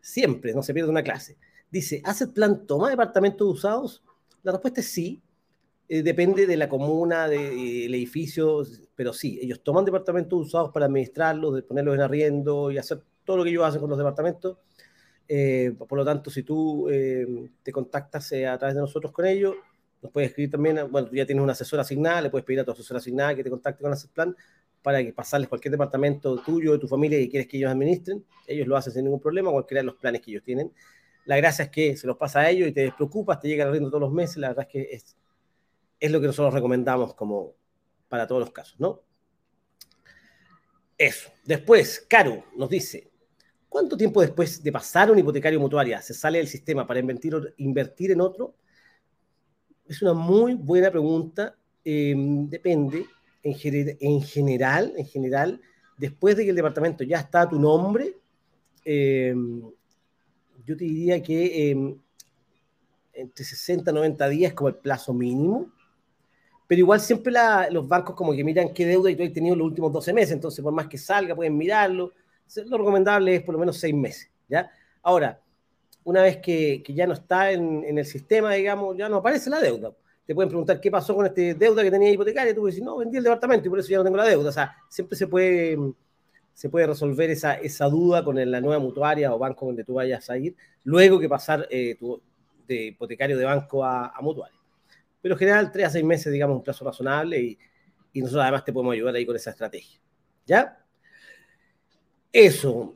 siempre, 0.00 0.54
no 0.54 0.62
se 0.62 0.74
pierde 0.74 0.90
una 0.90 1.02
clase. 1.02 1.36
Dice, 1.70 2.00
¿hace 2.04 2.28
plan 2.28 2.66
toma 2.66 2.90
departamentos 2.90 3.46
usados? 3.46 4.02
La 4.42 4.52
respuesta 4.52 4.80
es 4.80 4.88
sí, 4.88 5.22
eh, 5.88 6.02
depende 6.02 6.46
de 6.46 6.56
la 6.56 6.68
comuna, 6.68 7.28
del 7.28 7.94
edificio, 7.94 8.62
pero 8.94 9.12
sí, 9.12 9.38
ellos 9.42 9.62
toman 9.62 9.84
departamentos 9.84 10.38
usados 10.46 10.70
para 10.72 10.86
administrarlos, 10.86 11.54
de 11.54 11.62
ponerlos 11.62 11.94
en 11.94 12.00
arriendo 12.00 12.70
y 12.70 12.78
hacer 12.78 13.02
todo 13.24 13.38
lo 13.38 13.44
que 13.44 13.50
ellos 13.50 13.64
hacen 13.64 13.80
con 13.80 13.90
los 13.90 13.98
departamentos. 13.98 14.58
Eh, 15.28 15.74
por 15.76 15.98
lo 15.98 16.04
tanto, 16.04 16.30
si 16.30 16.42
tú 16.42 16.88
eh, 16.88 17.50
te 17.62 17.70
contactas 17.70 18.32
a 18.32 18.58
través 18.58 18.74
de 18.74 18.80
nosotros 18.80 19.12
con 19.12 19.26
ellos, 19.26 19.54
nos 20.00 20.10
puedes 20.10 20.30
escribir 20.30 20.50
también, 20.50 20.90
bueno, 20.90 21.08
tú 21.08 21.16
ya 21.16 21.26
tienes 21.26 21.42
una 21.42 21.52
asesora 21.52 21.82
asignada, 21.82 22.22
le 22.22 22.30
puedes 22.30 22.44
pedir 22.44 22.60
a 22.60 22.64
tu 22.64 22.70
asesora 22.70 22.98
asignada 22.98 23.34
que 23.34 23.44
te 23.44 23.50
contacte 23.50 23.82
con 23.82 23.94
plan 24.14 24.36
para 24.82 25.02
que 25.02 25.12
pasarles 25.12 25.48
cualquier 25.48 25.72
departamento 25.72 26.38
tuyo, 26.38 26.72
de 26.72 26.78
tu 26.78 26.88
familia 26.88 27.18
que 27.18 27.28
quieres 27.28 27.48
que 27.48 27.58
ellos 27.58 27.70
administren. 27.70 28.24
Ellos 28.46 28.66
lo 28.66 28.76
hacen 28.76 28.92
sin 28.92 29.04
ningún 29.04 29.20
problema, 29.20 29.50
cualquiera 29.50 29.82
de 29.82 29.86
los 29.86 29.96
planes 29.96 30.22
que 30.22 30.30
ellos 30.30 30.44
tienen. 30.44 30.72
La 31.26 31.36
gracia 31.36 31.64
es 31.64 31.70
que 31.70 31.96
se 31.96 32.06
los 32.06 32.16
pasa 32.16 32.40
a 32.40 32.50
ellos 32.50 32.68
y 32.68 32.72
te 32.72 32.82
despreocupas, 32.82 33.40
te 33.40 33.48
llega 33.48 33.64
el 33.64 33.80
todos 33.80 34.00
los 34.00 34.12
meses. 34.12 34.38
La 34.38 34.48
verdad 34.48 34.66
es 34.66 34.72
que 34.72 34.94
es 34.94 35.16
es 36.00 36.10
lo 36.10 36.20
que 36.20 36.26
nosotros 36.26 36.54
recomendamos 36.54 37.14
como 37.14 37.54
para 38.08 38.26
todos 38.26 38.40
los 38.40 38.52
casos, 38.52 38.78
¿no? 38.78 39.02
Eso. 40.96 41.30
Después, 41.44 42.06
Caro 42.08 42.44
nos 42.56 42.68
dice, 42.68 43.07
¿cuánto 43.68 43.96
tiempo 43.96 44.20
después 44.20 44.62
de 44.62 44.72
pasar 44.72 45.10
un 45.10 45.18
hipotecario 45.18 45.60
mutuaria 45.60 46.00
se 46.00 46.14
sale 46.14 46.38
del 46.38 46.48
sistema 46.48 46.86
para 46.86 47.00
invertir, 47.00 48.10
en 48.10 48.20
otro? 48.20 48.54
Es 49.86 50.02
una 50.02 50.14
muy 50.14 50.54
buena 50.54 50.90
pregunta. 50.90 51.56
Em, 51.84 52.48
depende. 52.48 53.06
En, 53.42 53.54
en, 54.00 54.22
general, 54.22 54.92
en 54.96 55.06
general, 55.06 55.60
después 55.96 56.36
de 56.36 56.44
que 56.44 56.50
el 56.50 56.56
departamento 56.56 57.04
ya 57.04 57.20
está 57.20 57.42
a 57.42 57.48
tu 57.48 57.58
nombre, 57.58 58.14
em, 58.84 59.62
yo 60.64 60.76
te 60.76 60.84
diría 60.84 61.22
que 61.22 61.70
em, 61.70 61.98
entre 63.12 63.44
60 63.44 63.90
y 63.90 63.94
90 63.94 64.28
días 64.28 64.52
como 64.52 64.68
el 64.68 64.76
plazo 64.76 65.14
mínimo 65.14 65.72
pero 66.68 66.80
igual 66.80 67.00
siempre 67.00 67.32
los 67.70 67.88
bancos 67.88 68.14
como 68.14 68.32
que 68.32 68.44
miran 68.44 68.74
qué 68.74 68.84
deuda 68.84 69.10
y 69.10 69.16
tú 69.16 69.24
has 69.24 69.32
tenido 69.32 69.56
los 69.56 69.66
últimos 69.66 69.90
12 69.90 70.12
meses, 70.12 70.32
entonces 70.32 70.62
por 70.62 70.72
más 70.72 70.86
que 70.86 70.98
salga 70.98 71.34
pueden 71.34 71.56
mirarlo. 71.56 72.12
Lo 72.66 72.78
recomendable 72.78 73.36
es 73.36 73.42
por 73.42 73.54
lo 73.54 73.58
menos 73.58 73.78
6 73.78 73.94
meses, 73.94 74.30
¿ya? 74.48 74.70
Ahora, 75.02 75.40
una 76.04 76.22
vez 76.22 76.38
que, 76.38 76.82
que 76.82 76.94
ya 76.94 77.06
no 77.06 77.14
está 77.14 77.52
en, 77.52 77.84
en, 77.84 77.98
el 77.98 78.06
sistema, 78.06 78.54
digamos, 78.54 78.96
ya 78.96 79.08
no 79.08 79.16
aparece 79.16 79.50
la 79.50 79.60
deuda. 79.60 79.92
Te 80.26 80.34
pueden 80.34 80.48
preguntar 80.48 80.80
qué 80.80 80.90
pasó 80.90 81.14
con 81.14 81.26
esta 81.26 81.40
deuda 81.40 81.82
que 81.82 81.90
tenía 81.90 82.10
hipotecaria, 82.10 82.54
tú 82.54 82.66
dices, 82.66 82.82
no, 82.82 82.96
vendí 82.96 83.16
el 83.16 83.24
departamento 83.24 83.66
y 83.66 83.70
por 83.70 83.78
eso 83.78 83.88
ya 83.88 83.98
no 83.98 84.04
tengo 84.04 84.16
la 84.16 84.24
deuda. 84.24 84.48
O 84.48 84.52
sea, 84.52 84.76
siempre 84.88 85.16
se 85.16 85.26
puede, 85.26 85.78
se 86.52 86.68
puede 86.68 86.86
resolver 86.86 87.30
esa, 87.30 87.54
esa 87.54 87.86
duda 87.86 88.24
con 88.24 88.36
la 88.50 88.60
nueva 88.60 88.78
mutuaria 88.78 89.34
o 89.34 89.38
banco 89.38 89.66
donde 89.66 89.84
tú 89.84 89.94
vayas 89.94 90.28
a 90.30 90.38
ir, 90.38 90.56
luego 90.84 91.18
que 91.20 91.28
pasar 91.28 91.66
eh, 91.70 91.96
tu, 91.98 92.20
de 92.66 92.86
hipotecario 92.86 93.36
de 93.36 93.44
banco 93.44 93.84
a, 93.84 94.08
a 94.08 94.20
mutuaria 94.20 94.58
pero 95.20 95.34
en 95.34 95.38
general 95.38 95.72
tres 95.72 95.86
a 95.86 95.90
seis 95.90 96.04
meses, 96.04 96.32
digamos, 96.32 96.56
un 96.56 96.62
plazo 96.62 96.84
razonable 96.84 97.40
y, 97.40 97.58
y 98.12 98.20
nosotros 98.20 98.42
además 98.42 98.64
te 98.64 98.72
podemos 98.72 98.92
ayudar 98.92 99.14
ahí 99.14 99.26
con 99.26 99.36
esa 99.36 99.50
estrategia. 99.50 100.00
¿Ya? 100.46 100.78
Eso. 102.32 102.94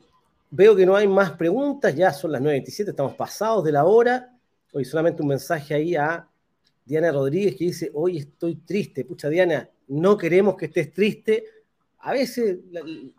Veo 0.51 0.75
que 0.75 0.85
no 0.85 0.95
hay 0.95 1.07
más 1.07 1.31
preguntas, 1.31 1.95
ya 1.95 2.13
son 2.13 2.31
las 2.31 2.41
9.27, 2.41 2.89
estamos 2.89 3.15
pasados 3.15 3.63
de 3.63 3.71
la 3.71 3.85
hora. 3.85 4.37
Hoy 4.71 4.85
solamente 4.85 5.23
un 5.23 5.29
mensaje 5.29 5.73
ahí 5.73 5.95
a 5.95 6.27
Diana 6.85 7.11
Rodríguez 7.11 7.55
que 7.55 7.65
dice, 7.65 7.89
hoy 7.93 8.19
estoy 8.19 8.57
triste. 8.57 9.03
Pucha, 9.05 9.29
Diana, 9.29 9.67
no 9.87 10.15
queremos 10.15 10.55
que 10.55 10.65
estés 10.65 10.93
triste. 10.93 11.45
A 11.99 12.13
veces, 12.13 12.59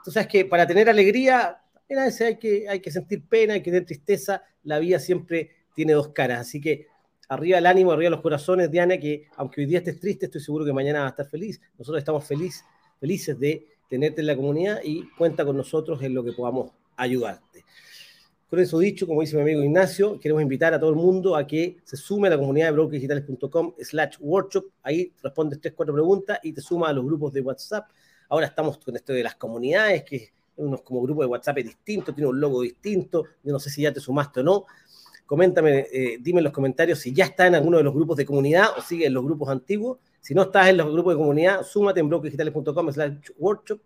tú 0.05 0.12
sabes 0.12 0.28
que 0.28 0.45
para 0.45 0.66
tener 0.66 0.89
alegría, 0.89 1.61
a 1.91 2.05
veces 2.05 2.20
hay 2.20 2.39
que, 2.39 2.69
hay 2.69 2.81
que 2.81 2.93
sentir 2.93 3.27
pena, 3.27 3.55
hay 3.55 3.62
que 3.62 3.70
tener 3.70 3.86
tristeza. 3.86 4.43
La 4.62 4.78
vida 4.78 5.01
siempre 5.01 5.51
tiene 5.74 5.95
dos 5.95 6.09
caras. 6.09 6.41
Así 6.41 6.61
que 6.61 6.86
arriba 7.28 7.59
el 7.59 7.66
ánimo, 7.66 7.91
arriba 7.91 8.11
los 8.11 8.20
corazones, 8.20 8.70
Diana, 8.70 8.97
que 8.99 9.27
aunque 9.36 9.62
hoy 9.62 9.66
día 9.66 9.78
estés 9.78 9.99
triste, 9.99 10.27
estoy 10.27 10.41
seguro 10.41 10.65
que 10.65 10.73
mañana 10.73 11.01
va 11.01 11.07
a 11.07 11.11
estar 11.11 11.27
feliz. 11.27 11.61
Nosotros 11.77 11.99
estamos 11.99 12.24
feliz, 12.24 12.65
felices 13.01 13.36
de 13.41 13.74
tenerte 13.89 14.20
en 14.20 14.27
la 14.27 14.36
comunidad 14.36 14.81
y 14.82 15.09
cuenta 15.16 15.44
con 15.44 15.56
nosotros 15.56 16.02
en 16.02 16.15
lo 16.15 16.24
que 16.24 16.32
podamos 16.32 16.73
ayudarte. 16.97 17.65
Con 18.48 18.61
eso 18.61 18.78
dicho, 18.78 19.06
como 19.06 19.20
dice 19.20 19.35
mi 19.36 19.43
amigo 19.43 19.62
Ignacio, 19.62 20.20
queremos 20.20 20.43
invitar 20.43 20.74
a 20.74 20.78
todo 20.78 20.90
el 20.90 20.97
mundo 20.97 21.35
a 21.35 21.47
que 21.47 21.78
se 21.85 21.97
sume 21.97 22.28
a 22.28 22.31
la 22.31 22.39
comunidad 22.39 22.66
de 22.66 22.73
brokerdigitales.com 22.73 23.74
slash 23.81 24.16
workshop. 24.20 24.66
Ahí 24.82 25.12
respondes 25.23 25.61
tres, 25.61 25.74
cuatro 25.74 25.93
preguntas 25.93 26.39
y 26.43 26.52
te 26.52 26.61
suma 26.61 26.89
a 26.89 26.93
los 26.93 27.05
grupos 27.05 27.32
de 27.32 27.40
WhatsApp. 27.40 27.90
Ahora 28.28 28.47
estamos 28.47 28.78
con 28.78 28.94
esto 28.94 29.12
de 29.12 29.23
las 29.23 29.35
comunidades, 29.35 30.05
que 30.05 30.32
unos 30.56 30.82
como 30.82 31.02
grupo 31.02 31.23
de 31.23 31.27
WhatsApp 31.27 31.56
distinto, 31.59 32.15
tiene 32.15 32.28
un 32.28 32.40
logo 32.40 32.62
distinto. 32.62 33.24
Yo 33.43 33.52
no 33.52 33.59
sé 33.59 33.70
si 33.70 33.82
ya 33.82 33.93
te 33.93 34.01
sumaste 34.01 34.40
o 34.40 34.43
no, 34.44 34.66
Coméntame, 35.27 35.87
eh, 35.91 36.19
dime 36.21 36.41
en 36.41 36.45
los 36.45 36.53
comentarios 36.53 36.99
si 36.99 37.15
ya 37.15 37.25
está 37.25 37.47
en 37.47 37.55
alguno 37.55 37.79
de 37.79 37.85
los 37.85 37.95
grupos 37.95 38.17
de 38.19 38.27
comunidad 38.27 38.67
o 38.77 38.83
sigue 38.83 39.07
en 39.07 39.15
los 39.15 39.25
grupos 39.25 39.49
antiguos. 39.49 39.99
Si 40.21 40.35
no 40.35 40.43
estás 40.43 40.69
en 40.69 40.77
los 40.77 40.93
grupos 40.93 41.15
de 41.15 41.19
comunidad, 41.19 41.63
súmate 41.63 42.01
en 42.01 42.09
bloquedigitales.com 42.09 42.93
slash 42.93 43.31
workshop 43.39 43.81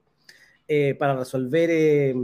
eh, 0.67 0.97
para 0.99 1.17
resolver, 1.17 1.71
eh, 1.71 2.15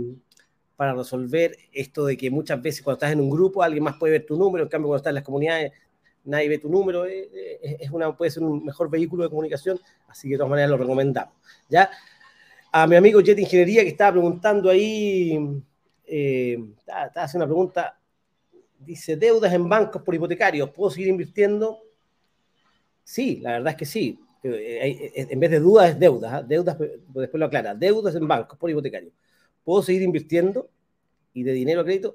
para 0.77 0.95
resolver 0.95 1.57
esto 1.73 2.07
de 2.07 2.17
que 2.17 2.29
muchas 2.31 2.61
veces 2.61 2.83
cuando 2.83 2.97
estás 2.99 3.13
en 3.13 3.21
un 3.21 3.31
grupo 3.31 3.63
alguien 3.63 3.85
más 3.85 3.97
puede 3.97 4.13
ver 4.13 4.27
tu 4.27 4.37
número, 4.37 4.65
en 4.65 4.69
cambio 4.69 4.89
cuando 4.89 4.99
estás 4.99 5.11
en 5.13 5.17
las 5.17 5.25
comunidades 5.25 5.73
nadie 6.25 6.49
ve 6.49 6.59
tu 6.59 6.71
número, 6.71 7.05
es 7.05 7.91
puede 8.17 8.31
ser 8.31 8.43
un 8.43 8.65
mejor 8.65 8.91
vehículo 8.91 9.25
de 9.25 9.29
comunicación, 9.29 9.79
así 10.09 10.27
que 10.27 10.35
de 10.35 10.39
todas 10.39 10.51
maneras 10.51 10.71
lo 10.71 10.79
recomendamos. 10.79 11.35
¿ya? 11.69 11.91
A 12.73 12.87
mi 12.87 12.97
amigo 12.97 13.21
Jet 13.21 13.39
Ingeniería 13.39 13.83
que 13.83 13.91
estaba 13.91 14.13
preguntando 14.13 14.71
ahí, 14.71 15.39
estaba, 16.07 17.11
haciendo 17.15 17.45
una 17.45 17.47
pregunta, 17.47 17.99
dice, 18.85 19.17
deudas 19.17 19.53
en 19.53 19.69
bancos 19.69 20.03
por 20.03 20.15
hipotecarios, 20.15 20.71
¿puedo 20.71 20.91
seguir 20.91 21.09
invirtiendo? 21.09 21.81
Sí, 23.05 23.41
la 23.43 23.53
verdad 23.53 23.73
es 23.73 23.77
que 23.77 23.87
sí. 23.87 24.19
En 24.43 25.41
vez 25.41 25.51
de 25.51 25.61
dudas 25.61 25.91
es 25.91 25.99
deudas, 25.99 26.33
¿ah? 26.33 26.43
deudas, 26.43 26.77
después 26.79 27.39
lo 27.39 27.47
aclara, 27.47 27.75
deudas 27.75 28.15
en 28.15 28.29
bancos 28.29 28.59
por 28.59 28.71
hipotecarios. 28.71 29.13
¿Puedo 29.65 29.83
seguir 29.83 30.03
invirtiendo? 30.03 30.69
Y 31.33 31.43
de 31.43 31.53
dinero 31.53 31.81
a 31.81 31.85
crédito. 31.85 32.15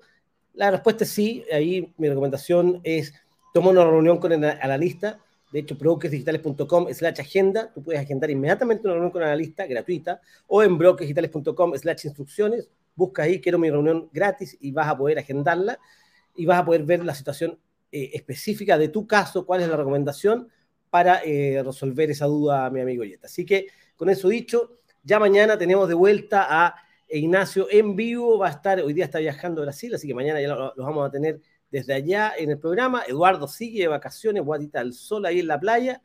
La 0.53 0.71
respuesta 0.71 1.03
es 1.03 1.09
sí. 1.09 1.43
Ahí 1.51 1.91
mi 1.97 2.07
recomendación 2.07 2.81
es 2.83 3.13
toma 3.53 3.71
una 3.71 3.83
reunión 3.83 4.17
con 4.19 4.31
el 4.31 4.43
analista. 4.43 5.19
De 5.51 5.59
hecho, 5.59 5.75
brokersdigitales.com 5.75 6.93
slash 6.93 7.19
agenda. 7.19 7.73
Tú 7.73 7.81
puedes 7.83 7.99
agendar 7.99 8.29
inmediatamente 8.29 8.83
una 8.83 8.93
reunión 8.93 9.11
con 9.11 9.23
el 9.23 9.29
analista 9.29 9.65
gratuita 9.65 10.21
o 10.47 10.61
en 10.61 10.77
brokersdigitales.com 10.77 11.75
slash 11.75 12.05
instrucciones. 12.05 12.69
Busca 12.95 13.23
ahí, 13.23 13.41
quiero 13.41 13.57
mi 13.57 13.71
reunión 13.71 14.09
gratis 14.13 14.55
y 14.59 14.71
vas 14.71 14.87
a 14.87 14.97
poder 14.97 15.17
agendarla 15.17 15.79
y 16.39 16.45
vas 16.45 16.61
a 16.61 16.65
poder 16.65 16.83
ver 16.83 17.03
la 17.03 17.13
situación 17.13 17.59
eh, 17.91 18.11
específica 18.13 18.77
de 18.77 18.87
tu 18.87 19.05
caso, 19.05 19.45
cuál 19.45 19.61
es 19.61 19.67
la 19.67 19.75
recomendación 19.75 20.47
para 20.89 21.21
eh, 21.25 21.61
resolver 21.65 22.09
esa 22.09 22.27
duda, 22.27 22.69
mi 22.69 22.79
amigo 22.79 23.03
Yeta. 23.03 23.27
Así 23.27 23.45
que, 23.45 23.67
con 23.97 24.09
eso 24.09 24.29
dicho, 24.29 24.77
ya 25.03 25.19
mañana 25.19 25.57
tenemos 25.57 25.89
de 25.89 25.95
vuelta 25.95 26.47
a 26.49 26.75
Ignacio 27.09 27.67
en 27.69 27.93
vivo. 27.97 28.37
Va 28.37 28.47
a 28.47 28.51
estar, 28.51 28.79
hoy 28.79 28.93
día 28.93 29.03
está 29.03 29.19
viajando 29.19 29.61
a 29.61 29.65
Brasil, 29.65 29.93
así 29.93 30.07
que 30.07 30.13
mañana 30.13 30.39
ya 30.39 30.47
lo, 30.47 30.73
vamos 30.77 31.05
a 31.05 31.11
tener 31.11 31.41
desde 31.69 31.93
allá 31.93 32.31
en 32.37 32.51
el 32.51 32.57
programa. 32.57 33.03
Eduardo 33.05 33.45
sigue 33.49 33.81
de 33.81 33.87
vacaciones, 33.89 34.41
guatita 34.41 34.79
al 34.79 34.93
sol 34.93 35.25
ahí 35.25 35.41
en 35.41 35.47
la 35.47 35.59
playa, 35.59 36.01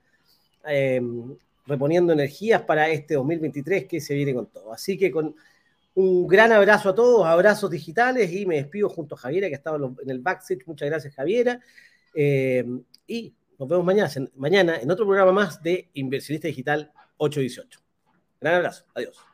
em, 0.66 1.36
reponiendo 1.64 2.12
energías 2.12 2.62
para 2.62 2.88
este 2.88 3.14
2023 3.14 3.84
que 3.84 4.00
se 4.00 4.14
viene 4.14 4.34
con 4.34 4.46
todo. 4.46 4.72
Así 4.72 4.98
que 4.98 5.12
con 5.12 5.36
un 5.94 6.26
gran 6.26 6.52
abrazo 6.52 6.90
a 6.90 6.94
todos, 6.94 7.26
abrazos 7.26 7.70
digitales 7.70 8.32
y 8.32 8.46
me 8.46 8.56
despido 8.56 8.88
junto 8.88 9.14
a 9.14 9.18
Javiera 9.18 9.48
que 9.48 9.54
estaba 9.54 9.76
en 9.76 10.10
el 10.10 10.18
backstage. 10.18 10.66
Muchas 10.66 10.88
gracias, 10.88 11.14
Javiera. 11.14 11.60
Em, 12.14 12.82
y 13.06 13.34
nos 13.58 13.68
vemos 13.68 13.84
mañana, 13.84 14.10
mañana 14.36 14.76
en 14.76 14.90
otro 14.90 15.06
programa 15.06 15.32
más 15.32 15.62
de 15.62 15.90
Inversionista 15.94 16.48
Digital 16.48 16.92
818. 17.18 17.80
Gran 18.40 18.54
abrazo. 18.56 18.84
Adiós. 18.94 19.33